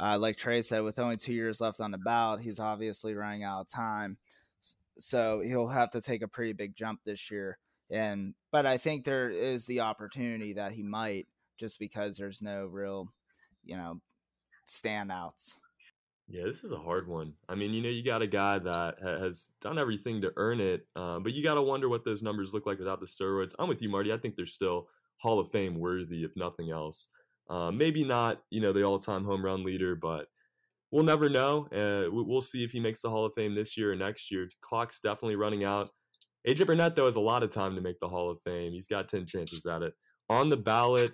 Uh, 0.00 0.18
like 0.18 0.36
Trey 0.36 0.62
said, 0.62 0.82
with 0.82 0.98
only 0.98 1.16
two 1.16 1.32
years 1.32 1.60
left 1.60 1.80
on 1.80 1.90
the 1.90 1.98
ballot, 1.98 2.40
he's 2.40 2.60
obviously 2.60 3.14
running 3.14 3.42
out 3.42 3.62
of 3.62 3.68
time. 3.68 4.16
So 4.98 5.40
he'll 5.40 5.68
have 5.68 5.90
to 5.92 6.00
take 6.00 6.22
a 6.22 6.28
pretty 6.28 6.52
big 6.52 6.74
jump 6.74 7.00
this 7.04 7.30
year. 7.30 7.58
And 7.90 8.34
but 8.52 8.66
I 8.66 8.76
think 8.76 9.04
there 9.04 9.30
is 9.30 9.66
the 9.66 9.80
opportunity 9.80 10.52
that 10.54 10.72
he 10.72 10.82
might 10.82 11.26
just 11.58 11.78
because 11.78 12.16
there's 12.16 12.42
no 12.42 12.66
real, 12.66 13.12
you 13.64 13.76
know, 13.76 14.00
standouts. 14.66 15.54
Yeah, 16.28 16.44
this 16.44 16.62
is 16.62 16.72
a 16.72 16.78
hard 16.78 17.08
one. 17.08 17.32
I 17.48 17.54
mean, 17.54 17.72
you 17.72 17.82
know, 17.82 17.88
you 17.88 18.04
got 18.04 18.20
a 18.20 18.26
guy 18.26 18.58
that 18.58 18.96
has 19.02 19.50
done 19.62 19.78
everything 19.78 20.20
to 20.20 20.32
earn 20.36 20.60
it, 20.60 20.86
uh, 20.94 21.18
but 21.20 21.32
you 21.32 21.42
got 21.42 21.54
to 21.54 21.62
wonder 21.62 21.88
what 21.88 22.04
those 22.04 22.22
numbers 22.22 22.52
look 22.52 22.66
like 22.66 22.78
without 22.78 23.00
the 23.00 23.06
steroids. 23.06 23.54
I'm 23.58 23.68
with 23.68 23.80
you, 23.80 23.88
Marty. 23.88 24.12
I 24.12 24.18
think 24.18 24.36
they're 24.36 24.44
still 24.44 24.88
Hall 25.16 25.40
of 25.40 25.50
Fame 25.50 25.78
worthy, 25.78 26.24
if 26.24 26.36
nothing 26.36 26.70
else. 26.70 27.08
Uh, 27.48 27.70
maybe 27.70 28.04
not, 28.04 28.42
you 28.50 28.60
know, 28.60 28.72
the 28.72 28.82
all-time 28.82 29.24
home 29.24 29.44
run 29.44 29.64
leader, 29.64 29.94
but 29.96 30.26
we'll 30.90 31.04
never 31.04 31.28
know. 31.28 31.66
Uh, 31.72 32.10
we'll 32.10 32.40
see 32.40 32.64
if 32.64 32.72
he 32.72 32.80
makes 32.80 33.02
the 33.02 33.10
Hall 33.10 33.24
of 33.24 33.34
Fame 33.34 33.54
this 33.54 33.76
year 33.76 33.92
or 33.92 33.96
next 33.96 34.30
year. 34.30 34.48
Clock's 34.60 35.00
definitely 35.00 35.36
running 35.36 35.64
out. 35.64 35.90
AJ 36.46 36.66
Burnett, 36.66 36.94
though, 36.94 37.06
has 37.06 37.16
a 37.16 37.20
lot 37.20 37.42
of 37.42 37.52
time 37.52 37.74
to 37.74 37.80
make 37.80 37.98
the 38.00 38.08
Hall 38.08 38.30
of 38.30 38.40
Fame. 38.42 38.72
He's 38.72 38.86
got 38.86 39.08
10 39.08 39.26
chances 39.26 39.66
at 39.66 39.82
it. 39.82 39.94
On 40.30 40.48
the 40.48 40.56
ballot, 40.56 41.12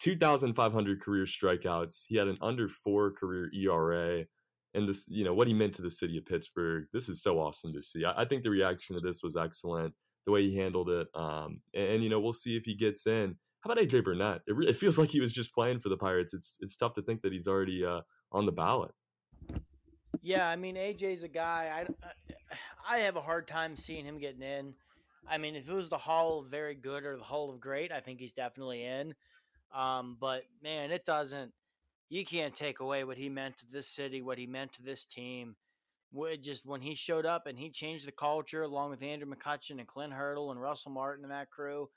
2,500 0.00 1.00
career 1.00 1.24
strikeouts. 1.24 2.04
He 2.06 2.16
had 2.16 2.28
an 2.28 2.38
under 2.42 2.68
four 2.68 3.10
career 3.12 3.50
ERA 3.54 4.24
and 4.74 4.88
this, 4.88 5.06
you 5.08 5.24
know, 5.24 5.34
what 5.34 5.46
he 5.46 5.54
meant 5.54 5.74
to 5.74 5.82
the 5.82 5.90
city 5.90 6.18
of 6.18 6.26
Pittsburgh. 6.26 6.86
This 6.92 7.08
is 7.08 7.22
so 7.22 7.38
awesome 7.38 7.72
to 7.72 7.80
see. 7.80 8.04
I, 8.04 8.22
I 8.22 8.24
think 8.24 8.42
the 8.42 8.50
reaction 8.50 8.96
to 8.96 9.00
this 9.00 9.22
was 9.22 9.36
excellent, 9.36 9.94
the 10.26 10.32
way 10.32 10.42
he 10.42 10.56
handled 10.56 10.90
it. 10.90 11.06
Um, 11.14 11.60
and, 11.74 11.84
and, 11.84 12.02
you 12.02 12.10
know, 12.10 12.20
we'll 12.20 12.32
see 12.32 12.56
if 12.56 12.64
he 12.64 12.74
gets 12.74 13.06
in. 13.06 13.36
How 13.64 13.72
about 13.72 13.82
AJ 13.82 14.04
Burnett? 14.04 14.42
It, 14.46 14.54
re- 14.54 14.68
it 14.68 14.76
feels 14.76 14.98
like 14.98 15.08
he 15.08 15.20
was 15.20 15.32
just 15.32 15.54
playing 15.54 15.80
for 15.80 15.88
the 15.88 15.96
Pirates. 15.96 16.34
It's 16.34 16.58
it's 16.60 16.76
tough 16.76 16.92
to 16.94 17.02
think 17.02 17.22
that 17.22 17.32
he's 17.32 17.48
already 17.48 17.84
uh, 17.84 18.02
on 18.30 18.44
the 18.44 18.52
ballot. 18.52 18.92
Yeah, 20.20 20.46
I 20.46 20.56
mean 20.56 20.76
AJ's 20.76 21.22
a 21.22 21.28
guy. 21.28 21.86
I 21.86 22.94
I 22.96 22.98
have 22.98 23.16
a 23.16 23.22
hard 23.22 23.48
time 23.48 23.74
seeing 23.74 24.04
him 24.04 24.18
getting 24.18 24.42
in. 24.42 24.74
I 25.26 25.38
mean, 25.38 25.56
if 25.56 25.66
it 25.66 25.72
was 25.72 25.88
the 25.88 25.96
Hall 25.96 26.40
of 26.40 26.50
Very 26.50 26.74
Good 26.74 27.04
or 27.06 27.16
the 27.16 27.24
Hall 27.24 27.50
of 27.50 27.58
Great, 27.58 27.90
I 27.90 28.00
think 28.00 28.20
he's 28.20 28.34
definitely 28.34 28.84
in. 28.84 29.14
Um, 29.74 30.18
but 30.20 30.42
man, 30.62 30.90
it 30.90 31.06
doesn't 31.06 31.52
you 32.10 32.26
can't 32.26 32.54
take 32.54 32.80
away 32.80 33.04
what 33.04 33.16
he 33.16 33.30
meant 33.30 33.56
to 33.58 33.66
this 33.72 33.88
city, 33.88 34.20
what 34.20 34.36
he 34.36 34.46
meant 34.46 34.74
to 34.74 34.82
this 34.82 35.06
team. 35.06 35.56
Just 36.42 36.66
when 36.66 36.82
he 36.82 36.94
showed 36.94 37.24
up 37.24 37.46
and 37.46 37.58
he 37.58 37.70
changed 37.70 38.06
the 38.06 38.12
culture 38.12 38.62
along 38.62 38.90
with 38.90 39.02
Andrew 39.02 39.28
McCutchen 39.28 39.78
and 39.78 39.88
Clint 39.88 40.12
Hurdle 40.12 40.50
and 40.50 40.60
Russell 40.60 40.92
Martin 40.92 41.24
and 41.24 41.32
that 41.32 41.50
crew, 41.50 41.88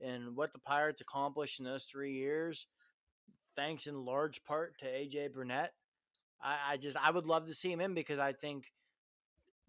and 0.00 0.36
what 0.36 0.52
the 0.52 0.58
Pirates 0.58 1.00
accomplished 1.00 1.58
in 1.58 1.64
those 1.64 1.84
three 1.84 2.12
years, 2.12 2.66
thanks 3.56 3.86
in 3.86 4.04
large 4.04 4.44
part 4.44 4.78
to 4.80 4.86
AJ 4.86 5.32
Burnett. 5.32 5.72
I, 6.42 6.56
I 6.72 6.76
just 6.76 6.96
I 6.96 7.10
would 7.10 7.26
love 7.26 7.46
to 7.46 7.54
see 7.54 7.70
him 7.72 7.80
in 7.80 7.94
because 7.94 8.18
I 8.18 8.32
think 8.32 8.72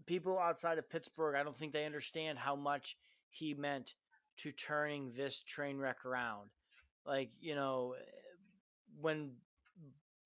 people 0.06 0.40
outside 0.40 0.78
of 0.78 0.90
Pittsburgh, 0.90 1.36
I 1.36 1.44
don't 1.44 1.58
think 1.58 1.74
they 1.74 1.86
understand 1.86 2.38
how 2.38 2.56
much 2.56 2.98
he 3.30 3.54
meant 3.54 3.94
to 4.38 4.52
turning 4.52 5.14
this 5.16 5.40
train 5.40 5.78
wreck 5.78 6.06
around. 6.06 6.50
Like, 7.06 7.30
you 7.40 7.56
know, 7.56 7.96
eh, 7.98 8.04
when 9.00 9.32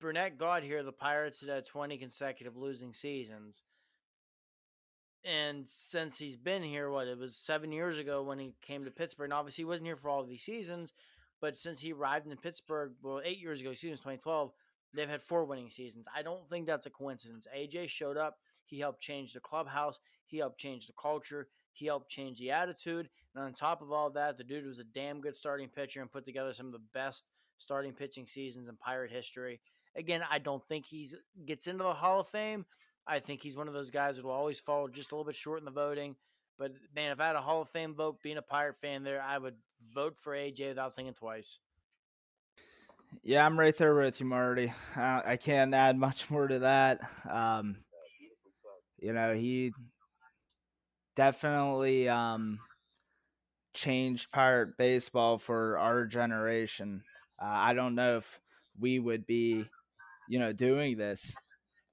Burnett 0.00 0.38
got 0.38 0.62
here, 0.62 0.82
the 0.82 0.92
Pirates 0.92 1.40
had 1.40 1.48
had 1.48 1.66
20 1.66 1.98
consecutive 1.98 2.56
losing 2.56 2.92
seasons. 2.92 3.62
And 5.24 5.68
since 5.68 6.18
he's 6.18 6.36
been 6.36 6.62
here, 6.62 6.90
what, 6.90 7.06
it 7.06 7.18
was 7.18 7.36
seven 7.36 7.72
years 7.72 7.98
ago 7.98 8.22
when 8.22 8.38
he 8.38 8.54
came 8.62 8.84
to 8.84 8.90
Pittsburgh. 8.90 9.26
And 9.26 9.34
obviously, 9.34 9.62
he 9.62 9.66
wasn't 9.66 9.88
here 9.88 9.96
for 9.96 10.08
all 10.08 10.20
of 10.20 10.28
these 10.28 10.42
seasons. 10.42 10.92
But 11.40 11.56
since 11.56 11.80
he 11.80 11.92
arrived 11.92 12.26
in 12.26 12.36
Pittsburgh, 12.36 12.92
well, 13.02 13.20
eight 13.24 13.38
years 13.38 13.60
ago, 13.60 13.70
excuse 13.70 13.92
me, 13.92 13.96
2012, 13.96 14.52
they've 14.94 15.08
had 15.08 15.22
four 15.22 15.44
winning 15.44 15.70
seasons. 15.70 16.06
I 16.14 16.22
don't 16.22 16.48
think 16.48 16.66
that's 16.66 16.86
a 16.86 16.90
coincidence. 16.90 17.46
AJ 17.56 17.88
showed 17.88 18.16
up. 18.16 18.38
He 18.66 18.78
helped 18.78 19.00
change 19.00 19.32
the 19.32 19.40
clubhouse. 19.40 20.00
He 20.26 20.38
helped 20.38 20.58
change 20.58 20.86
the 20.86 20.92
culture. 20.92 21.48
He 21.72 21.86
helped 21.86 22.10
change 22.10 22.38
the 22.38 22.50
attitude. 22.50 23.08
And 23.34 23.44
on 23.44 23.52
top 23.52 23.82
of 23.82 23.90
all 23.90 24.10
that, 24.10 24.38
the 24.38 24.44
dude 24.44 24.66
was 24.66 24.78
a 24.78 24.84
damn 24.84 25.20
good 25.20 25.36
starting 25.36 25.68
pitcher 25.68 26.00
and 26.00 26.12
put 26.12 26.24
together 26.24 26.52
some 26.52 26.66
of 26.66 26.72
the 26.72 26.82
best 26.92 27.24
starting 27.58 27.92
pitching 27.92 28.26
seasons 28.26 28.68
in 28.68 28.76
Pirate 28.76 29.10
history. 29.10 29.60
Again, 29.96 30.22
I 30.30 30.38
don't 30.38 30.66
think 30.68 30.86
he's 30.86 31.14
gets 31.46 31.66
into 31.66 31.84
the 31.84 31.94
Hall 31.94 32.20
of 32.20 32.28
Fame. 32.28 32.64
I 33.10 33.18
think 33.18 33.42
he's 33.42 33.56
one 33.56 33.68
of 33.68 33.74
those 33.74 33.90
guys 33.90 34.16
that 34.16 34.24
will 34.24 34.32
always 34.32 34.60
fall 34.60 34.86
just 34.88 35.10
a 35.10 35.14
little 35.14 35.24
bit 35.24 35.36
short 35.36 35.58
in 35.58 35.64
the 35.64 35.70
voting. 35.70 36.14
But 36.58 36.72
man, 36.94 37.10
if 37.10 37.20
I 37.20 37.26
had 37.26 37.36
a 37.36 37.40
Hall 37.40 37.62
of 37.62 37.68
Fame 37.70 37.94
vote, 37.94 38.22
being 38.22 38.36
a 38.36 38.42
Pirate 38.42 38.76
fan 38.80 39.02
there, 39.02 39.20
I 39.20 39.36
would 39.36 39.56
vote 39.92 40.16
for 40.16 40.32
AJ 40.32 40.68
without 40.68 40.94
thinking 40.94 41.14
twice. 41.14 41.58
Yeah, 43.24 43.44
I'm 43.44 43.58
right 43.58 43.76
there 43.76 43.94
with 43.94 44.20
you, 44.20 44.26
Marty. 44.26 44.72
I 44.94 45.36
can't 45.36 45.74
add 45.74 45.96
much 45.98 46.30
more 46.30 46.46
to 46.46 46.60
that. 46.60 47.00
Um, 47.28 47.78
you 48.98 49.12
know, 49.12 49.34
he 49.34 49.72
definitely 51.16 52.08
um, 52.08 52.60
changed 53.74 54.30
pirate 54.30 54.76
baseball 54.78 55.38
for 55.38 55.76
our 55.78 56.04
generation. 56.06 57.02
Uh, 57.42 57.48
I 57.48 57.74
don't 57.74 57.96
know 57.96 58.18
if 58.18 58.40
we 58.78 59.00
would 59.00 59.26
be 59.26 59.64
you 60.30 60.38
know, 60.38 60.52
doing 60.52 60.96
this 60.96 61.36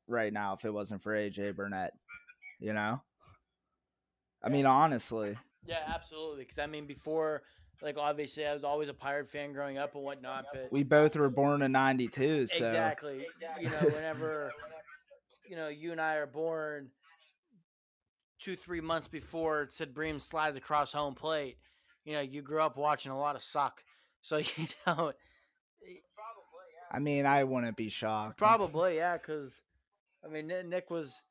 right 0.08 0.32
now 0.32 0.54
if 0.54 0.66
it 0.66 0.74
wasn't 0.74 1.02
for 1.02 1.14
AJ 1.14 1.56
Burnett, 1.56 1.94
you 2.60 2.74
know? 2.74 3.02
I 4.44 4.50
mean, 4.50 4.66
honestly. 4.66 5.36
Yeah, 5.66 5.80
absolutely. 5.88 6.44
Because, 6.44 6.60
I 6.60 6.68
mean, 6.68 6.86
before, 6.86 7.42
like, 7.82 7.98
obviously, 7.98 8.46
I 8.46 8.54
was 8.54 8.64
always 8.64 8.90
a 8.90 8.94
Pirate 8.94 9.30
fan 9.30 9.52
growing 9.52 9.78
up 9.78 9.96
and 9.96 10.04
whatnot. 10.04 10.46
But 10.54 10.72
we 10.72 10.84
both 10.84 11.16
were 11.16 11.30
born 11.30 11.62
in 11.62 11.72
92, 11.72 12.48
so. 12.48 12.66
Exactly. 12.66 13.26
You 13.60 13.70
know, 13.70 13.90
whenever, 13.94 14.52
you 15.50 15.56
know, 15.56 15.68
you 15.68 15.92
and 15.92 16.00
I 16.00 16.16
are 16.16 16.28
born 16.28 16.90
two, 18.40 18.56
three 18.56 18.82
months 18.82 19.08
before 19.08 19.68
Sid 19.70 19.94
Bream 19.94 20.20
slides 20.20 20.56
across 20.56 20.94
home 20.94 21.16
plate, 21.16 21.58
you 22.06 22.14
know, 22.14 22.22
you 22.22 22.42
grew 22.42 22.62
up 22.62 22.78
watching 22.78 23.12
a 23.12 23.20
lot 23.20 23.36
of 23.36 23.42
suck. 23.42 23.84
So, 24.22 24.38
you 24.56 24.68
know, 24.86 24.94
Probably. 24.96 25.14
I 26.90 27.00
mean, 27.00 27.26
I 27.26 27.44
wouldn't 27.44 27.76
be 27.76 27.90
shocked. 27.90 28.38
Probably, 28.38 28.98
yeah, 28.98 29.18
because 29.18 29.60
I 30.28 30.34
mean, 30.34 30.48
Nick 30.48 30.90
was 30.90 31.22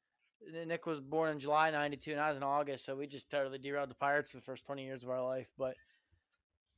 Nick 0.66 0.86
was 0.86 1.00
born 1.00 1.30
in 1.30 1.38
July 1.38 1.70
'92, 1.70 2.12
and 2.12 2.20
I 2.20 2.28
was 2.28 2.36
in 2.36 2.42
August, 2.42 2.84
so 2.84 2.96
we 2.96 3.06
just 3.06 3.30
totally 3.30 3.58
derailed 3.58 3.90
the 3.90 3.94
Pirates 3.94 4.30
for 4.30 4.38
the 4.38 4.42
first 4.42 4.66
20 4.66 4.84
years 4.84 5.02
of 5.02 5.10
our 5.10 5.22
life. 5.24 5.48
But, 5.58 5.74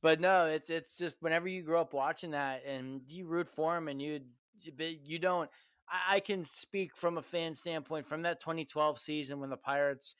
but 0.01 0.19
no, 0.19 0.45
it's 0.45 0.69
it's 0.69 0.97
just 0.97 1.17
whenever 1.19 1.47
you 1.47 1.61
grow 1.61 1.81
up 1.81 1.93
watching 1.93 2.31
that 2.31 2.63
and 2.65 3.01
you 3.09 3.27
root 3.27 3.47
for 3.47 3.77
him, 3.77 3.87
and 3.87 4.01
you 4.01 4.21
you 4.77 5.19
don't. 5.19 5.49
I, 5.89 6.15
I 6.15 6.19
can 6.19 6.45
speak 6.45 6.95
from 6.95 7.17
a 7.17 7.21
fan 7.21 7.53
standpoint 7.53 8.07
from 8.07 8.23
that 8.23 8.41
2012 8.41 8.99
season 8.99 9.39
when 9.39 9.49
the 9.49 9.57
Pirates 9.57 10.15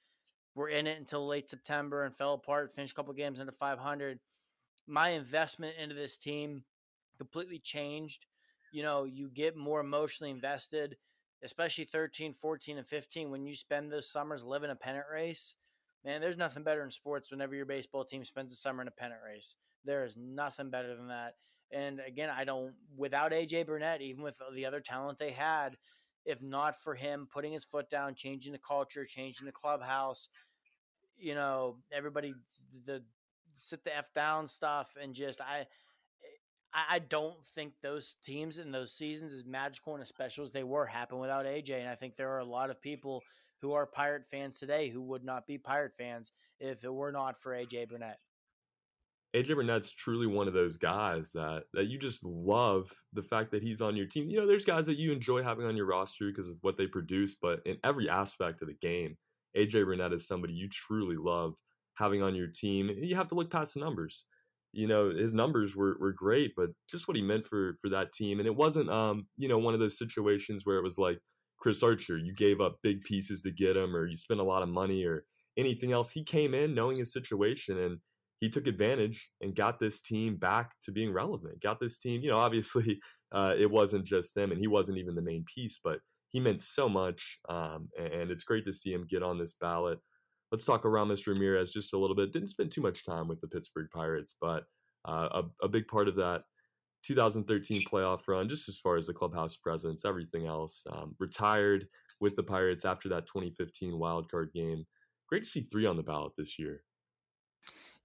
were 0.56 0.70
in 0.70 0.88
it 0.88 0.98
until 0.98 1.28
late 1.28 1.50
September 1.50 2.04
and 2.04 2.16
fell 2.16 2.34
apart, 2.34 2.74
finished 2.74 2.94
a 2.94 2.96
couple 2.96 3.14
games 3.14 3.40
under 3.40 3.52
500. 3.52 4.20
My 4.88 5.10
investment 5.10 5.76
into 5.78 5.96
this 5.96 6.18
team 6.18 6.64
completely 7.18 7.60
changed 7.60 8.26
you 8.72 8.84
know, 8.84 9.04
you 9.04 9.30
get 9.30 9.56
more 9.56 9.80
emotionally 9.80 10.32
invested, 10.32 10.98
especially 11.44 11.86
13, 11.86 12.34
14, 12.34 12.78
and 12.78 12.88
15 12.88 13.32
when 13.32 13.46
you 13.46 13.56
spend 13.56 13.92
those 13.92 14.12
summers 14.12 14.44
living 14.44 14.70
a 14.70 14.76
pennant 14.76 15.06
race. 15.12 15.56
Man, 16.06 16.22
there's 16.22 16.38
nothing 16.38 16.64
better 16.64 16.84
in 16.84 16.92
sports 16.92 17.32
whenever 17.32 17.56
your 17.56 17.66
baseball 17.66 18.06
team 18.06 18.24
spends 18.24 18.52
a 18.52 18.56
summer 18.56 18.82
in 18.82 18.88
a 18.88 18.92
pennant 18.92 19.22
race. 19.26 19.56
There 19.86 20.06
is 20.06 20.18
nothing 20.18 20.70
better 20.70 20.96
than 20.96 21.08
that. 21.08 21.36
And 21.72 22.00
again, 22.06 22.30
I 22.30 22.46
don't, 22.46 22.74
without 22.96 23.32
AJ 23.32 23.68
Burnett, 23.68 24.02
even 24.02 24.24
with 24.24 24.38
the 24.54 24.66
other 24.66 24.80
talent 24.80 25.20
they 25.20 25.32
had, 25.32 25.78
if 26.26 26.42
not 26.42 26.82
for 26.82 26.96
him 26.96 27.28
putting 27.32 27.54
his 27.54 27.64
foot 27.64 27.90
down, 27.90 28.16
changing 28.16 28.54
the 28.54 28.60
culture, 28.60 29.06
changing 29.06 29.46
the 29.46 29.52
clubhouse, 29.52 30.30
you 31.18 31.36
know, 31.36 31.78
everybody, 31.92 32.34
the 32.86 33.04
sit 33.54 33.84
the 33.84 33.96
F 33.96 34.14
down 34.14 34.48
stuff, 34.48 34.96
and 35.02 35.14
just, 35.14 35.42
I, 35.42 35.68
I, 36.74 37.00
don't 37.00 37.44
think 37.56 37.74
those 37.82 38.16
teams 38.24 38.60
in 38.60 38.72
those 38.72 38.94
seasons, 38.94 39.34
as 39.34 39.46
magical 39.46 39.94
and 39.94 40.04
as 40.04 40.10
special 40.10 40.44
as 40.44 40.52
they 40.52 40.64
were, 40.64 40.86
happen 40.86 41.20
without 41.20 41.46
AJ. 41.46 41.80
And 41.80 41.90
I 41.90 41.96
think 41.96 42.16
there 42.16 42.32
are 42.32 42.40
a 42.40 42.46
lot 42.46 42.70
of 42.70 42.82
people 42.82 43.24
who 43.62 43.74
are 43.74 43.86
Pirate 43.86 44.26
fans 44.30 44.60
today 44.60 44.90
who 44.90 45.02
would 45.02 45.24
not 45.24 45.48
be 45.48 45.58
Pirate 45.58 45.94
fans 45.98 46.32
if 46.60 46.84
it 46.84 46.94
were 46.94 47.12
not 47.12 47.40
for 47.40 47.54
AJ 47.54 47.90
Burnett. 47.90 48.20
AJ 49.36 49.56
Burnett's 49.56 49.92
truly 49.92 50.26
one 50.26 50.48
of 50.48 50.54
those 50.54 50.78
guys 50.78 51.32
that 51.34 51.64
that 51.74 51.86
you 51.86 52.00
just 52.00 52.24
love 52.24 52.92
the 53.14 53.22
fact 53.22 53.52
that 53.52 53.62
he's 53.62 53.82
on 53.82 53.96
your 53.96 54.08
team. 54.08 54.30
You 54.30 54.40
know, 54.40 54.48
there's 54.48 54.66
guys 54.66 54.88
that 54.88 54.98
you 54.98 55.12
enjoy 55.12 55.44
having 55.44 55.66
on 55.66 55.78
your 55.78 55.86
roster 55.86 56.28
because 56.28 56.50
of 56.50 56.58
what 56.62 56.78
they 56.78 56.88
produce, 56.88 57.36
but 57.36 57.62
in 57.66 57.78
every 57.84 58.10
aspect 58.10 58.62
of 58.62 58.68
the 58.70 58.74
game, 58.76 59.18
AJ 59.56 59.86
Burnett 59.86 60.14
is 60.14 60.28
somebody 60.28 60.54
you 60.54 60.68
truly 60.68 61.16
love 61.16 61.54
having 61.94 62.24
on 62.24 62.34
your 62.34 62.48
team. 62.48 62.90
You 62.90 63.16
have 63.18 63.28
to 63.28 63.36
look 63.36 63.52
past 63.52 63.76
the 63.76 63.82
numbers. 63.82 64.26
You 64.72 64.88
know, 64.88 65.10
his 65.10 65.34
numbers 65.34 65.76
were 65.76 65.98
were 66.00 66.14
great, 66.14 66.54
but 66.56 66.70
just 66.90 67.08
what 67.08 67.18
he 67.18 67.24
meant 67.24 67.46
for 67.46 67.78
for 67.82 67.90
that 67.90 68.14
team. 68.14 68.40
And 68.40 68.48
it 68.48 68.56
wasn't 68.56 68.90
um, 68.90 69.28
you 69.38 69.48
know, 69.48 69.58
one 69.58 69.74
of 69.74 69.80
those 69.80 69.98
situations 69.98 70.66
where 70.66 70.78
it 70.78 70.84
was 70.84 70.98
like 70.98 71.20
Chris 71.58 71.84
Archer, 71.84 72.18
you 72.18 72.34
gave 72.34 72.62
up 72.62 72.78
big 72.84 73.04
pieces 73.04 73.42
to 73.42 73.52
get 73.52 73.78
him 73.78 73.96
or 73.96 74.06
you 74.08 74.16
spent 74.16 74.40
a 74.40 74.44
lot 74.44 74.64
of 74.64 74.70
money 74.70 75.04
or 75.06 75.26
anything 75.58 75.92
else. 75.92 76.12
He 76.12 76.24
came 76.24 76.54
in 76.54 76.74
knowing 76.74 76.98
his 76.98 77.12
situation 77.12 77.78
and 77.78 78.00
he 78.40 78.50
took 78.50 78.68
advantage 78.68 79.30
and 79.42 79.56
got 79.56 79.80
this 79.80 80.02
team 80.02 80.38
back 80.38 80.72
to 80.84 80.92
being 80.92 81.12
relevant. 81.12 81.62
Got 81.62 81.80
this 81.80 81.98
team, 81.98 82.22
you 82.22 82.30
know, 82.30 82.38
obviously 82.38 83.00
uh, 83.32 83.54
it 83.58 83.70
wasn't 83.70 84.06
just 84.06 84.34
them, 84.36 84.52
and 84.52 84.60
he 84.60 84.68
wasn't 84.68 84.98
even 84.98 85.16
the 85.16 85.22
main 85.22 85.44
piece, 85.54 85.80
but 85.84 86.00
he 86.30 86.40
meant 86.40 86.62
so 86.62 86.88
much, 86.88 87.40
um, 87.50 87.90
and 87.98 88.32
it's 88.32 88.44
great 88.44 88.66
to 88.66 88.74
see 88.74 88.94
him 88.94 89.06
get 89.10 89.24
on 89.24 89.38
this 89.38 89.54
ballot. 89.60 90.00
Let's 90.52 90.66
talk 90.66 90.86
Aramis 90.86 91.28
Ramirez 91.28 91.72
just 91.72 91.94
a 91.94 91.98
little 91.98 92.16
bit. 92.16 92.34
Didn't 92.34 92.50
spend 92.50 92.72
too 92.72 92.82
much 92.82 93.06
time 93.06 93.28
with 93.28 93.40
the 93.42 93.48
Pittsburgh 93.48 93.88
Pirates, 93.94 94.36
but 94.40 94.64
uh, 95.08 95.42
a, 95.62 95.66
a 95.66 95.68
big 95.68 95.88
part 95.88 96.08
of 96.08 96.16
that 96.16 96.44
2013 97.04 97.86
playoff 97.92 98.28
run, 98.28 98.50
just 98.50 98.68
as 98.68 98.78
far 98.78 98.98
as 98.98 99.08
the 99.08 99.14
clubhouse 99.14 99.56
presence, 99.56 100.06
everything 100.06 100.48
else. 100.48 100.86
Um, 100.92 101.16
retired 101.20 101.88
with 102.20 102.36
the 102.36 102.44
Pirates 102.44 102.86
after 102.86 103.10
that 103.10 103.28
2015 103.28 103.94
wildcard 103.94 104.52
game. 104.54 104.86
Great 105.28 105.44
to 105.44 105.50
see 105.50 105.62
three 105.62 105.86
on 105.86 105.98
the 105.98 106.04
ballot 106.04 106.34
this 106.38 106.58
year. 106.60 106.84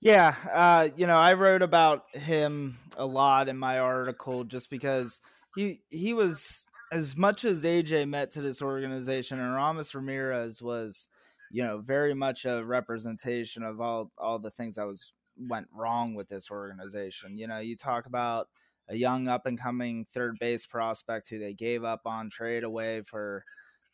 Yeah, 0.01 0.35
uh, 0.53 0.89
you 0.97 1.07
know, 1.07 1.17
I 1.17 1.33
wrote 1.35 1.63
about 1.63 2.15
him 2.15 2.77
a 2.97 3.07
lot 3.07 3.49
in 3.49 3.57
my 3.57 3.79
article 3.79 4.45
just 4.45 4.69
because 4.69 5.23
he 5.57 5.81
he 5.89 6.13
was 6.13 6.67
as 6.93 7.17
much 7.17 7.45
as 7.45 7.65
AJ 7.65 8.09
met 8.09 8.31
to 8.33 8.43
this 8.43 8.61
organization, 8.61 9.41
and 9.41 9.53
Aramis 9.53 9.95
Ramirez 9.95 10.61
was, 10.63 11.09
you 11.55 11.63
know, 11.63 11.79
very 11.79 12.15
much 12.15 12.47
a 12.47 12.63
representation 12.65 13.63
of 13.63 13.81
all 13.81 14.11
all 14.19 14.41
the 14.41 14.51
things 14.51 14.75
that 14.75 14.89
was 14.89 15.15
went 15.37 15.69
wrong 15.73 16.15
with 16.15 16.29
this 16.29 16.51
organization. 16.51 17.39
You 17.39 17.47
know, 17.47 17.61
you 17.61 17.77
talk 17.77 18.07
about 18.07 18.49
a 18.89 18.97
young 18.97 19.29
up 19.29 19.47
and 19.47 19.59
coming 19.59 20.05
third 20.05 20.37
base 20.41 20.67
prospect 20.67 21.31
who 21.31 21.39
they 21.39 21.55
gave 21.55 21.85
up 21.85 22.01
on 22.07 22.29
trade 22.29 22.65
away 22.65 23.03
for 23.03 23.45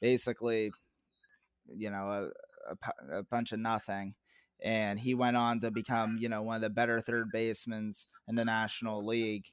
basically, 0.01 0.73
you 1.77 1.91
know, 1.91 2.31
a, 2.71 2.73
a, 2.73 3.19
a 3.19 3.23
bunch 3.25 3.53
of 3.53 3.61
nothing 3.61 4.15
and 4.63 4.99
he 4.99 5.15
went 5.15 5.37
on 5.37 5.61
to 5.61 5.71
become 5.71 6.17
you 6.19 6.31
know 6.31 6.43
one 6.43 6.57
of 6.57 6.63
the 6.63 6.71
better 6.71 6.99
third 6.99 7.31
basemen 7.31 7.91
in 8.27 8.37
the 8.37 8.45
National 8.45 9.05
League 9.05 9.45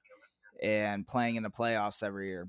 and 0.64 1.06
playing 1.06 1.36
in 1.36 1.44
the 1.44 1.50
playoffs 1.50 2.04
every 2.04 2.28
year. 2.28 2.46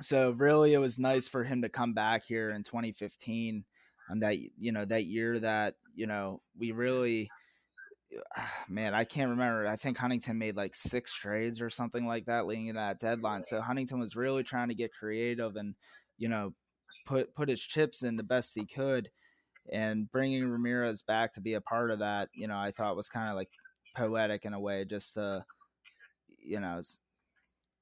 So 0.00 0.30
really, 0.30 0.72
it 0.72 0.78
was 0.78 0.98
nice 0.98 1.28
for 1.28 1.44
him 1.44 1.62
to 1.62 1.68
come 1.68 1.92
back 1.92 2.24
here 2.24 2.50
in 2.50 2.62
2015, 2.62 3.64
and 4.08 4.22
that 4.22 4.36
you 4.38 4.72
know 4.72 4.84
that 4.84 5.06
year 5.06 5.38
that 5.38 5.74
you 5.94 6.06
know 6.06 6.40
we 6.58 6.72
really. 6.72 7.30
Man, 8.68 8.94
I 8.94 9.04
can't 9.04 9.30
remember. 9.30 9.66
I 9.66 9.76
think 9.76 9.98
Huntington 9.98 10.38
made 10.38 10.56
like 10.56 10.74
six 10.74 11.12
trades 11.12 11.60
or 11.60 11.68
something 11.68 12.06
like 12.06 12.26
that 12.26 12.46
leading 12.46 12.68
to 12.68 12.74
that 12.74 13.00
deadline. 13.00 13.44
So 13.44 13.60
Huntington 13.60 13.98
was 13.98 14.16
really 14.16 14.44
trying 14.44 14.68
to 14.68 14.74
get 14.74 14.94
creative 14.94 15.56
and, 15.56 15.74
you 16.16 16.28
know, 16.28 16.54
put 17.04 17.34
put 17.34 17.48
his 17.48 17.60
chips 17.60 18.02
in 18.02 18.16
the 18.16 18.22
best 18.22 18.54
he 18.54 18.64
could 18.64 19.10
and 19.72 20.10
bringing 20.10 20.48
Ramirez 20.48 21.02
back 21.02 21.32
to 21.34 21.40
be 21.40 21.54
a 21.54 21.60
part 21.60 21.90
of 21.90 22.00
that, 22.00 22.28
you 22.34 22.46
know, 22.46 22.56
I 22.56 22.70
thought 22.70 22.96
was 22.96 23.08
kind 23.08 23.30
of 23.30 23.36
like 23.36 23.50
poetic 23.96 24.44
in 24.44 24.52
a 24.52 24.60
way, 24.60 24.84
just 24.84 25.14
to, 25.14 25.44
you 26.38 26.60
know, 26.60 26.80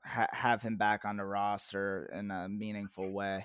ha- 0.04 0.28
have 0.32 0.62
him 0.62 0.76
back 0.76 1.04
on 1.04 1.16
the 1.16 1.24
roster 1.24 2.10
in 2.12 2.30
a 2.30 2.48
meaningful 2.48 3.12
way. 3.12 3.44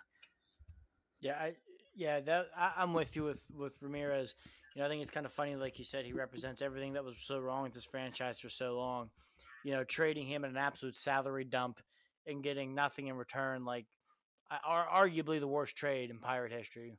Yeah, 1.21 1.33
I, 1.33 1.53
yeah, 1.99 2.21
that 2.21 2.47
I, 2.57 2.71
I'm 2.77 2.93
with 2.93 3.15
you 3.17 3.23
with 3.23 3.43
with 3.53 3.73
Ramirez. 3.81 4.33
You 4.73 4.81
know, 4.81 4.85
I 4.85 4.89
think 4.89 5.01
it's 5.01 5.11
kind 5.11 5.25
of 5.25 5.33
funny, 5.33 5.55
like 5.55 5.77
you 5.77 5.83
said, 5.83 6.05
he 6.05 6.13
represents 6.13 6.61
everything 6.61 6.93
that 6.93 7.03
was 7.03 7.17
so 7.19 7.39
wrong 7.39 7.63
with 7.63 7.73
this 7.73 7.83
franchise 7.83 8.39
for 8.39 8.49
so 8.49 8.77
long. 8.77 9.09
You 9.65 9.73
know, 9.73 9.83
trading 9.83 10.25
him 10.25 10.45
at 10.45 10.51
an 10.51 10.57
absolute 10.57 10.95
salary 10.95 11.43
dump 11.43 11.79
and 12.25 12.41
getting 12.41 12.73
nothing 12.73 13.07
in 13.07 13.17
return, 13.17 13.65
like, 13.65 13.85
are 14.65 14.87
arguably 14.87 15.41
the 15.41 15.47
worst 15.47 15.75
trade 15.75 16.09
in 16.09 16.19
pirate 16.19 16.53
history. 16.53 16.97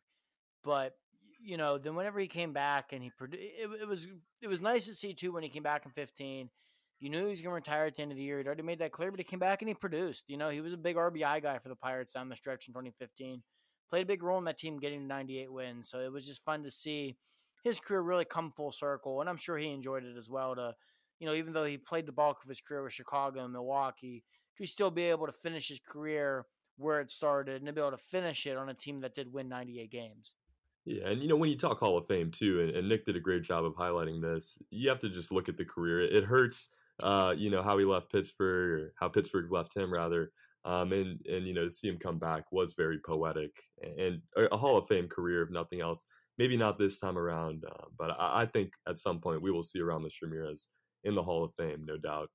But 0.63 0.95
you 1.43 1.57
know, 1.57 1.79
then 1.79 1.95
whenever 1.95 2.21
he 2.21 2.27
came 2.27 2.53
back 2.53 2.93
and 2.93 3.03
he 3.03 3.11
produced, 3.17 3.43
it, 3.43 3.71
it, 3.81 3.89
was 3.89 4.07
it 4.43 4.49
was 4.49 4.61
nice 4.61 4.85
to 4.85 4.93
see 4.93 5.15
too 5.15 5.33
when 5.33 5.43
he 5.43 5.49
came 5.49 5.63
back 5.63 5.87
in 5.87 5.93
15. 5.93 6.51
You 6.99 7.09
knew 7.09 7.23
he 7.23 7.31
was 7.31 7.41
going 7.41 7.53
to 7.53 7.55
retire 7.55 7.87
at 7.87 7.97
the 7.97 8.03
end 8.03 8.13
of 8.13 8.19
the 8.19 8.23
year. 8.23 8.37
He'd 8.37 8.47
already 8.47 8.63
made 8.63 8.81
that 8.81 8.93
clear, 8.93 9.11
but 9.11 9.19
he 9.19 9.25
came 9.25 9.39
back 9.39 9.63
and 9.63 9.69
he 9.71 9.75
produced. 9.75 10.25
You 10.29 10.37
know, 10.37 10.51
he 10.51 10.61
was 10.61 10.75
a 10.75 10.77
big 10.77 10.97
RBI 10.97 11.43
guy 11.43 11.57
for 11.57 11.71
the 11.71 11.77
Pirates 11.77 12.13
down 12.13 12.29
the 12.29 12.37
stretch 12.37 12.69
in 12.69 12.75
2015. 12.75 13.43
Played 13.91 14.03
a 14.03 14.07
big 14.07 14.23
role 14.23 14.39
in 14.39 14.45
that 14.45 14.59
team 14.59 14.79
getting 14.79 15.07
98 15.07 15.53
wins. 15.53 15.91
So 15.91 15.99
it 15.99 16.13
was 16.13 16.27
just 16.27 16.45
fun 16.45 16.63
to 16.63 16.71
see 16.71 17.17
his 17.65 17.81
career 17.81 18.01
really 18.01 18.25
come 18.25 18.53
full 18.57 18.73
circle, 18.73 19.21
and 19.21 19.29
I'm 19.29 19.37
sure 19.37 19.59
he 19.59 19.69
enjoyed 19.69 20.05
it 20.05 20.17
as 20.17 20.29
well. 20.29 20.55
To, 20.55 20.75
you 21.19 21.27
know, 21.27 21.35
even 21.35 21.53
though 21.53 21.65
he 21.65 21.77
played 21.77 22.07
the 22.07 22.13
bulk 22.13 22.39
of 22.43 22.49
his 22.49 22.61
career 22.61 22.83
with 22.83 22.93
Chicago 22.93 23.45
and 23.45 23.53
Milwaukee, 23.53 24.25
to 24.57 24.67
still 24.67 24.91
be 24.91 25.05
able 25.05 25.27
to 25.27 25.33
finish 25.33 25.69
his 25.69 25.81
career 25.81 26.47
where 26.77 27.01
it 27.01 27.11
started 27.11 27.57
and 27.57 27.67
to 27.67 27.73
be 27.73 27.81
able 27.81 27.91
to 27.91 27.99
finish 27.99 28.47
it 28.47 28.57
on 28.57 28.71
a 28.71 28.75
team 28.75 29.01
that 29.01 29.15
did 29.15 29.33
win 29.33 29.49
98 29.49 29.91
games. 29.91 30.35
Yeah, 30.87 31.09
and 31.09 31.21
you 31.21 31.29
know 31.29 31.37
when 31.37 31.51
you 31.51 31.59
talk 31.59 31.79
Hall 31.79 31.99
of 31.99 32.07
Fame 32.07 32.31
too, 32.31 32.63
and, 32.63 32.71
and, 32.71 32.89
Nick 32.89 33.05
did 33.05 33.17
a 33.17 33.21
great 33.21 33.43
job 33.43 33.65
of 33.65 33.75
highlighting 33.75 34.23
this. 34.23 34.61
You 34.71 34.89
have 34.89 34.99
to 35.01 35.11
just 35.11 35.31
look 35.31 35.49
at 35.49 35.59
the 35.59 35.65
career. 35.65 36.01
It 36.01 36.25
hurts, 36.25 36.71
uh, 37.03 37.35
you 37.37 37.51
know, 37.51 37.63
how 37.63 37.77
he 37.77 37.85
left 37.85 38.11
Pittsburgh 38.11 38.81
or 38.81 38.93
how 38.99 39.09
Pittsburgh 39.09 39.53
left 39.53 39.77
him 39.77 39.93
rather. 39.93 40.33
Um, 40.65 40.93
and 40.93 41.19
and 41.27 41.47
you 41.47 41.55
know 41.55 41.65
to 41.65 41.71
see 41.71 41.89
him 41.89 41.99
come 41.99 42.19
back 42.19 42.45
was 42.53 42.75
very 42.75 42.99
poetic 42.99 43.51
and 43.83 44.21
a 44.37 44.57
Hall 44.59 44.77
of 44.77 44.87
Fame 44.87 45.09
career 45.09 45.43
if 45.43 45.51
nothing 45.51 45.81
else. 45.81 46.05
Maybe 46.37 46.57
not 46.57 46.79
this 46.79 46.99
time 46.99 47.19
around, 47.19 47.65
uh, 47.67 47.85
but 47.99 48.11
I, 48.19 48.43
I, 48.43 48.47
think 48.47 48.73
at 48.89 48.99
some 48.99 49.21
point 49.21 49.43
we 49.43 49.51
will 49.51 49.63
see 49.63 49.79
Aramis 49.79 50.23
Ramirez 50.23 50.69
in 51.05 51.15
the 51.15 51.23
Hall 51.23 51.45
of 51.45 51.53
Fame, 51.59 51.85
no 51.87 51.99
doubt. 51.99 52.31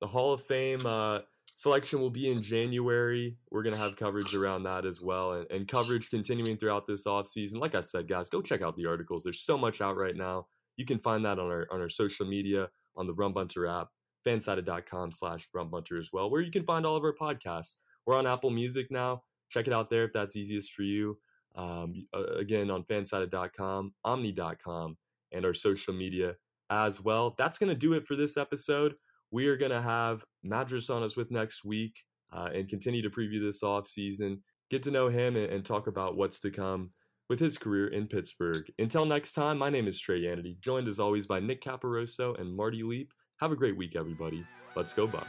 The 0.00 0.06
Hall 0.06 0.32
of 0.32 0.42
Fame. 0.42 0.86
Uh, 0.86 1.20
Selection 1.58 1.98
will 1.98 2.08
be 2.08 2.30
in 2.30 2.40
January. 2.40 3.36
We're 3.50 3.64
going 3.64 3.74
to 3.74 3.80
have 3.80 3.96
coverage 3.96 4.32
around 4.32 4.62
that 4.62 4.86
as 4.86 5.00
well 5.00 5.32
and, 5.32 5.50
and 5.50 5.66
coverage 5.66 6.08
continuing 6.08 6.56
throughout 6.56 6.86
this 6.86 7.04
off 7.04 7.26
season. 7.26 7.58
Like 7.58 7.74
I 7.74 7.80
said, 7.80 8.06
guys, 8.06 8.28
go 8.28 8.40
check 8.40 8.62
out 8.62 8.76
the 8.76 8.86
articles. 8.86 9.24
There's 9.24 9.42
so 9.42 9.58
much 9.58 9.80
out 9.80 9.96
right 9.96 10.14
now. 10.14 10.46
You 10.76 10.84
can 10.84 11.00
find 11.00 11.24
that 11.24 11.40
on 11.40 11.46
our 11.46 11.66
on 11.72 11.80
our 11.80 11.88
social 11.88 12.26
media, 12.26 12.68
on 12.96 13.08
the 13.08 13.12
Bunter 13.12 13.66
app, 13.66 13.88
fansided.com 14.28 15.12
slash 15.12 15.48
Bunter 15.52 15.98
as 15.98 16.10
well, 16.12 16.30
where 16.30 16.40
you 16.40 16.50
can 16.50 16.64
find 16.64 16.84
all 16.84 16.96
of 16.96 17.04
our 17.04 17.14
podcasts. 17.14 17.76
We're 18.06 18.16
on 18.16 18.26
Apple 18.26 18.50
Music 18.50 18.90
now. 18.90 19.22
Check 19.50 19.66
it 19.66 19.72
out 19.72 19.90
there 19.90 20.04
if 20.04 20.12
that's 20.12 20.36
easiest 20.36 20.72
for 20.72 20.82
you. 20.82 21.18
Um, 21.56 22.06
again, 22.38 22.70
on 22.70 22.84
fansided.com, 22.84 23.94
omni.com, 24.04 24.96
and 25.32 25.44
our 25.44 25.54
social 25.54 25.94
media 25.94 26.34
as 26.70 27.02
well. 27.02 27.34
That's 27.38 27.58
going 27.58 27.70
to 27.70 27.74
do 27.74 27.94
it 27.94 28.06
for 28.06 28.14
this 28.14 28.36
episode 28.36 28.94
we 29.30 29.46
are 29.46 29.56
going 29.56 29.72
to 29.72 29.82
have 29.82 30.24
Madris 30.44 30.90
on 30.90 31.02
us 31.02 31.16
with 31.16 31.30
next 31.30 31.64
week 31.64 32.04
uh, 32.32 32.48
and 32.54 32.68
continue 32.68 33.02
to 33.02 33.10
preview 33.10 33.40
this 33.40 33.62
off 33.62 33.86
season, 33.86 34.42
get 34.70 34.82
to 34.84 34.90
know 34.90 35.08
him 35.08 35.36
and, 35.36 35.50
and, 35.50 35.64
talk 35.64 35.86
about 35.86 36.16
what's 36.16 36.40
to 36.40 36.50
come 36.50 36.90
with 37.28 37.40
his 37.40 37.58
career 37.58 37.88
in 37.88 38.06
Pittsburgh. 38.06 38.70
Until 38.78 39.04
next 39.04 39.32
time, 39.32 39.58
my 39.58 39.70
name 39.70 39.88
is 39.88 39.98
Trey 39.98 40.22
Yanity, 40.22 40.58
joined 40.60 40.88
as 40.88 40.98
always 40.98 41.26
by 41.26 41.40
Nick 41.40 41.62
Caparoso 41.62 42.38
and 42.38 42.54
Marty 42.54 42.82
Leap. 42.82 43.12
Have 43.38 43.52
a 43.52 43.56
great 43.56 43.76
week, 43.76 43.94
everybody. 43.94 44.44
Let's 44.74 44.92
go, 44.92 45.06
Bucks. 45.06 45.28